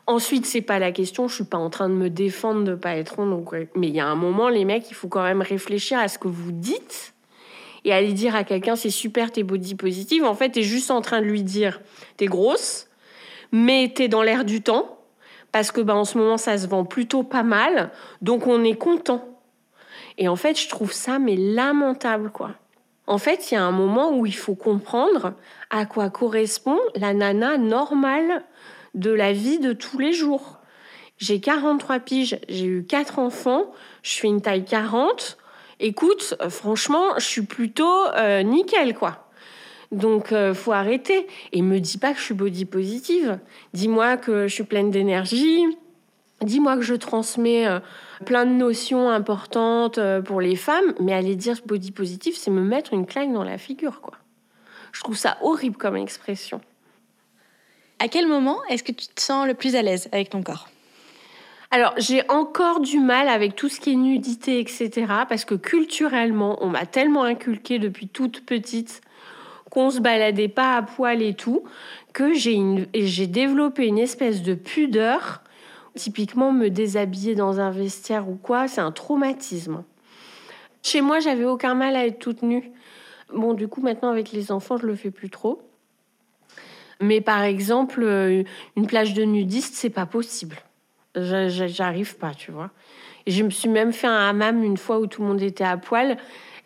Ensuite, 0.07 0.47
c'est 0.47 0.61
pas 0.61 0.79
la 0.79 0.93
question, 0.93 1.27
je 1.27 1.35
suis 1.35 1.43
pas 1.43 1.59
en 1.59 1.69
train 1.69 1.89
de 1.89 1.95
me 1.95 2.09
défendre 2.09 2.63
de 2.63 2.77
pas 2.77 2.95
être 2.95 3.17
ronde. 3.17 3.45
Mais 3.75 3.89
il 3.89 3.95
y 3.97 3.99
a 3.99 4.07
un 4.07 4.15
moment, 4.15 4.49
les 4.49 4.65
mecs, 4.65 4.89
il 4.89 4.95
faut 4.95 5.09
quand 5.09 5.25
même 5.25 5.43
réfléchir 5.43 5.99
à 5.99 6.07
ce 6.07 6.21
que 6.21 6.29
vous 6.29 6.53
dites 6.53 7.13
et 7.85 7.93
aller 7.93 8.13
dire 8.13 8.37
à 8.37 8.45
quelqu'un 8.45 8.77
c'est 8.77 8.91
super, 8.91 9.33
t'es 9.33 9.43
body 9.43 9.75
positive. 9.75 10.23
En 10.23 10.37
fait, 10.37 10.51
t'es 10.51 10.63
juste 10.63 10.93
en 10.93 11.01
train 11.01 11.23
de 11.23 11.27
lui 11.27 11.43
dire 11.43 11.81
t'es 12.19 12.27
grosse, 12.27 12.87
mais 13.51 13.93
t'es 13.93 14.07
dans 14.07 14.23
l'air 14.23 14.45
du 14.45 14.63
temps 14.63 15.00
parce 15.53 15.73
que 15.73 15.81
bah, 15.81 15.95
en 15.95 16.05
ce 16.05 16.19
moment, 16.19 16.37
ça 16.37 16.59
se 16.59 16.67
vend 16.67 16.85
plutôt 16.85 17.23
pas 17.23 17.43
mal, 17.43 17.91
donc 18.23 18.47
on 18.47 18.65
est 18.65 18.77
content. 18.77 19.25
Et 20.19 20.29
en 20.29 20.37
fait, 20.37 20.59
je 20.59 20.69
trouve 20.69 20.93
ça 20.93 21.19
mais 21.19 21.37
lamentable, 21.37 22.31
quoi. 22.31 22.53
En 23.07 23.19
fait, 23.19 23.51
il 23.51 23.55
y 23.55 23.57
a 23.57 23.65
un 23.65 23.73
moment 23.73 24.17
où 24.17 24.25
il 24.25 24.37
faut 24.37 24.55
comprendre 24.55 25.35
à 25.71 25.85
quoi 25.85 26.11
correspond 26.11 26.79
la 26.95 27.13
nana 27.13 27.59
normale 27.59 28.45
de 28.95 29.11
la 29.11 29.33
vie 29.33 29.59
de 29.59 29.73
tous 29.73 29.99
les 29.99 30.13
jours. 30.13 30.59
J'ai 31.19 31.41
43 31.41 31.99
piges, 31.99 32.39
j'ai 32.49 32.67
eu 32.67 32.85
4 32.87 33.19
enfants, 33.19 33.73
je 34.03 34.11
suis 34.11 34.29
une 34.29 34.41
taille 34.41 34.65
40. 34.65 35.39
Écoute, 35.81 36.37
franchement, 36.49 37.19
je 37.19 37.25
suis 37.25 37.43
plutôt 37.43 38.07
euh, 38.17 38.43
nickel, 38.43 38.95
quoi. 38.95 39.30
Donc, 39.93 40.33
euh, 40.33 40.55
faut 40.55 40.73
arrêter. 40.73 41.27
Et 41.53 41.63
me 41.63 41.81
dis 41.81 41.99
pas 41.99 42.13
que 42.13 42.19
je 42.19 42.25
suis 42.25 42.35
body 42.35 42.65
positive. 42.65 43.39
Dis-moi 43.75 44.17
que 44.17 44.47
je 44.47 44.55
suis 44.55 44.65
pleine 44.65 44.91
d'énergie. 44.91 45.65
Dis-moi 46.43 46.77
que 46.77 46.83
je 46.83 46.95
transmets 46.95 47.67
plein 48.25 48.47
de 48.47 48.53
notions 48.53 49.11
importantes 49.11 50.01
pour 50.25 50.41
les 50.41 50.57
femmes. 50.57 50.95
Mais 50.99 51.13
aller 51.13 51.37
dire 51.37 51.61
body 51.67 51.91
positive, 51.91 52.35
c'est 52.37 52.51
me 52.51 52.63
mettre 52.63 52.95
une 52.95 53.05
claque 53.05 53.31
dans 53.33 53.45
la 53.45 53.59
figure, 53.59 54.01
quoi. 54.01 54.15
Je 54.93 55.01
trouve 55.01 55.17
ça 55.17 55.37
horrible 55.43 55.77
comme 55.77 55.97
expression. 55.97 56.61
À 57.99 58.09
quel 58.09 58.27
moment 58.27 58.59
est-ce 58.71 58.83
que 58.83 58.93
tu 58.93 59.07
te 59.09 59.21
sens 59.21 59.47
le 59.47 59.55
plus 59.55 59.77
à 59.77 59.83
l'aise 59.83 60.09
avec 60.13 60.31
ton 60.31 60.43
corps? 60.43 60.69
Alors, 61.71 61.95
j'ai 61.99 62.29
encore 62.29 62.81
du 62.81 62.99
mal 62.99 63.29
avec 63.29 63.55
tout 63.55 63.69
ce 63.69 63.79
qui 63.79 63.93
est 63.93 63.97
nudité, 63.97 64.59
etc. 64.59 64.91
Parce 65.29 65.45
que 65.45 65.55
culturellement, 65.55 66.59
on 66.63 66.69
m'a 66.69 66.87
tellement 66.87 67.23
inculqué 67.23 67.79
depuis 67.79 68.09
toute 68.09 68.45
petite 68.45 69.03
qu'on 69.71 69.91
se 69.91 70.01
baladait 70.01 70.49
pas 70.49 70.77
à 70.77 70.83
poil 70.83 71.23
et 71.23 71.35
tout, 71.35 71.63
que 72.13 72.35
j'ai 72.35 73.27
développé 73.27 73.87
une 73.87 73.99
espèce 73.99 74.43
de 74.43 74.55
pudeur. 74.55 75.43
Typiquement, 75.95 76.53
me 76.53 76.69
déshabiller 76.69 77.35
dans 77.35 77.61
un 77.61 77.71
vestiaire 77.71 78.29
ou 78.29 78.35
quoi, 78.35 78.69
c'est 78.69 78.81
un 78.81 78.93
traumatisme. 78.93 79.85
Chez 80.83 81.01
moi, 81.01 81.21
j'avais 81.21 81.45
aucun 81.45 81.75
mal 81.75 81.97
à 81.97 82.07
être 82.07 82.19
toute 82.19 82.43
nue. 82.43 82.71
Bon, 83.33 83.55
du 83.55 83.69
coup, 83.69 83.81
maintenant, 83.81 84.11
avec 84.11 84.33
les 84.33 84.51
enfants, 84.51 84.77
je 84.77 84.87
le 84.87 84.95
fais 84.95 85.11
plus 85.11 85.31
trop. 85.31 85.63
Mais 87.01 87.21
par 87.21 87.43
exemple, 87.43 88.03
euh, 88.03 88.43
une 88.77 88.87
plage 88.87 89.15
de 89.15 89.23
nudistes, 89.23 89.75
c'est 89.75 89.91
pas 89.91 90.07
possible. 90.07 90.57
J'arrive 91.15 92.17
pas, 92.17 92.35
tu 92.35 92.51
vois. 92.51 92.71
Et 93.27 93.31
je 93.31 93.43
me 93.43 93.51
suis 93.51 93.69
même 93.69 93.93
fait 93.93 94.07
un 94.07 94.29
hammam 94.29 94.63
une 94.63 94.77
fois 94.77 94.99
où 95.01 95.07
tout 95.07 95.23
le 95.23 95.29
monde 95.29 95.43
était 95.43 95.65
à 95.65 95.77
poil. 95.77 96.17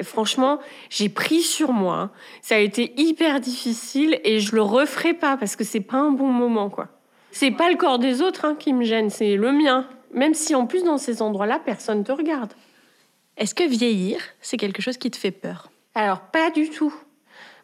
Et 0.00 0.04
franchement, 0.04 0.58
j'ai 0.90 1.08
pris 1.08 1.42
sur 1.42 1.72
moi. 1.72 2.10
Ça 2.42 2.56
a 2.56 2.58
été 2.58 2.92
hyper 2.96 3.40
difficile 3.40 4.20
et 4.24 4.40
je 4.40 4.54
le 4.54 4.62
referai 4.62 5.14
pas 5.14 5.36
parce 5.36 5.56
que 5.56 5.64
c'est 5.64 5.80
pas 5.80 5.98
un 5.98 6.10
bon 6.10 6.28
moment, 6.28 6.70
quoi. 6.70 6.88
C'est 7.30 7.50
pas 7.50 7.70
le 7.70 7.76
corps 7.76 7.98
des 7.98 8.22
autres 8.22 8.44
hein, 8.44 8.56
qui 8.58 8.72
me 8.72 8.84
gêne, 8.84 9.10
c'est 9.10 9.36
le 9.36 9.52
mien. 9.52 9.88
Même 10.12 10.34
si 10.34 10.54
en 10.54 10.66
plus 10.66 10.84
dans 10.84 10.98
ces 10.98 11.22
endroits-là, 11.22 11.60
personne 11.64 12.04
te 12.04 12.12
regarde. 12.12 12.52
Est-ce 13.36 13.54
que 13.54 13.64
vieillir, 13.64 14.20
c'est 14.40 14.56
quelque 14.56 14.80
chose 14.80 14.96
qui 14.96 15.10
te 15.10 15.16
fait 15.16 15.32
peur? 15.32 15.70
Alors 15.94 16.20
pas 16.20 16.50
du 16.50 16.70
tout. 16.70 16.94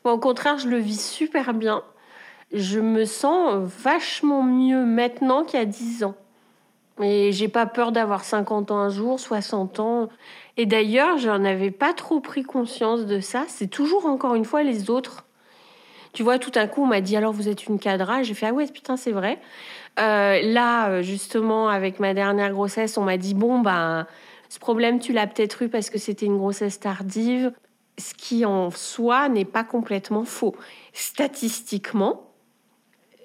au 0.05 0.19
contraire, 0.19 0.59
je 0.59 0.69
le 0.69 0.79
vis 0.79 1.01
super 1.01 1.55
bien 1.55 1.85
je 2.53 2.81
me 2.81 3.05
sens 3.05 3.71
vachement 3.83 4.43
mieux 4.43 4.85
maintenant 4.85 5.45
qu'il 5.45 5.59
y 5.59 5.63
a 5.63 5.67
10 5.67 6.05
ans. 6.05 6.17
Et 7.03 7.33
j'ai 7.33 7.49
pas 7.49 7.67
peur 7.67 7.93
d'avoir 7.93 8.25
50 8.25 8.71
ans 8.71 8.79
un 8.79 8.91
jour, 8.91 9.19
60 9.19 9.81
ans. 9.81 10.09
Et 10.57 10.67
d'ailleurs, 10.67 11.19
j'en 11.19 11.45
avais 11.45 11.71
pas 11.71 11.95
trop 11.95 12.21
pris 12.21 12.43
conscience 12.43 13.07
de 13.07 13.21
ça. 13.21 13.45
C'est 13.49 13.69
toujours 13.69 14.07
encore 14.07 14.35
une 14.35 14.45
fois 14.45 14.63
les 14.63 14.91
autres. 14.91 15.25
Tu 16.13 16.23
vois, 16.23 16.39
tout 16.39 16.53
à 16.55 16.67
coup, 16.67 16.83
on 16.83 16.87
m'a 16.87 17.01
dit 17.01 17.17
alors 17.17 17.33
vous 17.33 17.49
êtes 17.49 17.67
une 17.67 17.79
cadra. 17.79 18.23
J'ai 18.23 18.35
fait 18.35 18.47
ah 18.47 18.53
ouais, 18.53 18.67
putain, 18.67 18.97
c'est 18.97 19.13
vrai. 19.13 19.39
Euh, 19.99 20.41
là, 20.43 21.03
justement, 21.03 21.69
avec 21.69 22.01
ma 22.01 22.15
dernière 22.15 22.53
grossesse, 22.53 22.99
on 22.99 23.05
m'a 23.05 23.17
dit 23.17 23.35
bon, 23.35 23.61
ben, 23.61 24.07
ce 24.49 24.59
problème, 24.59 24.99
tu 24.99 25.13
l'as 25.13 25.27
peut-être 25.27 25.63
eu 25.63 25.69
parce 25.69 25.91
que 25.91 25.99
c'était 25.99 26.27
une 26.27 26.37
grossesse 26.37 26.81
tardive. 26.81 27.53
Ce 27.99 28.15
qui 28.15 28.45
en 28.45 28.71
soi 28.71 29.29
n'est 29.29 29.45
pas 29.45 29.63
complètement 29.63 30.25
faux. 30.25 30.55
Statistiquement, 30.93 32.31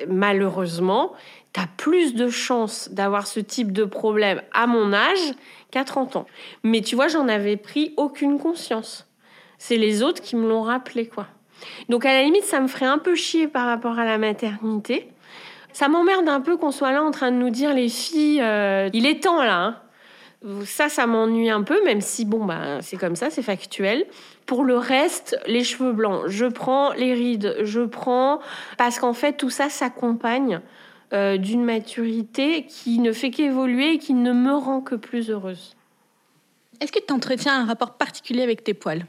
malheureusement, 0.07 1.13
tu 1.55 1.61
as 1.61 1.67
plus 1.67 2.15
de 2.15 2.27
chances 2.27 2.89
d'avoir 2.91 3.27
ce 3.27 3.39
type 3.39 3.71
de 3.71 3.85
problème 3.85 4.41
à 4.51 4.67
mon 4.67 4.91
âge 4.91 5.33
qu'à 5.71 5.85
30 5.85 6.17
ans. 6.17 6.25
Mais 6.63 6.81
tu 6.81 6.95
vois, 6.95 7.07
j'en 7.07 7.29
avais 7.29 7.55
pris 7.55 7.93
aucune 7.95 8.39
conscience. 8.39 9.07
C'est 9.57 9.77
les 9.77 10.03
autres 10.03 10.21
qui 10.21 10.35
me 10.35 10.49
l'ont 10.49 10.63
rappelé, 10.63 11.07
quoi. 11.07 11.27
Donc 11.87 12.05
à 12.05 12.11
la 12.11 12.23
limite, 12.23 12.43
ça 12.43 12.59
me 12.59 12.67
ferait 12.67 12.87
un 12.87 12.97
peu 12.97 13.15
chier 13.15 13.47
par 13.47 13.67
rapport 13.67 13.97
à 13.99 14.03
la 14.03 14.17
maternité. 14.17 15.07
Ça 15.71 15.87
m'emmerde 15.87 16.27
un 16.27 16.41
peu 16.41 16.57
qu'on 16.57 16.71
soit 16.71 16.91
là 16.91 17.01
en 17.01 17.11
train 17.11 17.31
de 17.31 17.37
nous 17.37 17.51
dire 17.51 17.73
les 17.73 17.87
filles, 17.87 18.41
euh, 18.41 18.89
il 18.91 19.05
est 19.05 19.23
temps 19.23 19.41
là. 19.41 19.63
Hein. 20.43 20.61
Ça, 20.65 20.89
ça 20.89 21.07
m'ennuie 21.07 21.49
un 21.49 21.63
peu, 21.63 21.81
même 21.85 22.01
si 22.01 22.25
bon, 22.25 22.43
bah, 22.43 22.81
c'est 22.81 22.97
comme 22.97 23.15
ça, 23.15 23.29
c'est 23.29 23.41
factuel. 23.41 24.05
Pour 24.45 24.65
le 24.65 24.75
reste, 24.75 25.39
les 25.47 25.63
cheveux 25.63 25.93
blancs, 25.93 26.23
je 26.27 26.47
prends 26.47 26.91
les 26.91 27.13
rides, 27.13 27.55
je 27.63 27.79
prends 27.79 28.41
parce 28.77 28.99
qu'en 28.99 29.13
fait 29.13 29.37
tout 29.37 29.49
ça 29.49 29.69
s'accompagne 29.69 30.59
euh, 31.13 31.37
d'une 31.37 31.63
maturité 31.63 32.65
qui 32.65 32.99
ne 32.99 33.11
fait 33.11 33.31
qu'évoluer 33.31 33.93
et 33.93 33.97
qui 33.97 34.13
ne 34.13 34.33
me 34.33 34.53
rend 34.53 34.81
que 34.81 34.95
plus 34.95 35.29
heureuse. 35.29 35.75
Est-ce 36.81 36.91
que 36.91 36.99
tu 36.99 37.13
entretiens 37.13 37.61
un 37.61 37.65
rapport 37.65 37.93
particulier 37.93 38.41
avec 38.41 38.63
tes 38.63 38.73
poils? 38.73 39.05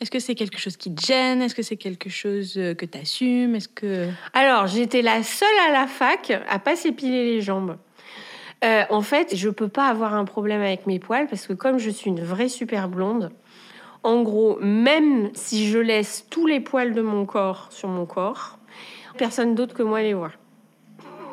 Est-ce 0.00 0.10
que 0.10 0.18
c'est 0.18 0.34
quelque 0.34 0.58
chose 0.58 0.76
qui 0.76 0.94
te 0.94 1.04
gêne? 1.04 1.42
Est-ce 1.42 1.54
que 1.54 1.62
c'est 1.62 1.76
quelque 1.76 2.10
chose 2.10 2.54
euh, 2.56 2.74
que 2.74 2.84
tu 2.84 2.98
assumes? 2.98 3.54
Est-ce 3.54 3.68
que 3.68 4.08
Alors, 4.32 4.66
j'étais 4.66 5.02
la 5.02 5.22
seule 5.22 5.48
à 5.68 5.72
la 5.72 5.86
fac 5.86 6.32
à 6.48 6.58
pas 6.58 6.76
s'épiler 6.76 7.24
les 7.24 7.40
jambes. 7.40 7.76
Euh, 8.64 8.82
en 8.90 9.02
fait, 9.02 9.36
je 9.36 9.50
peux 9.50 9.68
pas 9.68 9.88
avoir 9.88 10.14
un 10.14 10.24
problème 10.24 10.62
avec 10.62 10.86
mes 10.86 10.98
poils 10.98 11.26
parce 11.26 11.46
que 11.46 11.52
comme 11.52 11.78
je 11.78 11.90
suis 11.90 12.10
une 12.10 12.22
vraie 12.22 12.48
super 12.48 12.88
blonde, 12.88 13.30
en 14.02 14.22
gros, 14.22 14.58
même 14.60 15.30
si 15.34 15.68
je 15.68 15.78
laisse 15.78 16.26
tous 16.30 16.46
les 16.46 16.60
poils 16.60 16.92
de 16.92 17.02
mon 17.02 17.24
corps 17.26 17.68
sur 17.70 17.88
mon 17.88 18.06
corps, 18.06 18.58
personne 19.16 19.54
d'autre 19.54 19.74
que 19.74 19.82
moi 19.82 20.02
les 20.02 20.14
voit. 20.14 20.32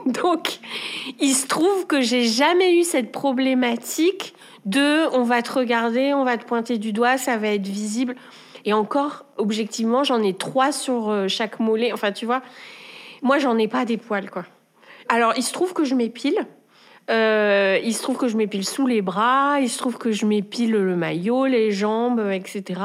Donc, 0.24 0.60
il 1.20 1.34
se 1.34 1.48
trouve 1.48 1.88
que 1.88 2.02
j'ai 2.02 2.26
jamais 2.26 2.76
eu 2.76 2.84
cette 2.84 3.12
problématique 3.12 4.34
de 4.66 5.08
on 5.16 5.24
va 5.24 5.42
te 5.42 5.52
regarder, 5.52 6.14
on 6.14 6.24
va 6.24 6.38
te 6.38 6.46
pointer 6.46 6.78
du 6.78 6.94
doigt, 6.94 7.18
ça 7.18 7.38
va 7.38 7.50
être 7.50 7.68
visible. 7.68 8.16
Et 8.66 8.74
encore, 8.74 9.26
objectivement, 9.38 10.04
j'en 10.04 10.22
ai 10.22 10.34
trois 10.34 10.72
sur 10.72 11.10
euh, 11.10 11.28
chaque 11.28 11.60
mollet. 11.60 11.92
Enfin, 11.94 12.12
tu 12.12 12.26
vois, 12.26 12.42
moi, 13.22 13.40
j'en 13.40 13.58
ai 13.58 13.68
pas 13.68 13.86
des 13.86 13.98
poils, 13.98 14.30
quoi. 14.30 14.46
Alors, 15.10 15.34
il 15.36 15.44
se 15.44 15.52
trouve 15.52 15.74
que 15.74 15.84
je 15.84 15.96
m'épile. 15.96 16.46
Euh, 17.10 17.80
il 17.84 17.94
se 17.94 18.04
trouve 18.04 18.18
que 18.18 18.28
je 18.28 18.38
m'épile 18.38 18.66
sous 18.66 18.86
les 18.86 19.02
bras, 19.02 19.60
il 19.60 19.70
se 19.70 19.78
trouve 19.80 19.98
que 19.98 20.12
je 20.12 20.26
m'épile 20.26 20.72
le 20.72 20.96
maillot, 20.96 21.46
les 21.46 21.72
jambes, 21.72 22.30
etc. 22.32 22.80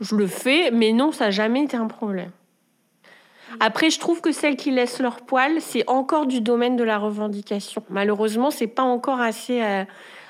Je 0.00 0.14
le 0.14 0.26
fais, 0.26 0.70
mais 0.70 0.92
non, 0.92 1.12
ça 1.12 1.26
n'a 1.26 1.30
jamais 1.32 1.64
été 1.64 1.76
un 1.76 1.88
problème. 1.88 2.30
Après, 3.60 3.90
je 3.90 3.98
trouve 3.98 4.20
que 4.20 4.32
celles 4.32 4.56
qui 4.56 4.70
laissent 4.70 5.00
leur 5.00 5.20
poils, 5.20 5.60
c'est 5.60 5.88
encore 5.88 6.26
du 6.26 6.40
domaine 6.40 6.76
de 6.76 6.84
la 6.84 6.98
revendication. 6.98 7.82
Malheureusement, 7.90 8.50
c'est 8.50 8.66
pas 8.66 8.82
encore 8.82 9.20
assez 9.20 9.62
euh, 9.62 9.84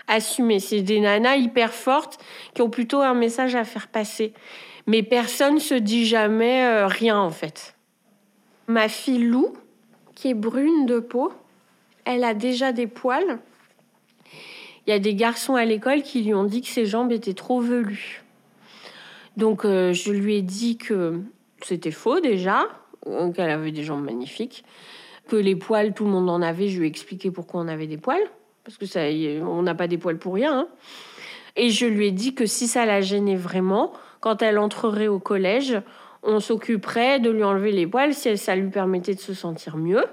assumé. 0.08 0.60
C'est 0.60 0.82
des 0.82 1.00
nanas 1.00 1.36
hyper 1.36 1.72
fortes 1.72 2.18
qui 2.54 2.62
ont 2.62 2.70
plutôt 2.70 3.00
un 3.00 3.14
message 3.14 3.54
à 3.54 3.64
faire 3.64 3.88
passer. 3.88 4.32
Mais 4.86 5.02
personne 5.02 5.58
se 5.58 5.74
dit 5.74 6.06
jamais 6.06 6.64
euh, 6.64 6.86
rien 6.86 7.18
en 7.18 7.30
fait. 7.30 7.74
Ma 8.68 8.88
fille 8.88 9.18
Lou, 9.18 9.52
qui 10.14 10.30
est 10.30 10.34
brune 10.34 10.86
de 10.86 11.00
peau, 11.00 11.32
elle 12.04 12.24
a 12.24 12.34
déjà 12.34 12.72
des 12.72 12.86
poils. 12.86 13.38
Il 14.86 14.90
y 14.90 14.92
a 14.92 14.98
des 15.00 15.14
garçons 15.14 15.56
à 15.56 15.64
l'école 15.64 16.02
qui 16.02 16.22
lui 16.22 16.34
ont 16.34 16.44
dit 16.44 16.62
que 16.62 16.68
ses 16.68 16.86
jambes 16.86 17.10
étaient 17.10 17.34
trop 17.34 17.60
velues. 17.60 18.22
Donc 19.36 19.64
euh, 19.64 19.92
je 19.92 20.12
lui 20.12 20.36
ai 20.36 20.42
dit 20.42 20.78
que 20.78 21.20
c'était 21.62 21.90
faux 21.90 22.20
déjà, 22.20 22.68
qu'elle 23.34 23.50
avait 23.50 23.72
des 23.72 23.82
jambes 23.82 24.04
magnifiques, 24.04 24.64
que 25.28 25.36
les 25.36 25.56
poils, 25.56 25.92
tout 25.94 26.04
le 26.04 26.10
monde 26.10 26.30
en 26.30 26.42
avait. 26.42 26.68
Je 26.68 26.78
lui 26.78 26.86
ai 26.86 26.88
expliqué 26.88 27.30
pourquoi 27.30 27.60
on 27.60 27.68
avait 27.68 27.86
des 27.86 27.98
poils, 27.98 28.22
parce 28.64 28.76
que 28.76 28.86
ça, 28.86 29.00
on 29.42 29.62
n'a 29.62 29.74
pas 29.74 29.88
des 29.88 29.98
poils 29.98 30.18
pour 30.18 30.34
rien. 30.34 30.60
hein. 30.60 30.68
Et 31.56 31.70
je 31.70 31.86
lui 31.86 32.08
ai 32.08 32.10
dit 32.10 32.34
que 32.34 32.46
si 32.46 32.68
ça 32.68 32.84
la 32.84 33.00
gênait 33.00 33.36
vraiment, 33.36 33.92
quand 34.20 34.42
elle 34.42 34.58
entrerait 34.58 35.08
au 35.08 35.18
collège, 35.18 35.80
on 36.22 36.40
s'occuperait 36.40 37.20
de 37.20 37.30
lui 37.30 37.44
enlever 37.44 37.72
les 37.72 37.86
poils 37.86 38.12
si 38.12 38.36
ça 38.36 38.56
lui 38.56 38.70
permettait 38.70 39.14
de 39.14 39.20
se 39.20 39.32
sentir 39.32 39.76
mieux, 39.76 40.04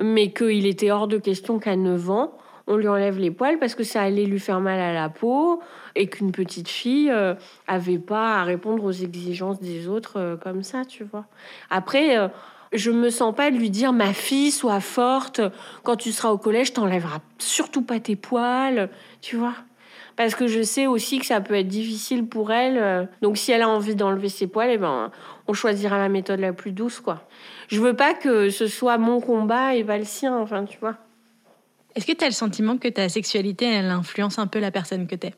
mais 0.00 0.32
qu'il 0.32 0.66
était 0.66 0.90
hors 0.90 1.08
de 1.08 1.18
question 1.18 1.58
qu'à 1.58 1.76
9 1.76 2.10
ans, 2.10 2.38
on 2.70 2.76
lui 2.76 2.86
enlève 2.86 3.18
les 3.18 3.32
poils 3.32 3.58
parce 3.58 3.74
que 3.74 3.82
ça 3.82 4.00
allait 4.00 4.26
lui 4.26 4.38
faire 4.38 4.60
mal 4.60 4.78
à 4.78 4.94
la 4.94 5.08
peau 5.08 5.60
et 5.96 6.06
qu'une 6.06 6.30
petite 6.30 6.68
fille 6.68 7.10
euh, 7.10 7.34
avait 7.66 7.98
pas 7.98 8.36
à 8.38 8.44
répondre 8.44 8.84
aux 8.84 8.92
exigences 8.92 9.60
des 9.60 9.88
autres 9.88 10.18
euh, 10.18 10.36
comme 10.36 10.62
ça, 10.62 10.84
tu 10.84 11.02
vois. 11.02 11.24
Après, 11.68 12.16
euh, 12.16 12.28
je 12.72 12.92
me 12.92 13.10
sens 13.10 13.34
pas 13.34 13.50
de 13.50 13.56
lui 13.56 13.70
dire 13.70 13.92
ma 13.92 14.12
fille, 14.12 14.52
sois 14.52 14.78
forte, 14.78 15.40
quand 15.82 15.96
tu 15.96 16.12
seras 16.12 16.30
au 16.30 16.38
collège, 16.38 16.72
t'enlèveras 16.72 17.18
surtout 17.38 17.82
pas 17.82 17.98
tes 17.98 18.14
poils, 18.14 18.88
tu 19.20 19.34
vois. 19.34 19.54
Parce 20.14 20.36
que 20.36 20.46
je 20.46 20.62
sais 20.62 20.86
aussi 20.86 21.18
que 21.18 21.26
ça 21.26 21.40
peut 21.40 21.54
être 21.54 21.66
difficile 21.66 22.26
pour 22.26 22.52
elle. 22.52 22.78
euh, 22.78 23.04
Donc 23.20 23.36
si 23.36 23.50
elle 23.50 23.62
a 23.62 23.68
envie 23.68 23.96
d'enlever 23.96 24.28
ses 24.28 24.46
poils, 24.46 24.70
eh 24.70 24.78
ben, 24.78 25.10
on 25.48 25.54
choisira 25.54 25.98
la 25.98 26.08
méthode 26.08 26.38
la 26.38 26.52
plus 26.52 26.70
douce, 26.70 27.00
quoi. 27.00 27.26
Je 27.66 27.80
veux 27.80 27.96
pas 27.96 28.14
que 28.14 28.48
ce 28.48 28.68
soit 28.68 28.96
mon 28.96 29.20
combat 29.20 29.74
et 29.74 29.82
pas 29.82 29.98
le 29.98 30.04
sien, 30.04 30.36
enfin, 30.36 30.64
tu 30.64 30.78
vois. 30.78 30.94
Est-ce 31.94 32.06
que 32.06 32.12
tu 32.12 32.24
as 32.24 32.28
le 32.28 32.34
sentiment 32.34 32.78
que 32.78 32.88
ta 32.88 33.08
sexualité, 33.08 33.66
elle 33.66 33.90
influence 33.90 34.38
un 34.38 34.46
peu 34.46 34.60
la 34.60 34.70
personne 34.70 35.06
que 35.06 35.16
tu 35.16 35.28
es 35.28 35.34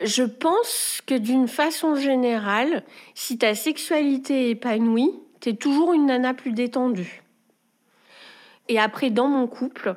Je 0.00 0.22
pense 0.22 1.00
que 1.06 1.14
d'une 1.14 1.48
façon 1.48 1.96
générale, 1.96 2.84
si 3.14 3.38
ta 3.38 3.54
sexualité 3.54 4.48
est 4.48 4.50
épanouie, 4.52 5.10
t'es 5.40 5.54
toujours 5.54 5.92
une 5.92 6.06
nana 6.06 6.34
plus 6.34 6.52
détendue. 6.52 7.22
Et 8.68 8.78
après, 8.78 9.10
dans 9.10 9.28
mon 9.28 9.46
couple, 9.46 9.96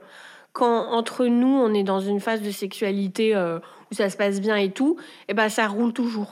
quand 0.53 0.91
entre 0.91 1.25
nous, 1.25 1.47
on 1.47 1.73
est 1.73 1.83
dans 1.83 1.99
une 1.99 2.19
phase 2.19 2.41
de 2.41 2.51
sexualité 2.51 3.35
euh, 3.35 3.59
où 3.91 3.95
ça 3.95 4.09
se 4.09 4.17
passe 4.17 4.41
bien 4.41 4.55
et 4.55 4.71
tout, 4.71 4.97
et 5.27 5.33
ben 5.33 5.49
ça 5.49 5.67
roule 5.67 5.93
toujours. 5.93 6.31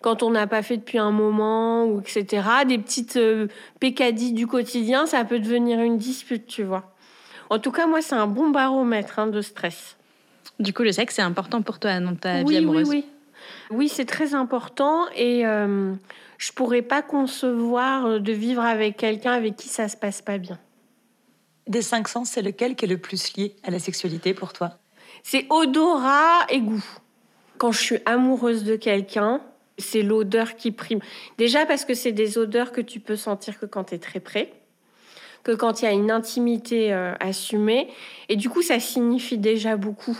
Quand 0.00 0.22
on 0.22 0.30
n'a 0.30 0.46
pas 0.46 0.62
fait 0.62 0.76
depuis 0.76 0.98
un 0.98 1.12
moment, 1.12 1.86
ou 1.86 2.00
etc., 2.00 2.42
des 2.66 2.78
petites 2.78 3.16
euh, 3.16 3.48
pécadilles 3.80 4.32
du 4.32 4.46
quotidien, 4.46 5.06
ça 5.06 5.24
peut 5.24 5.38
devenir 5.38 5.80
une 5.80 5.96
dispute, 5.96 6.46
tu 6.46 6.62
vois. 6.62 6.93
En 7.50 7.58
tout 7.58 7.70
cas, 7.70 7.86
moi, 7.86 8.02
c'est 8.02 8.14
un 8.14 8.26
bon 8.26 8.50
baromètre 8.50 9.18
hein, 9.18 9.26
de 9.26 9.40
stress. 9.40 9.96
Du 10.58 10.72
coup, 10.72 10.82
le 10.82 10.92
sexe, 10.92 11.16
c'est 11.16 11.22
important 11.22 11.62
pour 11.62 11.78
toi 11.78 12.00
dans 12.00 12.14
ta 12.14 12.38
vie 12.38 12.44
oui, 12.44 12.56
amoureuse. 12.56 12.88
Oui, 12.88 13.04
oui. 13.04 13.10
Oui, 13.70 13.88
c'est 13.88 14.04
très 14.04 14.34
important 14.34 15.06
et 15.14 15.46
euh, 15.46 15.94
je 16.38 16.52
pourrais 16.52 16.82
pas 16.82 17.02
concevoir 17.02 18.06
euh, 18.06 18.18
de 18.18 18.32
vivre 18.32 18.62
avec 18.62 18.96
quelqu'un 18.96 19.32
avec 19.32 19.56
qui 19.56 19.68
ça 19.68 19.88
se 19.88 19.96
passe 19.96 20.22
pas 20.22 20.38
bien. 20.38 20.58
Des 21.66 21.82
cinq 21.82 22.08
sens, 22.08 22.30
c'est 22.30 22.42
lequel 22.42 22.76
qui 22.76 22.84
est 22.84 22.88
le 22.88 22.98
plus 22.98 23.36
lié 23.36 23.56
à 23.62 23.70
la 23.70 23.78
sexualité 23.78 24.34
pour 24.34 24.52
toi? 24.52 24.78
C'est 25.22 25.46
odorat 25.50 26.46
et 26.50 26.60
goût. 26.60 26.84
Quand 27.56 27.72
je 27.72 27.80
suis 27.80 27.98
amoureuse 28.04 28.64
de 28.64 28.76
quelqu'un, 28.76 29.40
c'est 29.78 30.02
l'odeur 30.02 30.56
qui 30.56 30.72
prime. 30.72 31.00
Déjà 31.38 31.64
parce 31.64 31.84
que 31.84 31.94
c'est 31.94 32.12
des 32.12 32.36
odeurs 32.36 32.72
que 32.72 32.80
tu 32.80 33.00
peux 33.00 33.16
sentir 33.16 33.58
que 33.58 33.66
quand 33.66 33.84
tu 33.84 33.94
es 33.94 33.98
très 33.98 34.20
près, 34.20 34.52
que 35.44 35.52
quand 35.52 35.82
il 35.82 35.84
y 35.84 35.88
a 35.88 35.92
une 35.92 36.10
intimité 36.10 36.92
euh, 36.92 37.12
assumée. 37.20 37.88
Et 38.28 38.36
du 38.36 38.48
coup, 38.48 38.62
ça 38.62 38.80
signifie 38.80 39.38
déjà 39.38 39.76
beaucoup. 39.76 40.18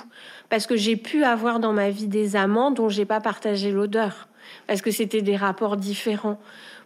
Parce 0.50 0.66
que 0.66 0.76
j'ai 0.76 0.96
pu 0.96 1.24
avoir 1.24 1.58
dans 1.58 1.72
ma 1.72 1.90
vie 1.90 2.06
des 2.06 2.36
amants 2.36 2.70
dont 2.70 2.88
j'ai 2.88 3.06
pas 3.06 3.20
partagé 3.20 3.72
l'odeur. 3.72 4.28
Parce 4.66 4.82
que 4.82 4.90
c'était 4.90 5.22
des 5.22 5.36
rapports 5.36 5.76
différents. 5.76 6.38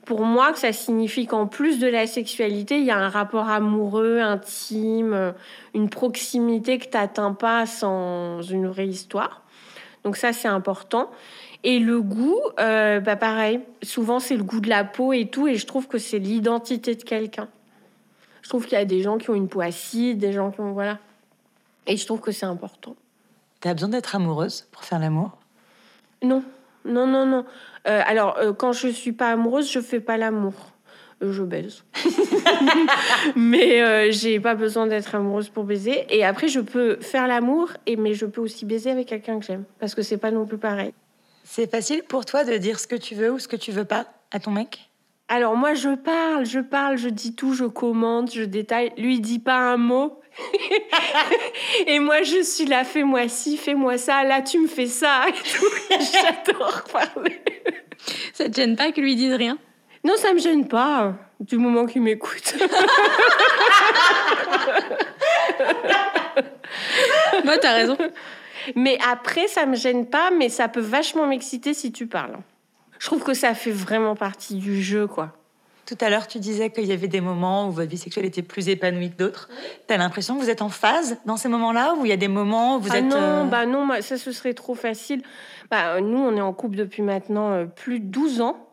Pour 0.05 0.23
moi, 0.23 0.55
ça 0.55 0.73
signifie 0.73 1.27
qu'en 1.27 1.47
plus 1.47 1.81
de 1.81 1.87
la 1.87 2.07
sexualité, 2.07 2.79
il 2.79 2.85
y 2.85 2.91
a 2.91 2.97
un 2.97 3.11
rapport 3.11 3.49
amoureux, 3.49 4.21
intime, 4.21 5.35
une 5.75 5.91
proximité 5.91 6.79
que 6.79 6.85
tu 6.85 7.35
pas 7.39 7.67
sans 7.67 8.41
une 8.41 8.69
vraie 8.69 8.87
histoire. 8.87 9.43
Donc 10.05 10.17
ça, 10.17 10.33
c'est 10.33 10.49
important. 10.49 11.11
Et 11.65 11.81
le 11.81 12.01
goût, 12.01 12.41
euh, 12.61 13.01
bah 13.01 13.17
pareil, 13.17 13.61
souvent 13.83 14.21
c'est 14.21 14.37
le 14.37 14.45
goût 14.45 14.61
de 14.61 14.69
la 14.69 14.85
peau 14.85 15.13
et 15.13 15.27
tout, 15.27 15.49
et 15.49 15.57
je 15.57 15.67
trouve 15.67 15.89
que 15.89 15.99
c'est 15.99 16.21
l'identité 16.21 16.95
de 16.95 17.03
quelqu'un. 17.03 17.49
Je 18.49 18.51
trouve 18.51 18.65
qu'il 18.65 18.79
y 18.79 18.81
a 18.81 18.87
des 18.87 19.03
gens 19.03 19.19
qui 19.19 19.29
ont 19.29 19.35
une 19.35 19.47
peau 19.47 19.61
acide, 19.61 20.17
des 20.17 20.33
gens 20.33 20.51
qui 20.51 20.61
ont... 20.61 20.73
Voilà. 20.73 20.99
Et 21.87 21.99
je 21.99 22.07
trouve 22.07 22.23
que 22.23 22.33
c'est 22.33 22.47
important. 22.47 22.97
T'as 23.61 23.75
besoin 23.75 23.91
d'être 23.91 24.17
amoureuse 24.17 24.67
pour 24.73 24.85
faire 24.85 24.99
l'amour? 24.99 25.37
Non, 26.23 26.43
non, 26.87 27.07
non, 27.07 27.27
non. 27.27 27.45
Euh, 27.87 28.01
alors, 28.07 28.39
euh, 28.39 28.55
quand 28.55 28.73
je 28.73 28.89
suis 28.89 29.13
pas 29.13 29.33
amoureuse, 29.33 29.71
je 29.71 29.81
fais 29.81 30.01
pas 30.01 30.17
l'amour. 30.17 30.55
Euh, 31.23 31.31
je 31.31 31.43
baise. 31.43 31.85
mais 33.37 34.11
j'ai 34.13 34.41
pas 34.41 34.55
besoin 34.55 34.87
d'être 34.87 35.15
amoureuse 35.15 35.51
pour 35.51 35.65
baiser. 35.65 36.07
Et 36.09 36.25
après, 36.25 36.49
je 36.49 36.61
peux 36.61 36.97
faire 37.03 37.29
l'amour, 37.29 37.69
et 37.85 37.97
mais 37.97 38.15
je 38.15 38.25
peux 38.25 38.41
aussi 38.41 38.65
baiser 38.65 38.91
avec 38.91 39.09
quelqu'un 39.09 39.41
que 39.41 39.45
j'aime. 39.45 39.65
Parce 39.79 39.95
que 39.95 40.01
c'est 40.01 40.17
pas 40.17 40.31
non 40.31 40.47
plus 40.47 40.57
pareil. 40.57 40.95
C'est 41.45 41.71
facile 41.71 42.03
pour 42.03 42.25
toi 42.25 42.45
de 42.45 42.57
dire 42.57 42.81
ce 42.81 42.87
que 42.87 42.97
tu 42.97 43.15
veux 43.15 43.31
ou 43.31 43.39
ce 43.39 43.47
que 43.47 43.57
tu 43.57 43.73
veux 43.73 43.85
pas 43.85 44.07
à 44.31 44.41
ton 44.41 44.53
mec? 44.53 44.88
Alors 45.31 45.57
moi, 45.57 45.75
je 45.75 45.91
parle, 45.95 46.47
je 46.47 46.59
parle, 46.59 46.97
je 46.97 47.11
dis 47.11 47.35
tout, 47.35 47.53
je 47.53 47.65
commente, 47.67 48.33
je 48.33 48.43
détaille. 48.43 48.93
Lui, 48.97 49.17
il 49.17 49.21
dit 49.21 49.39
pas 49.39 49.59
un 49.59 49.77
mot. 49.77 50.21
et 51.87 51.99
moi, 51.99 52.23
je 52.23 52.43
suis 52.43 52.65
là, 52.65 52.83
fais-moi 52.83 53.29
ci, 53.29 53.59
fais-moi 53.59 53.99
ça. 53.99 54.25
Là, 54.25 54.41
tu 54.41 54.59
me 54.59 54.67
fais 54.67 54.87
ça. 54.87 55.27
J'adore 55.91 56.83
parler. 56.91 57.43
Ça 58.33 58.49
te 58.49 58.57
gêne 58.57 58.75
pas 58.75 58.91
que 58.91 59.03
lui 59.03 59.17
dise 59.17 59.35
rien? 59.35 59.59
Non, 60.03 60.17
ça 60.17 60.33
me 60.33 60.39
gêne 60.39 60.67
pas, 60.67 61.15
du 61.41 61.59
moment 61.59 61.85
qu'il 61.85 62.01
m'écoute. 62.03 62.55
Moi, 67.45 67.59
t'as 67.61 67.73
raison. 67.75 67.99
mais 68.77 68.97
après, 69.07 69.49
ça 69.49 69.67
me 69.67 69.77
gêne 69.77 70.07
pas, 70.09 70.31
mais 70.31 70.49
ça 70.49 70.69
peut 70.69 70.81
vachement 70.81 71.27
m'exciter 71.27 71.75
si 71.75 71.93
tu 71.93 72.07
parles. 72.07 72.39
Je 72.99 73.07
trouve 73.07 73.23
que 73.23 73.35
ça 73.35 73.55
fait 73.55 73.71
vraiment 73.71 74.17
partie 74.17 74.57
du 74.57 74.83
jeu, 74.83 75.07
quoi. 75.07 75.33
Tout 75.89 75.97
à 76.03 76.11
l'heure, 76.11 76.27
tu 76.27 76.39
disais 76.39 76.69
qu'il 76.69 76.85
y 76.85 76.93
avait 76.93 77.09
des 77.09 77.23
moments 77.23 77.69
où 77.69 77.71
votre 77.71 77.89
vie 77.89 77.97
sexuelle 77.97 78.27
était 78.27 78.43
plus 78.43 78.69
épanouie 78.69 79.11
que 79.11 79.17
d'autres. 79.17 79.49
T'as 79.87 79.97
l'impression 79.97 80.37
que 80.37 80.43
vous 80.43 80.51
êtes 80.51 80.61
en 80.61 80.69
phase 80.69 81.17
dans 81.25 81.39
ces 81.39 81.49
moments-là 81.49 81.95
Ou 81.95 82.05
il 82.05 82.11
y 82.11 82.13
a 82.13 82.19
des 82.19 82.29
moments 82.29 82.77
où 82.77 82.81
vous 82.81 82.91
ah 82.93 82.99
êtes... 82.99 83.07
non, 83.07 83.17
euh, 83.17 83.45
bah 83.45 83.65
non, 83.65 83.89
ça 84.03 84.19
ce 84.19 84.31
serait 84.33 84.53
trop 84.53 84.75
facile. 84.75 85.23
Bah, 85.71 85.99
nous, 86.03 86.19
on 86.19 86.37
est 86.37 86.43
en 86.43 86.53
couple 86.53 86.77
depuis 86.77 87.01
maintenant 87.01 87.53
euh, 87.53 87.65
plus 87.65 88.01
de 88.01 88.05
12 88.05 88.43
ans. 88.43 88.69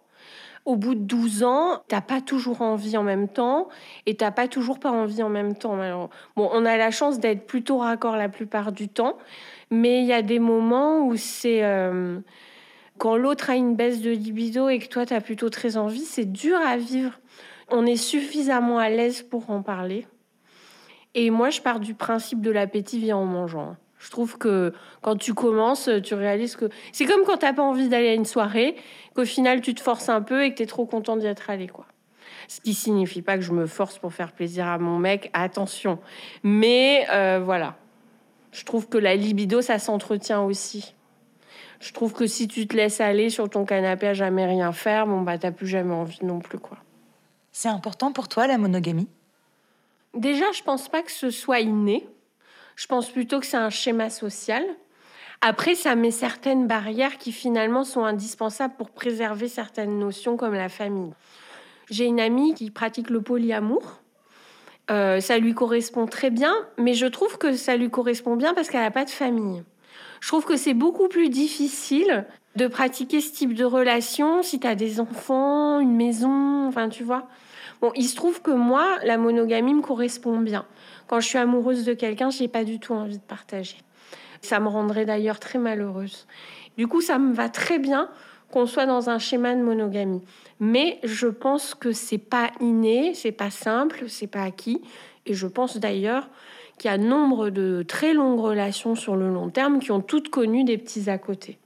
Au 0.66 0.76
bout 0.76 0.96
de 0.96 1.00
12 1.00 1.44
ans, 1.44 1.84
t'as 1.88 2.02
pas 2.02 2.20
toujours 2.20 2.62
envie 2.62 2.98
en 2.98 3.04
même 3.04 3.30
temps 3.30 3.70
et 4.08 4.18
t'as 4.18 4.32
pas 4.32 4.50
toujours 4.50 4.80
pas 4.80 4.92
envie 4.92 5.24
en 5.24 5.30
même 5.30 5.56
temps. 5.56 5.80
Alors, 5.80 6.10
bon, 6.36 6.50
on 6.52 6.66
a 6.66 6.76
la 6.76 6.92
chance 6.92 7.20
d'être 7.20 7.46
plutôt 7.46 7.78
raccord 7.78 8.18
la 8.18 8.28
plupart 8.28 8.74
du 8.74 8.90
temps, 8.90 9.18
mais 9.72 10.02
il 10.02 10.06
y 10.06 10.14
a 10.14 10.22
des 10.22 10.40
moments 10.40 11.06
où 11.06 11.16
c'est 11.16 11.64
euh, 11.64 12.20
quand 12.98 13.18
l'autre 13.18 13.50
a 13.50 13.56
une 13.56 13.76
baisse 13.76 14.02
de 14.02 14.12
libido 14.12 14.70
et 14.70 14.80
que 14.80 14.88
toi 14.88 15.06
t'as 15.06 15.22
plutôt 15.22 15.50
très 15.50 15.78
envie, 15.78 16.06
c'est 16.06 16.32
dur 16.32 16.58
à 16.58 16.78
vivre. 16.78 17.20
On 17.70 17.86
est 17.86 17.96
suffisamment 17.96 18.78
à 18.78 18.90
l'aise 18.90 19.22
pour 19.22 19.50
en 19.50 19.62
parler. 19.62 20.08
Et 21.16 21.30
moi, 21.30 21.50
je 21.50 21.62
pars 21.62 21.80
du 21.80 21.94
principe 21.94 22.42
de 22.42 22.52
l'appétit 22.52 23.00
vient 23.00 23.18
en 23.18 23.26
mangeant. 23.26 23.78
Je 24.00 24.12
trouve 24.12 24.38
que 24.38 24.74
quand 25.02 25.16
tu 25.16 25.34
commences, 25.34 25.90
tu 26.04 26.14
réalises 26.14 26.56
que 26.56 26.70
c'est 26.92 27.06
comme 27.06 27.24
quand 27.24 27.38
t'as 27.38 27.54
pas 27.54 27.64
envie 27.64 27.90
d'aller 27.90 28.10
à 28.10 28.14
une 28.14 28.26
soirée, 28.26 28.76
qu'au 29.16 29.26
final 29.26 29.62
tu 29.62 29.74
te 29.74 29.82
forces 29.82 30.10
un 30.10 30.22
peu 30.22 30.44
et 30.44 30.52
que 30.52 30.58
t'es 30.58 30.66
trop 30.66 30.86
content 30.86 31.16
d'y 31.16 31.26
être 31.26 31.50
allé, 31.50 31.68
quoi. 31.68 31.86
Ce 32.48 32.62
qui 32.62 32.76
signifie 32.76 33.24
pas 33.24 33.38
que 33.38 33.44
je 33.44 33.54
me 33.54 33.66
force 33.66 33.98
pour 33.98 34.14
faire 34.14 34.32
plaisir 34.32 34.68
à 34.68 34.78
mon 34.78 35.00
mec, 35.00 35.32
attention. 35.34 35.98
Mais 36.44 37.08
euh, 37.10 37.40
voilà, 37.44 37.76
je 38.52 38.64
trouve 38.64 38.88
que 38.88 39.00
la 39.00 39.16
libido, 39.16 39.62
ça 39.62 39.80
s'entretient 39.80 40.44
aussi. 40.44 40.94
Je 41.86 41.94
trouve 41.94 42.14
que 42.14 42.26
si 42.26 42.48
tu 42.48 42.66
te 42.66 42.76
laisses 42.76 43.00
aller 43.00 43.30
sur 43.30 43.48
ton 43.48 43.64
canapé 43.64 44.08
à 44.08 44.16
jamais 44.16 44.48
rien 44.48 44.72
faire, 44.72 45.06
bon 45.06 45.22
bah 45.22 45.38
t'as 45.38 45.52
plus 45.52 45.68
jamais 45.68 45.94
envie 45.94 46.18
non 46.26 46.40
plus, 46.40 46.58
quoi. 46.58 46.80
C'est 47.52 47.70
important 47.70 48.12
pour 48.12 48.28
toi, 48.28 48.48
la 48.48 48.58
monogamie? 48.58 49.08
Déjà, 50.16 50.52
je 50.52 50.64
pense 50.64 50.90
pas 50.90 51.04
que 51.04 51.12
ce 51.12 51.30
soit 51.30 51.60
inné. 51.60 52.10
Je 52.76 52.88
pense 52.88 53.12
plutôt 53.12 53.40
que 53.40 53.46
c'est 53.46 53.58
un 53.58 53.70
schéma 53.70 54.10
social. 54.10 54.64
Après, 55.42 55.76
ça 55.76 55.94
met 55.94 56.10
certaines 56.10 56.66
barrières 56.66 57.20
qui 57.20 57.32
finalement 57.32 57.84
sont 57.84 58.04
indispensables 58.04 58.74
pour 58.78 58.90
préserver 58.90 59.48
certaines 59.48 60.00
notions 60.00 60.38
comme 60.38 60.56
la 60.56 60.70
famille. 60.70 61.14
J'ai 61.92 62.06
une 62.06 62.20
amie 62.20 62.56
qui 62.56 62.72
pratique 62.72 63.12
le 63.12 63.22
polyamour. 63.22 64.00
Euh, 64.90 65.20
ça 65.20 65.38
lui 65.38 65.54
correspond 65.54 66.08
très 66.08 66.32
bien, 66.32 66.56
mais 66.80 66.96
je 66.96 67.06
trouve 67.06 67.38
que 67.38 67.56
ça 67.56 67.78
lui 67.78 67.92
correspond 67.92 68.38
bien 68.38 68.56
parce 68.56 68.70
qu'elle 68.70 68.82
n'a 68.82 68.90
pas 68.90 69.06
de 69.06 69.12
famille. 69.12 69.64
Je 70.22 70.28
trouve 70.28 70.46
que 70.46 70.58
c'est 70.58 70.74
beaucoup 70.74 71.08
plus 71.08 71.30
difficile 71.30 72.26
de 72.56 72.68
pratiquer 72.68 73.22
ce 73.22 73.32
type 73.34 73.54
de 73.54 73.66
relation 73.66 74.42
si 74.42 74.60
tu 74.60 74.68
as 74.68 74.76
des 74.76 75.00
enfants, 75.00 75.80
une 75.80 75.96
maison, 75.96 76.68
enfin 76.68 76.90
tu 76.90 77.04
vois. 77.04 77.28
Bon, 77.82 77.92
il 77.96 78.04
se 78.04 78.16
trouve 78.16 78.42
que 78.42 78.52
moi, 78.52 78.98
la 79.04 79.18
monogamie 79.18 79.74
me 79.74 79.82
correspond 79.82 80.40
bien. 80.40 80.66
Quand 81.08 81.20
je 81.20 81.28
suis 81.28 81.38
amoureuse 81.38 81.84
de 81.86 81.94
quelqu'un, 81.94 82.30
j'ai 82.30 82.48
pas 82.48 82.64
du 82.64 82.80
tout 82.80 82.94
envie 82.94 83.18
de 83.18 83.24
partager. 83.24 83.78
Ça 84.42 84.60
me 84.60 84.68
rendrait 84.68 85.06
d'ailleurs 85.06 85.40
très 85.40 85.60
malheureuse. 85.60 86.28
Du 86.78 86.88
coup, 86.88 87.02
ça 87.02 87.20
me 87.20 87.34
va 87.34 87.50
très 87.50 87.80
bien 87.80 88.10
qu'on 88.52 88.66
soit 88.66 88.86
dans 88.86 89.10
un 89.10 89.20
schéma 89.20 89.56
de 89.56 89.62
monogamie. 89.62 90.22
Mais 90.60 91.00
je 91.04 91.28
pense 91.28 91.76
que 91.76 91.92
c'est 91.92 92.18
pas 92.18 92.52
inné, 92.62 93.14
c'est 93.14 93.32
pas 93.32 93.50
simple, 93.50 94.06
c'est 94.08 94.28
pas 94.28 94.44
acquis. 94.44 94.82
Et 95.26 95.34
je 95.34 95.48
pense 95.48 95.78
d'ailleurs 95.78 96.30
qu'il 96.78 96.90
y 96.90 96.94
a 96.94 96.98
nombre 96.98 97.50
de 97.50 97.84
très 97.88 98.14
longues 98.14 98.40
relations 98.40 98.96
sur 98.96 99.16
le 99.16 99.30
long 99.30 99.50
terme 99.50 99.80
qui 99.80 99.92
ont 99.92 100.02
toutes 100.02 100.30
connu 100.30 100.64
des 100.64 100.78
petits 100.78 101.10
à 101.10 101.18
côté. 101.18 101.58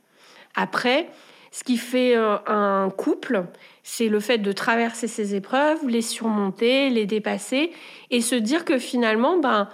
Après, 0.56 1.10
ce 1.52 1.64
qui 1.64 1.78
fait 1.78 2.16
euh, 2.16 2.38
un 2.46 2.90
couple, 2.90 3.46
c'est 3.84 4.08
le 4.08 4.20
fait 4.20 4.38
de 4.38 4.52
traverser 4.52 5.08
ces 5.08 5.36
épreuves, 5.36 5.88
les 5.88 6.02
surmonter, 6.02 6.90
les 6.90 7.06
dépasser 7.06 7.72
et 8.12 8.22
se 8.22 8.36
dire 8.36 8.66
que 8.66 8.78
finalement, 8.78 9.38
ben, 9.38 9.68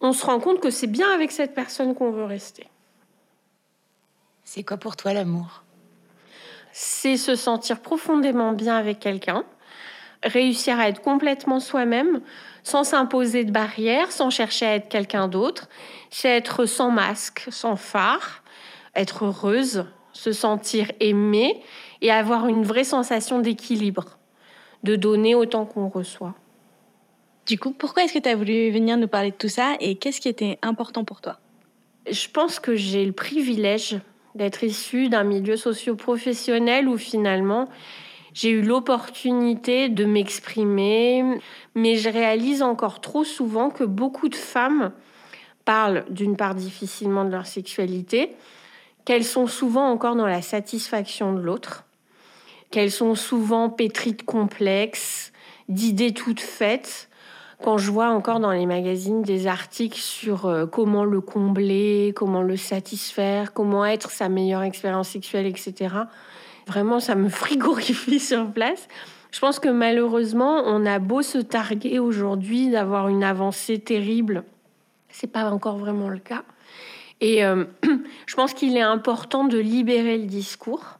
on 0.00 0.12
se 0.12 0.24
rend 0.24 0.38
compte 0.38 0.60
que 0.60 0.70
c'est 0.70 0.86
bien 0.86 1.10
avec 1.12 1.32
cette 1.32 1.54
personne 1.54 1.94
qu'on 1.94 2.10
veut 2.10 2.24
rester. 2.24 2.68
C'est 4.44 4.62
quoi 4.62 4.76
pour 4.76 4.96
toi 4.96 5.12
l'amour? 5.12 5.64
C'est 6.72 7.16
se 7.16 7.34
sentir 7.34 7.80
profondément 7.80 8.52
bien 8.52 8.76
avec 8.76 9.00
quelqu'un, 9.00 9.44
réussir 10.22 10.78
à 10.78 10.88
être 10.88 11.02
complètement 11.02 11.58
soi-même, 11.60 12.20
sans 12.68 12.84
s'imposer 12.84 13.44
de 13.44 13.50
barrières, 13.50 14.12
sans 14.12 14.28
chercher 14.30 14.66
à 14.66 14.74
être 14.74 14.88
quelqu'un 14.88 15.26
d'autre. 15.26 15.68
C'est 16.10 16.28
être 16.28 16.66
sans 16.66 16.90
masque, 16.90 17.46
sans 17.50 17.76
phare, 17.76 18.42
être 18.94 19.24
heureuse, 19.24 19.86
se 20.12 20.32
sentir 20.32 20.92
aimée 21.00 21.62
et 22.02 22.10
avoir 22.10 22.46
une 22.46 22.64
vraie 22.64 22.84
sensation 22.84 23.38
d'équilibre, 23.38 24.18
de 24.82 24.96
donner 24.96 25.34
autant 25.34 25.64
qu'on 25.64 25.88
reçoit. 25.88 26.34
Du 27.46 27.58
coup, 27.58 27.72
pourquoi 27.72 28.04
est-ce 28.04 28.12
que 28.12 28.18
tu 28.18 28.28
as 28.28 28.36
voulu 28.36 28.70
venir 28.70 28.98
nous 28.98 29.08
parler 29.08 29.30
de 29.30 29.36
tout 29.36 29.48
ça 29.48 29.76
et 29.80 29.94
qu'est-ce 29.94 30.20
qui 30.20 30.28
était 30.28 30.58
important 30.60 31.04
pour 31.04 31.22
toi? 31.22 31.38
Je 32.10 32.28
pense 32.28 32.60
que 32.60 32.76
j'ai 32.76 33.06
le 33.06 33.12
privilège 33.12 33.98
d'être 34.34 34.62
issue 34.62 35.08
d'un 35.08 35.24
milieu 35.24 35.56
socio-professionnel 35.56 36.86
où 36.86 36.98
finalement 36.98 37.66
j'ai 38.38 38.50
eu 38.50 38.62
l'opportunité 38.62 39.88
de 39.88 40.04
m'exprimer, 40.04 41.24
mais 41.74 41.96
je 41.96 42.08
réalise 42.08 42.62
encore 42.62 43.00
trop 43.00 43.24
souvent 43.24 43.68
que 43.68 43.82
beaucoup 43.82 44.28
de 44.28 44.36
femmes 44.36 44.92
parlent 45.64 46.04
d'une 46.08 46.36
part 46.36 46.54
difficilement 46.54 47.24
de 47.24 47.30
leur 47.30 47.46
sexualité, 47.46 48.36
qu'elles 49.04 49.24
sont 49.24 49.48
souvent 49.48 49.90
encore 49.90 50.14
dans 50.14 50.28
la 50.28 50.40
satisfaction 50.40 51.32
de 51.32 51.40
l'autre, 51.40 51.84
qu'elles 52.70 52.92
sont 52.92 53.16
souvent 53.16 53.70
pétries 53.70 54.12
de 54.12 54.22
complexes, 54.22 55.32
d'idées 55.68 56.14
toutes 56.14 56.38
faites. 56.38 57.08
Quand 57.64 57.76
je 57.76 57.90
vois 57.90 58.10
encore 58.10 58.38
dans 58.38 58.52
les 58.52 58.66
magazines 58.66 59.22
des 59.22 59.48
articles 59.48 59.98
sur 59.98 60.46
euh, 60.46 60.64
comment 60.64 61.02
le 61.02 61.20
combler, 61.20 62.12
comment 62.14 62.42
le 62.42 62.56
satisfaire, 62.56 63.52
comment 63.52 63.84
être 63.84 64.12
sa 64.12 64.28
meilleure 64.28 64.62
expérience 64.62 65.08
sexuelle, 65.08 65.46
etc., 65.46 65.88
vraiment, 66.68 67.00
ça 67.00 67.14
me 67.14 67.28
frigorifie 67.42 68.20
sur 68.20 68.50
place. 68.52 68.86
Je 69.30 69.40
pense 69.40 69.58
que 69.58 69.68
malheureusement, 69.68 70.62
on 70.64 70.86
a 70.86 70.98
beau 70.98 71.22
se 71.22 71.38
targuer 71.38 71.98
aujourd'hui 71.98 72.70
d'avoir 72.70 73.08
une 73.08 73.24
avancée 73.24 73.78
terrible, 73.78 74.44
c'est 75.10 75.30
pas 75.30 75.50
encore 75.50 75.76
vraiment 75.76 76.08
le 76.08 76.18
cas. 76.18 76.44
Et 77.20 77.44
euh, 77.44 77.64
je 78.26 78.34
pense 78.36 78.54
qu'il 78.54 78.76
est 78.76 78.82
important 78.82 79.44
de 79.44 79.58
libérer 79.58 80.18
le 80.18 80.26
discours. 80.26 80.98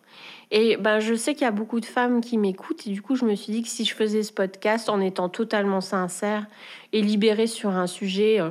Et 0.51 0.77
ben, 0.77 0.99
je 0.99 1.14
sais 1.14 1.35
qu'il 1.35 1.43
y 1.43 1.49
a 1.49 1.53
beaucoup 1.53 1.79
de 1.81 1.87
femmes 1.87 2.21
qui 2.21 2.39
m'écoutent. 2.39 2.87
Et 2.87 2.91
du 2.91 3.03
coup, 3.03 3.16
je 3.16 3.25
me 3.25 3.35
suis 3.35 3.53
dit 3.53 3.62
que 3.62 3.69
si 3.69 3.85
je 3.85 3.95
faisais 3.95 4.23
ce 4.23 4.33
podcast 4.33 4.89
en 4.89 5.01
étant 5.01 5.29
totalement 5.29 5.83
sincère 5.83 6.47
et 6.93 7.03
libérée 7.03 7.47
sur 7.47 7.71
un 7.71 7.87
sujet 7.87 8.41
euh, 8.41 8.51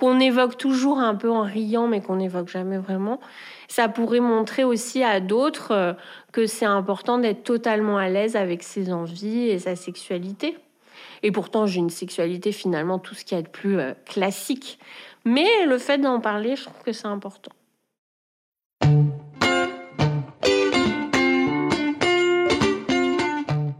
qu'on 0.00 0.18
évoque 0.18 0.56
toujours 0.56 0.98
un 0.98 1.14
peu 1.14 1.30
en 1.30 1.42
riant, 1.42 1.86
mais 1.86 2.00
qu'on 2.00 2.16
n'évoque 2.16 2.48
jamais 2.48 2.78
vraiment, 2.78 3.20
ça 3.68 3.88
pourrait 3.88 4.20
montrer 4.20 4.64
aussi 4.64 5.04
à 5.04 5.20
d'autres 5.20 5.72
euh, 5.72 5.92
que 6.32 6.46
c'est 6.46 6.64
important 6.64 7.18
d'être 7.18 7.44
totalement 7.44 7.98
à 7.98 8.08
l'aise 8.08 8.34
avec 8.34 8.62
ses 8.62 8.92
envies 8.92 9.48
et 9.48 9.58
sa 9.58 9.76
sexualité. 9.76 10.56
Et 11.22 11.30
pourtant, 11.30 11.66
j'ai 11.66 11.80
une 11.80 11.90
sexualité 11.90 12.50
finalement 12.50 12.98
tout 12.98 13.14
ce 13.14 13.24
qui 13.24 13.34
est 13.34 13.42
de 13.42 13.48
plus 13.48 13.78
classique. 14.06 14.78
Mais 15.26 15.66
le 15.66 15.76
fait 15.76 15.98
d'en 15.98 16.18
parler, 16.18 16.56
je 16.56 16.64
trouve 16.64 16.82
que 16.82 16.92
c'est 16.92 17.06
important. 17.06 17.52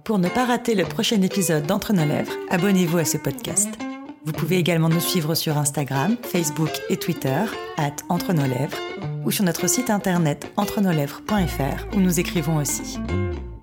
Pour 0.05 0.18
ne 0.18 0.29
pas 0.29 0.45
rater 0.45 0.75
le 0.75 0.85
prochain 0.85 1.23
épisode 1.23 1.66
d'Entre 1.66 1.93
nos 1.95 2.05
lèvres, 2.05 2.33
abonnez-vous 2.51 2.99
à 2.99 3.05
ce 3.05 3.16
podcast. 3.16 3.89
Vous 4.27 4.33
pouvez 4.33 4.59
également 4.59 4.91
nous 4.91 5.01
suivre 5.01 5.35
sur 5.35 5.57
Instagram, 5.57 6.16
Facebook 6.23 6.71
et 6.91 6.99
Twitter, 6.99 7.43
at 7.79 7.97
Entre 8.11 8.35
nos 8.35 8.47
lèvres, 8.47 8.77
ou 9.25 9.31
sur 9.31 9.45
notre 9.45 9.66
site 9.66 9.89
internet 9.89 10.53
entrenoslèvres.fr 10.59 11.97
où 11.97 12.01
nous 12.01 12.21
écrivons 12.21 12.57
aussi. 12.57 12.99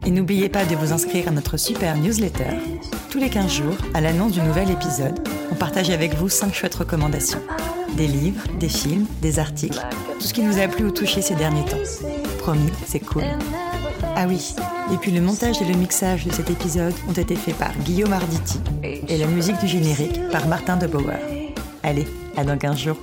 Et 0.06 0.10
n'oubliez 0.10 0.50
pas 0.50 0.66
de 0.66 0.76
vous 0.76 0.94
inscrire 0.94 1.28
à 1.28 1.32
notre 1.32 1.58
super 1.58 1.96
newsletter. 1.98 2.56
Tous 3.12 3.20
les 3.20 3.30
15 3.30 3.52
jours, 3.52 3.78
à 3.94 4.02
l'annonce 4.02 4.32
du 4.32 4.42
nouvel 4.42 4.72
épisode, 4.72 5.20
on 5.52 5.56
partage 5.56 5.92
avec 5.92 6.16
vous 6.16 6.28
5 6.28 6.52
chouettes 6.56 6.76
recommandations. 6.76 7.42
Des 7.96 8.08
livres, 8.08 8.44
des 8.60 8.70
films, 8.70 9.06
des 9.22 9.38
articles, 9.38 9.86
tout 10.20 10.26
ce 10.26 10.34
qui 10.34 10.42
nous 10.42 10.60
a 10.60 10.68
plu 10.68 10.86
ou 10.86 10.92
touché 10.92 11.22
ces 11.22 11.36
derniers 11.36 11.66
temps. 11.66 11.78
Promis, 12.40 12.72
c'est 12.88 13.00
cool. 13.00 13.26
Ah 14.16 14.26
oui, 14.28 14.56
et 14.94 14.98
puis 14.98 15.12
le 15.12 15.22
montage 15.22 15.62
et 15.62 15.66
le 15.66 15.74
mixage 15.76 16.26
de 16.26 16.32
cet 16.32 16.50
épisode 16.50 16.94
ont 17.10 17.14
été 17.14 17.36
faits 17.36 17.58
par 17.58 17.76
Guillaume 17.80 18.14
Arditi 18.14 18.60
et 18.84 19.18
la 19.18 19.28
musique 19.28 19.60
du 19.60 19.68
générique 19.68 20.20
par 20.32 20.48
Martin 20.48 20.78
de 20.78 20.88
Bauer. 20.88 21.20
Allez, 21.84 22.08
à 22.36 22.44
dans 22.44 22.58
15 22.58 22.78
jours. 22.78 22.98